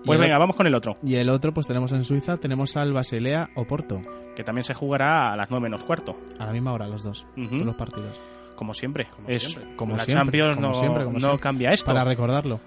[0.04, 2.92] Pues venga, vamos con el otro, Y el otro, pues tenemos en Suiza, tenemos al
[2.92, 4.00] Basilea Oporto.
[4.36, 6.16] que también se jugará a las 9 menos cuarto.
[6.38, 7.26] A la misma hora, los dos.
[7.36, 7.48] Ujú.
[7.48, 8.20] Todos los partidos.
[8.54, 9.08] Como siempre.
[9.26, 9.76] es, siempre.
[9.76, 11.40] Como la siempre, Champions como no, siempre, como no siempre.
[11.40, 11.86] cambia esto.
[11.86, 12.60] Para recordarlo.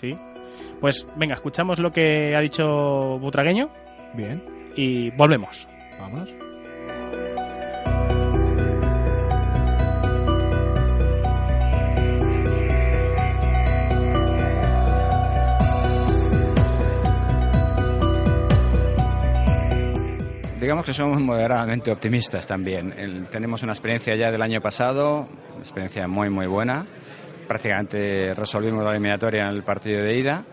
[0.00, 0.10] Sí.
[0.80, 2.64] Pues venga, escuchamos lo que ha dicho
[3.18, 3.70] Butragueño
[4.14, 4.42] Bien.
[4.76, 5.68] y volvemos.
[6.00, 6.34] Vámonos.
[20.60, 22.94] Digamos que somos moderadamente optimistas también.
[22.96, 26.86] El- tenemos una experiencia ya del año pasado, una experiencia muy muy buena.
[27.46, 30.44] Prácticamente resolvimos la eliminatoria en el partido de ida,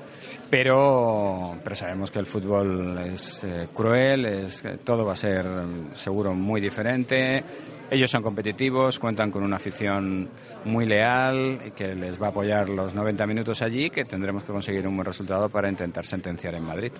[0.51, 5.95] pero, pero sabemos que el fútbol es eh, cruel, es, todo va a ser mm,
[5.95, 7.41] seguro muy diferente.
[7.89, 10.29] Ellos son competitivos, cuentan con una afición
[10.65, 14.51] muy leal y que les va a apoyar los 90 minutos allí, que tendremos que
[14.51, 16.91] conseguir un buen resultado para intentar sentenciar en Madrid.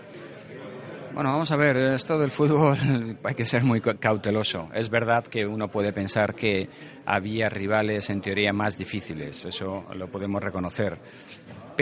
[1.14, 2.78] Bueno, vamos a ver, esto del fútbol
[3.24, 4.70] hay que ser muy cauteloso.
[4.74, 6.70] Es verdad que uno puede pensar que
[7.06, 10.98] había rivales en teoría más difíciles, eso lo podemos reconocer.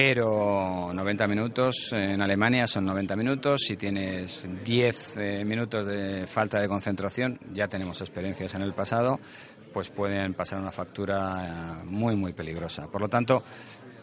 [0.02, 3.64] Pero 90 minutos en Alemania son 90 minutos.
[3.68, 9.20] Si tienes 10 eh, minutos de falta de concentración, ya tenemos experiencias en el pasado,
[9.74, 12.88] pues pueden pasar una factura eh, muy, muy peligrosa.
[12.88, 13.44] Por lo tanto,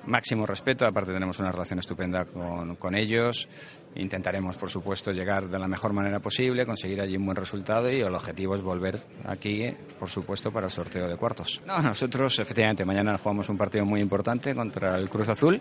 [0.05, 0.85] máximo respeto.
[0.87, 3.49] Aparte, tenemos una relación estupenda con, con ellos.
[3.97, 8.01] Intentaremos, por supuesto, llegar de la mejor manera posible, conseguir allí un buen resultado y
[8.01, 11.63] el objetivo es volver aquí, por supuesto, para el sorteo de cuartos.
[11.67, 15.61] No, nosotros, efectivamente, mañana jugamos un partido muy importante contra el Cruz Azul.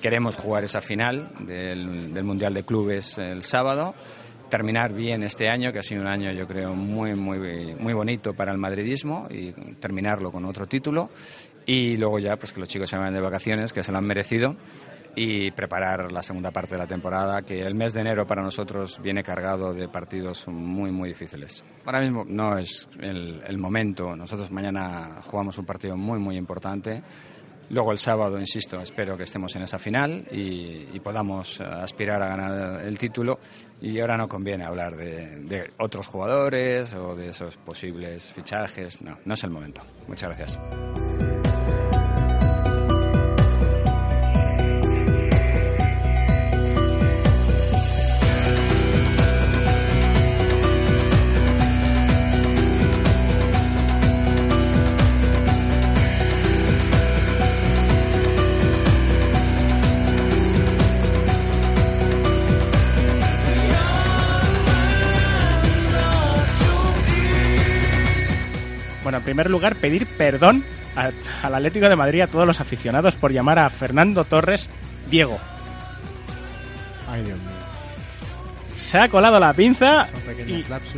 [0.00, 3.94] Queremos jugar esa final del, del Mundial de Clubes el sábado
[4.48, 8.32] terminar bien este año, que ha sido un año yo creo muy muy muy bonito
[8.32, 11.10] para el madridismo y terminarlo con otro título
[11.66, 14.06] y luego ya pues que los chicos se vayan de vacaciones, que se lo han
[14.06, 14.56] merecido
[15.16, 19.00] y preparar la segunda parte de la temporada, que el mes de enero para nosotros
[19.02, 21.64] viene cargado de partidos muy, muy difíciles.
[21.86, 27.02] Ahora mismo no es el, el momento, nosotros mañana jugamos un partido muy, muy importante.
[27.70, 32.28] Luego el sábado, insisto, espero que estemos en esa final y, y podamos aspirar a
[32.28, 33.40] ganar el título.
[33.80, 39.02] Y ahora no conviene hablar de, de otros jugadores o de esos posibles fichajes.
[39.02, 39.82] No, no es el momento.
[40.06, 41.35] Muchas gracias.
[69.26, 70.64] Primer lugar, pedir perdón
[70.96, 71.10] a-
[71.42, 74.68] al Atlético de Madrid, a todos los aficionados, por llamar a Fernando Torres
[75.10, 75.38] Diego.
[77.10, 77.50] Ay, Dios mío.
[78.76, 80.06] Se ha colado la pinza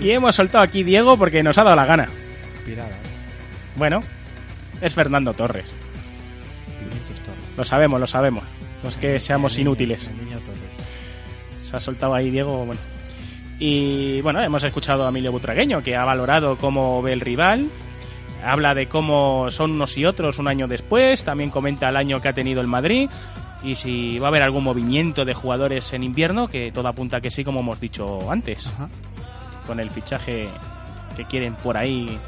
[0.00, 2.08] y, hemos soltado aquí Diego porque nos ha dado la gana.
[2.66, 2.92] Piradas.
[3.76, 4.00] Bueno,
[4.80, 5.66] es Fernando Torres.
[7.56, 8.44] Lo sabemos, lo sabemos.
[8.82, 10.08] Los que seamos El niño- inútiles.
[11.62, 12.80] Se ha soltado ahí Diego, bueno.
[13.58, 17.68] Y bueno, hemos escuchado a Emilio Butragueño, que ha valorado cómo ve el rival.
[18.48, 21.22] Habla de cómo son unos y otros un año después.
[21.22, 23.10] También comenta el año que ha tenido el Madrid.
[23.62, 27.30] Y si va a haber algún movimiento de jugadores en invierno, que todo apunta que
[27.30, 28.72] sí, como hemos dicho antes.
[29.66, 30.48] Con el fichaje
[31.16, 32.18] que quieren por ahí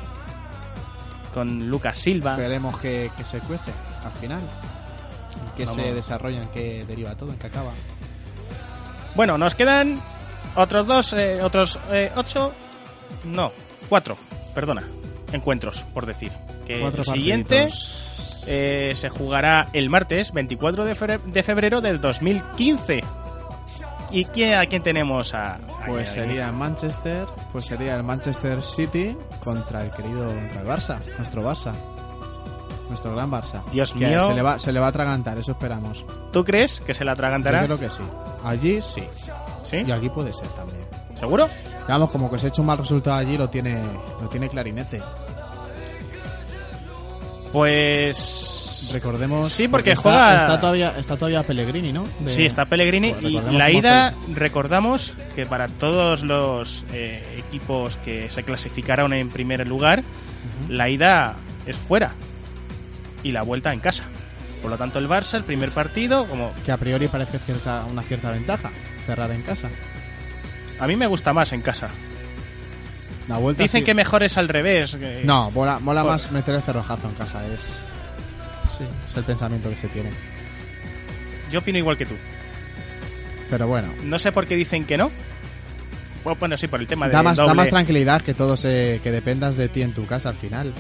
[1.33, 2.37] con Lucas Silva.
[2.37, 3.73] Veremos que, que se cuece
[4.05, 4.41] al final.
[4.41, 5.95] En qué se Vamos.
[5.95, 7.73] desarrolla, en qué deriva todo, en qué acaba.
[9.15, 10.01] Bueno, nos quedan
[10.57, 12.53] otros dos, eh, otros eh, ocho,
[13.25, 13.53] no,
[13.89, 14.17] cuatro,
[14.55, 14.83] perdona,
[15.33, 16.33] encuentros, por decir.
[16.67, 17.69] Que Cuatro el siguiente
[18.47, 23.05] eh, se jugará el martes 24 de febrero, de febrero del 2015.
[24.13, 25.35] ¿Y quién, a quién tenemos?
[25.35, 30.67] A, a- Pues sería Manchester, pues sería el Manchester City contra el querido contra el
[30.67, 31.73] Barça, nuestro Barça.
[32.89, 33.63] Nuestro gran Barça.
[33.71, 34.27] Dios Que mío.
[34.27, 36.05] Se le, va, se le va a atragantar, eso esperamos.
[36.33, 37.61] ¿Tú crees que se la atragantará?
[37.61, 38.03] Yo creo que sí.
[38.43, 39.05] Allí sí.
[39.65, 39.85] ¿Sí?
[39.87, 40.81] Y aquí puede ser también.
[41.21, 41.49] ¿Seguro?
[41.89, 43.81] Vamos, como que se ha hecho un mal resultado allí, lo tiene,
[44.21, 45.01] lo tiene clarinete.
[47.53, 49.53] Pues Recordemos.
[49.53, 52.07] Sí, porque juega- Está todavía, está todavía Pellegrini, ¿no?
[52.21, 57.97] De- Sí, está Pellegrini Pues y la ida, recordamos que para todos los eh, equipos
[57.99, 60.03] que se clasificaron en primer lugar,
[60.69, 61.35] la ida
[61.67, 62.13] es fuera
[63.23, 64.05] y la vuelta en casa.
[64.63, 68.03] Por lo tanto, el Barça, el primer partido, como Que a priori parece cierta, una
[68.03, 68.71] cierta ventaja
[69.07, 69.71] cerrar en casa.
[70.81, 71.89] A mí me gusta más en casa.
[73.29, 74.97] La vuelta Dicen sí- que mejor es al revés.
[74.97, 77.47] que- No, mola, mola Por- más meter el cerrojazo en casa.
[77.47, 77.61] Es,
[78.77, 80.11] sí, es el pensamiento que se tiene.
[81.53, 82.15] Yo opino igual que tú.
[83.49, 85.11] Pero bueno, No sé por qué dicen que no.
[86.25, 87.57] Bueno, Bueno, sí, por el tema de da más, da doble.
[87.57, 90.73] más tranquilidad que todo se, que dependas de ti en tu casa al final.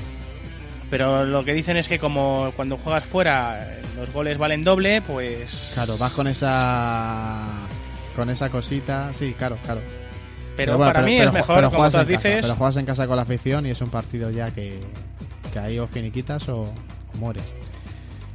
[0.90, 5.00] Pero lo que dicen es que como cuando juegas fuera eh, los goles valen doble,
[5.02, 5.70] pues...
[5.72, 7.59] Claro, vas con esa
[8.20, 9.80] con esa cosita, sí, claro, claro.
[10.54, 13.16] Pero para mí es mejor, como juegas tú en casa, pero juegas en casa con
[13.16, 14.78] la afición y es un partido ya que,
[15.50, 17.54] que ahí o finiquitas o, o mueres.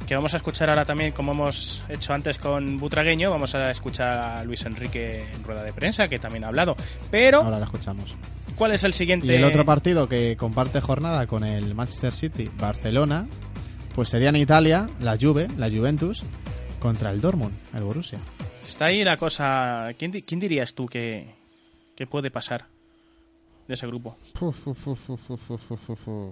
[0.04, 4.18] que vamos a escuchar ahora también, como hemos hecho antes con Butragueño, vamos a escuchar
[4.18, 6.74] a Luis Enrique en rueda de prensa, que también ha hablado.
[7.08, 8.16] Pero, Ahora la escuchamos.
[8.56, 9.28] ¿cuál es el siguiente?
[9.28, 13.28] Y el otro partido que comparte jornada con el Manchester City, Barcelona,
[13.94, 16.24] pues sería en Italia, la Juve, la Juventus,
[16.80, 18.18] contra el Dortmund, el Borussia.
[18.66, 19.88] Está ahí la cosa...
[19.98, 21.34] ¿Quién, di- quién dirías tú que,
[21.94, 22.66] que puede pasar
[23.68, 24.16] de ese grupo?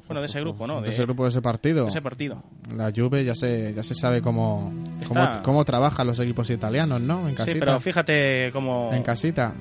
[0.06, 0.80] Bueno, de ese grupo, ¿no?
[0.80, 1.84] De, ese grupo, de ese partido.
[1.84, 2.42] de ese partido.
[2.76, 4.72] La Juve ya se, ya se sabe cómo,
[5.06, 7.28] cómo, cómo trabajan los equipos italianos, ¿no?
[7.28, 7.54] En casita.
[7.54, 8.92] Sí, pero fíjate cómo...
[8.92, 9.54] En casita.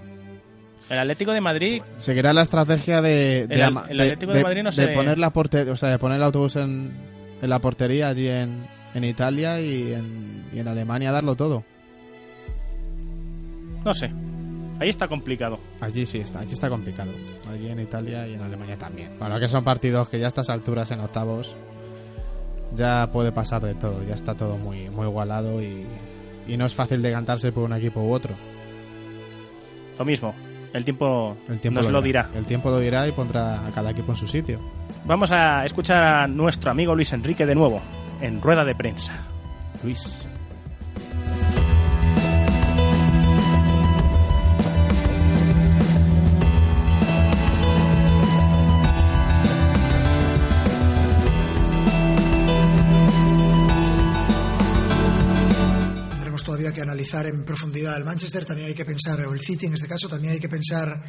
[0.89, 3.55] El Atlético de Madrid Seguirá la estrategia de, de,
[3.89, 6.23] El Atlético de Madrid no de se- poner la porter- o sea, de poner el
[6.23, 6.91] autobús en,
[7.41, 11.63] en la portería allí en, en Italia y en, y en Alemania darlo todo.
[13.83, 14.11] No sé.
[14.79, 15.59] Ahí está complicado.
[15.81, 17.11] Allí sí está, allí está complicado.
[17.49, 19.11] Allí en Italia y en Alemania también.
[19.19, 21.55] Bueno, que son partidos que ya a estas alturas en octavos
[22.75, 25.85] ya puede pasar de todo, ya está todo muy, muy igualado y,
[26.47, 28.33] y no es fácil decantarse por un equipo u otro.
[29.97, 30.33] Lo mismo.
[30.73, 32.29] El tiempo, El tiempo nos lo dirá.
[32.33, 34.59] El tiempo lo dirá y pondrá a cada equipo en su sitio.
[35.05, 37.79] Vamos a escuchar a nuestro amigo Luis Enrique de nuevo,
[38.21, 39.21] en rueda de prensa.
[39.83, 40.27] Luis.
[57.21, 60.33] En profundidad el Manchester, también hay que pensar, o el City en este caso, también
[60.33, 61.01] hay que pensar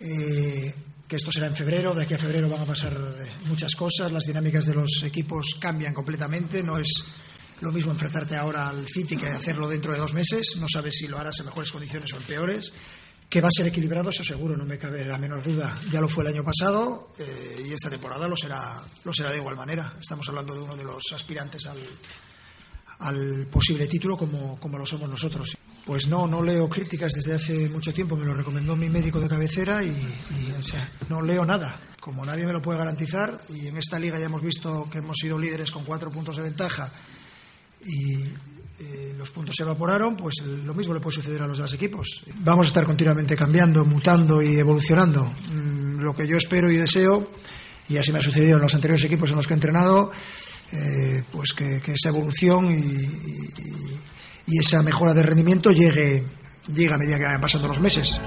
[0.00, 0.74] eh,
[1.06, 4.10] que esto será en febrero, de aquí a febrero van a pasar eh, muchas cosas,
[4.10, 7.04] las dinámicas de los equipos cambian completamente, no es
[7.60, 11.08] lo mismo enfrentarte ahora al City que hacerlo dentro de dos meses, no sabes si
[11.08, 12.72] lo harás en mejores condiciones o en peores.
[13.28, 15.78] Que va a ser equilibrado, eso seguro, no me cabe la menor duda.
[15.92, 19.36] Ya lo fue el año pasado eh, y esta temporada lo será, lo será de
[19.36, 19.94] igual manera.
[20.00, 21.78] Estamos hablando de uno de los aspirantes al,
[23.00, 25.56] al posible título como, como lo somos nosotros.
[25.84, 29.28] Pues no, no leo críticas desde hace mucho tiempo, me lo recomendó mi médico de
[29.28, 29.90] cabecera y,
[30.58, 31.80] o sea, no leo nada.
[32.00, 35.16] Como nadie me lo puede garantizar, y en esta liga ya hemos visto que hemos
[35.16, 36.92] sido líderes con cuatro puntos de ventaja
[37.84, 38.24] y
[38.78, 42.24] eh, los puntos se evaporaron, pues lo mismo le puede suceder a los demás equipos.
[42.36, 45.24] Vamos a estar continuamente cambiando, mutando y evolucionando.
[45.24, 47.30] Mm, lo que yo espero y deseo,
[47.88, 50.10] y así me ha sucedido en los anteriores equipos en los que he entrenado,
[50.72, 52.68] eh, pues que, esa evolución
[54.46, 56.24] y esa mejora de rendimiento llegue,
[56.72, 58.20] llegue a medida que vayan pasando los meses.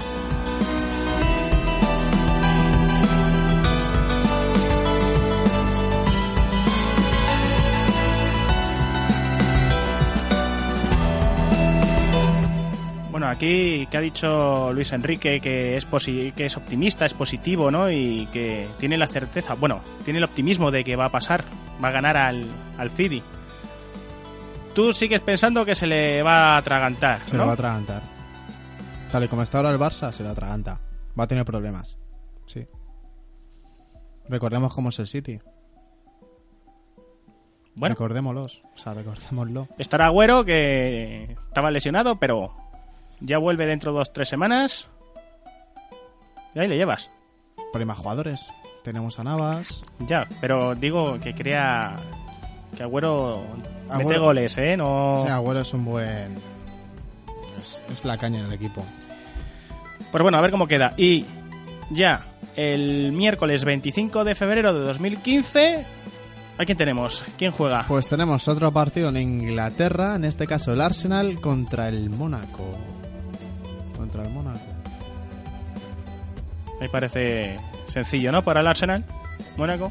[13.34, 17.90] Aquí que ha dicho Luis Enrique que es posi- que es optimista, es positivo, ¿no?
[17.90, 21.44] Y que tiene la certeza, bueno, tiene el optimismo de que va a pasar,
[21.82, 22.44] va a ganar al,
[22.78, 23.22] al City.
[24.74, 27.40] Tú sigues pensando que se le va a atragantar, Se ¿no?
[27.40, 28.02] lo va a atragantar.
[29.12, 30.80] Tal y como está ahora el Barça, se lo atraganta.
[31.18, 31.96] Va a tener problemas.
[32.46, 32.66] Sí.
[34.28, 35.38] Recordemos cómo es el City.
[37.76, 37.94] Bueno.
[37.94, 38.62] Recordémoslos.
[38.74, 39.68] O sea, recordémoslo.
[39.78, 42.54] Estará Agüero, que estaba lesionado, pero
[43.24, 44.88] ya vuelve dentro de dos tres semanas.
[46.54, 47.10] Y ahí le llevas.
[47.74, 48.48] Ahí más jugadores.
[48.82, 49.82] Tenemos a Navas.
[50.00, 51.96] Ya, pero digo que crea
[52.76, 53.42] que Agüero,
[53.96, 54.76] mete goles, ¿eh?
[54.76, 55.22] No...
[55.24, 56.38] Sí, Agüero es un buen...
[57.58, 58.84] Es, es la caña del equipo.
[60.12, 60.92] Pues bueno, a ver cómo queda.
[60.96, 61.24] Y
[61.90, 62.26] ya,
[62.56, 65.86] el miércoles 25 de febrero de 2015,
[66.58, 67.24] ¿a quién tenemos?
[67.38, 67.84] ¿Quién juega?
[67.88, 72.93] Pues tenemos otro partido en Inglaterra, en este caso el Arsenal contra el Mónaco.
[73.96, 74.60] Contra el Mónaco.
[76.80, 77.56] Me parece
[77.88, 78.42] sencillo, ¿no?
[78.42, 79.04] Para el Arsenal,
[79.56, 79.90] Mónaco.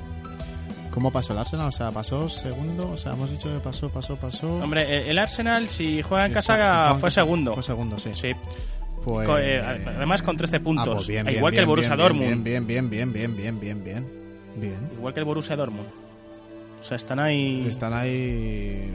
[0.92, 1.68] ¿Cómo pasó el Arsenal?
[1.68, 4.56] O sea, pasó segundo, o sea, hemos dicho que pasó, pasó, pasó.
[4.58, 7.22] Hombre, el- el Arsenal, si juega en casa, juega en fue casa.
[7.22, 7.54] segundo.
[7.56, 8.12] Fue segundo, sí.
[8.14, 8.32] Sí.
[9.04, 10.88] Pues- Co- eh, además con 13 puntos.
[10.88, 12.44] Ah, pues bien, E bien, igual que el Borussia bien, Dortmund.
[12.44, 14.08] Bien, bien, bien, bien, bien, bien, bien,
[14.56, 14.90] bien.
[14.98, 15.88] Igual que el Borussia Dortmund.
[16.82, 17.66] O sea, están ahí...
[17.68, 18.92] Están ahí.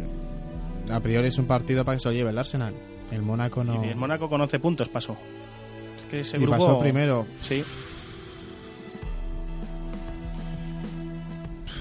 [0.91, 2.75] A priori es un partido para que se lo lleve el Arsenal.
[3.11, 3.85] El Mónaco no.
[3.85, 5.17] Y el Mónaco con 11 puntos pasó.
[5.99, 6.59] Es que ese Y grupo...
[6.59, 7.27] pasó primero.
[7.43, 7.63] Sí.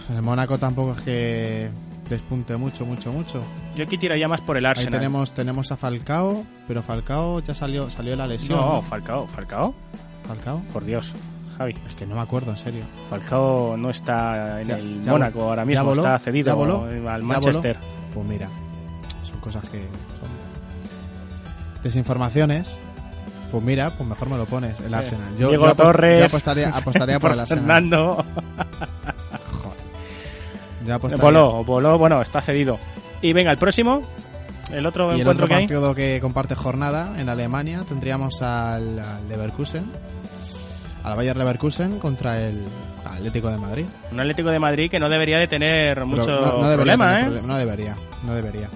[0.09, 1.69] El Mónaco tampoco es que
[2.09, 3.43] despunte mucho, mucho, mucho.
[3.75, 4.93] Yo aquí tiraría más por el Ahí Arsenal.
[4.93, 8.57] tenemos, tenemos a Falcao, pero Falcao ya salió, salió de la lesión.
[8.57, 9.73] No, Falcao, Falcao.
[10.25, 10.61] Falcao.
[10.71, 11.13] Por Dios,
[11.57, 11.73] Javi.
[11.87, 12.83] Es que no me acuerdo, en serio.
[13.09, 16.53] Falcao no está en Ya- el ya Mónaco ahora ya mismo, voló, está cedido ya
[16.53, 17.77] voló, al Manchester.
[18.13, 18.47] Pues mira,
[19.23, 20.29] son cosas que son
[21.83, 22.77] desinformaciones.
[23.51, 25.35] Pues mira, pues mejor me lo pones, el Arsenal.
[25.37, 26.19] Yo, Diego yo apost- Torres.
[26.19, 27.63] yo apostaría, apostaría por el Arsenal.
[27.63, 28.25] Fernando.
[30.85, 32.77] Yo apostaría- Voló, voló, bueno, está cedido.
[33.21, 34.01] Y venga, el próximo,
[34.71, 35.67] el otro Y el encuentro otro que hay.
[35.67, 39.85] partido que comparte jornada en Alemania tendríamos al, al Leverkusen,
[41.03, 42.63] al Bayer Leverkusen contra el
[43.05, 43.85] Atlético de Madrid.
[44.11, 47.15] Un Atlético de Madrid que no debería de tener Pero mucho no, no debería problema,
[47.23, 47.41] tener ¿eh?
[47.45, 48.69] no debería, no debería.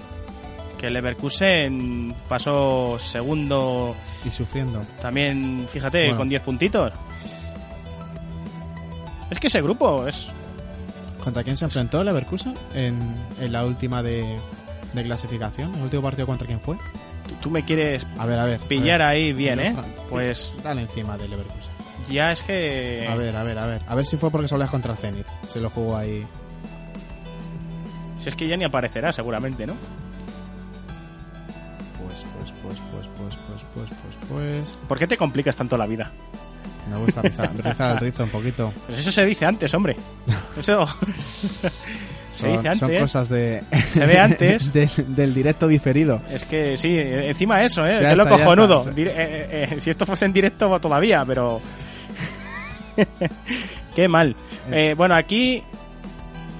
[0.82, 3.94] Que el Leverkusen pasó segundo
[4.24, 4.82] Y sufriendo.
[5.00, 6.16] también, fíjate, Bueno.
[6.18, 6.92] con 10 puntitos.
[9.30, 10.26] Es que ese grupo es...
[11.22, 14.40] ¿Contra quién se enfrentó el Leverkusen en, en la última de,
[14.92, 15.72] de clasificación?
[15.76, 16.76] ¿El último partido contra quién fue?
[17.28, 18.58] tú, tú me quieres A ver, a ver.
[18.62, 19.16] pillar a ver.
[19.16, 19.72] ahí bien, ¿eh?
[20.10, 21.72] Pues Dale encima del Leverkusen.
[22.10, 23.06] ya es que...
[23.08, 23.82] A ver, a ver, a ver.
[23.86, 25.26] A ver si fue porque solías contra Zenit.
[25.46, 26.26] Se lo jugó ahí.
[28.20, 29.74] Si es que ya ni aparecerá seguramente, ¿no?
[33.52, 34.78] Pues, pues, pues, pues.
[34.88, 36.10] ¿Por qué te complicas tanto la vida?
[36.90, 38.72] Me gusta rizar, rizar el rizo un poquito.
[38.86, 39.96] Pues eso se dice antes, hombre.
[40.58, 40.86] Eso
[42.30, 42.78] se dice Son, antes.
[42.78, 43.62] son cosas de.
[43.90, 44.72] Se ve antes.
[44.74, 46.20] del, del directo diferido.
[46.30, 47.98] Es que sí, eh, encima eso, ¿eh?
[48.00, 48.78] Que lo cojonudo.
[48.88, 49.00] está.
[49.00, 51.60] Eh, eh, eh, si esto fuese en directo todavía, pero...
[53.94, 54.34] Qué mal.
[54.70, 55.62] Eh, bueno, aquí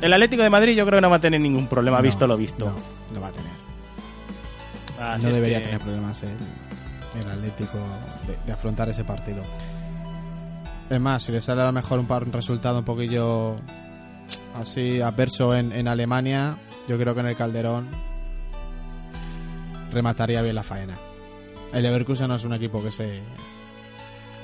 [0.01, 2.27] el Atlético de Madrid yo creo que no va a tener ningún problema, No, visto
[2.27, 2.67] lo visto.
[2.67, 2.75] No,
[3.15, 3.51] no va a tener.
[5.01, 6.31] Así no es debería que- tener problemas el,
[7.21, 7.79] el Atlético
[8.47, 9.43] de, afrontar ese partido.
[10.91, 13.57] Es más, si le sale a lo mejor un, par- un resultado un poquillo
[14.55, 16.57] así adverso en, en Alemania,
[16.89, 17.89] yo creo que en el Calderón
[19.93, 20.95] remataría bien la faena.
[21.73, 23.21] El Leverkusen no es un equipo que se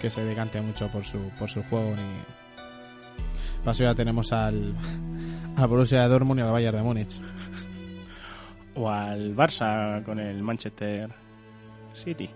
[0.00, 4.72] que se decante mucho por su por su juego ni paso ya tenemos al
[5.56, 7.20] al Borussia de Dortmund y al Bayern de Múnich.
[8.76, 11.10] O al Barça con el Manchester
[11.94, 12.30] City.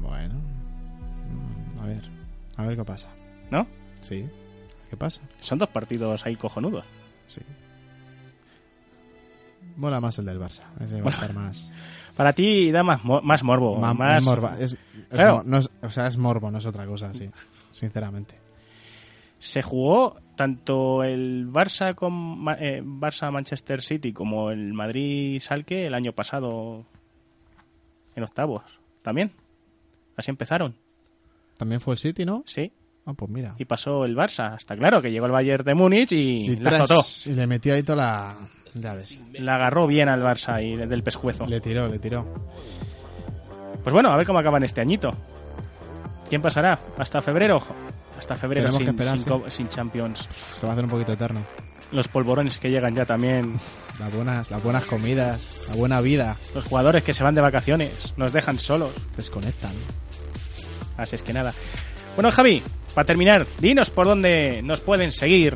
[0.00, 2.02] Bueno, mm, a ver,
[2.56, 3.08] a ver qué pasa.
[3.50, 3.66] ¿No?
[4.00, 4.26] Sí.
[4.88, 5.22] ¿Qué pasa?
[5.40, 6.84] Son dos partidos ahí cojonudos.
[7.28, 7.40] Sí.
[9.76, 10.64] Mola más el del Barça.
[10.80, 11.70] Ese va a estar más.
[12.16, 13.76] Para ti da más, más morbo.
[13.78, 14.24] ma- más...
[14.24, 14.56] morba.
[14.58, 14.78] Es, es
[15.10, 15.36] Claro.
[15.38, 17.30] mo- no es- o sea, es morbo, no es otra cosa, sí.
[17.72, 18.34] Sinceramente.
[19.38, 25.94] Se jugó tanto el Barça con eh, Barça Manchester City como el Madrid Salque el
[25.94, 26.84] año pasado
[28.16, 28.62] en octavos.
[29.02, 29.32] También.
[30.20, 30.76] Así empezaron.
[31.56, 32.44] También fue el City, ¿no?
[32.46, 32.70] Sí.
[33.06, 33.54] Ah, pues mira.
[33.58, 34.56] Y pasó el Barça.
[34.58, 37.30] Está claro que llegó el Bayern de Múnich y, Y, la tras- azotó.
[37.30, 38.36] y le metió ahí toda la.
[38.74, 39.18] Ya ves.
[39.32, 41.46] La agarró bien al Barça y del pescuezo.
[41.46, 42.24] Le tiró, le tiró.
[43.82, 45.10] Pues bueno, a ver cómo acaban este añito.
[46.28, 46.78] ¿Quién pasará?
[46.98, 47.58] ¿Hasta febrero?
[48.18, 49.56] Hasta febrero Tenemos sin, que esperar, sin sí.
[49.56, 50.28] sin Champions.
[50.52, 51.40] Se va a hacer un poquito eterno.
[51.92, 53.54] Los polvorones que llegan ya también.
[53.98, 56.34] Las buenas, las buenas comidas, la buena vida.
[56.54, 58.14] Los jugadores que se van de vacaciones.
[58.16, 58.92] Nos dejan solos.
[59.14, 59.72] Desconectan.
[61.00, 61.52] Así es que nada.
[62.14, 62.62] Bueno, Javi,
[62.94, 65.54] para terminar, dinos por dónde nos pueden seguir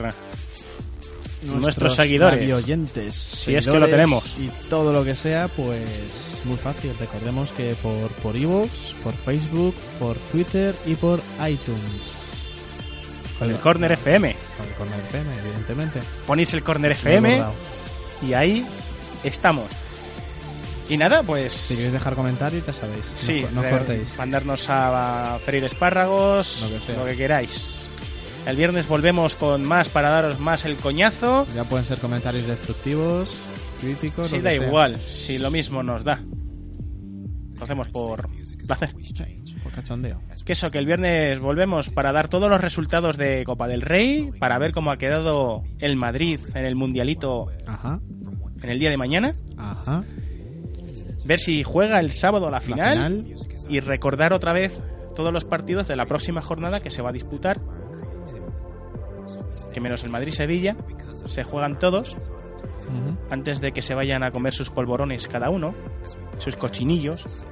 [1.43, 2.53] nuestros, seguidores.
[2.53, 4.39] oyentes, Si es que lo tenemos.
[4.39, 6.93] Y todo lo que sea, pues muy fácil.
[6.99, 8.71] Recordemos que por por iVoox,
[9.03, 12.25] por Facebook, por Twitter y por iTunes.
[13.39, 14.37] Con el Corner FM.
[14.57, 16.01] Con el Corner FM, evidentemente.
[16.27, 17.45] Ponéis el Corner FM
[18.27, 18.65] y ahí
[19.25, 19.67] estamos.
[20.89, 21.53] Y nada, pues...
[21.53, 23.11] Si queréis dejar comentarios, ya sabéis.
[23.11, 24.17] No Sí, no, cortéis.
[24.19, 26.97] mandarnos a freír espárragos, Lo que sea.
[26.99, 27.79] lo que queráis.
[28.47, 31.47] El viernes volvemos con más para daros más el coñazo.
[31.55, 33.39] Ya pueden ser comentarios destructivos,
[33.81, 34.29] críticos.
[34.29, 34.67] Sí, lo da que sea.
[34.67, 36.21] igual, si lo mismo nos da.
[37.57, 38.29] Lo hacemos por
[38.67, 38.95] placer.
[39.63, 40.21] Por cachondeo.
[40.45, 44.31] Que eso, que el viernes volvemos para dar todos los resultados de Copa del Rey,
[44.39, 48.01] para ver cómo ha quedado el Madrid en el Mundialito Ajá.
[48.63, 50.05] en el día de mañana, Ajá.
[51.25, 53.67] Ver si juega el sábado la final, final.
[53.69, 54.81] y recordar otra vez
[55.15, 57.61] todos los partidos de la próxima jornada que se va a disputar.
[59.73, 60.77] Que menos el Madrid-Sevilla,
[61.27, 62.17] se juegan todos
[63.31, 65.75] antes de que se vayan a comer sus polvorones cada uno,
[66.39, 67.45] sus cochinillos,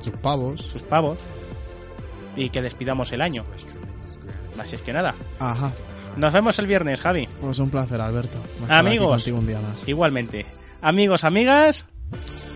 [0.00, 0.60] Sus pavos.
[0.62, 1.18] sus pavos,
[2.34, 3.44] y que despidamos el año.
[4.58, 5.14] Así es que nada.
[5.38, 5.72] Ajá.
[6.16, 7.28] Nos vemos el viernes, Javi.
[7.40, 8.38] Pues un placer, Alberto.
[8.68, 9.86] Amigos, contigo un día más.
[9.86, 10.44] igualmente.
[10.82, 11.86] Amigos, amigas,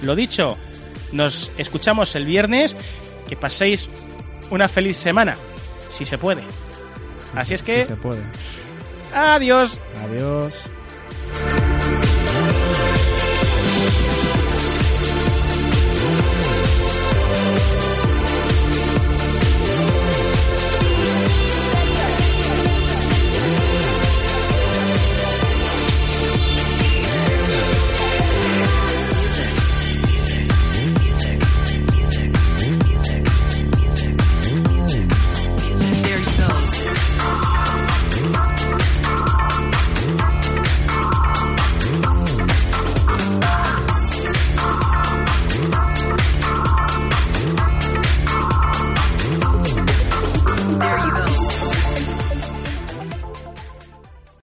[0.02, 0.56] lo dicho,
[1.12, 2.76] nos escuchamos el viernes.
[3.28, 3.88] Que paséis
[4.50, 5.36] una feliz semana,
[5.90, 6.42] si se puede.
[7.34, 8.22] Así es que, Si se puede.
[9.14, 9.78] adiós.
[10.04, 10.68] Adiós.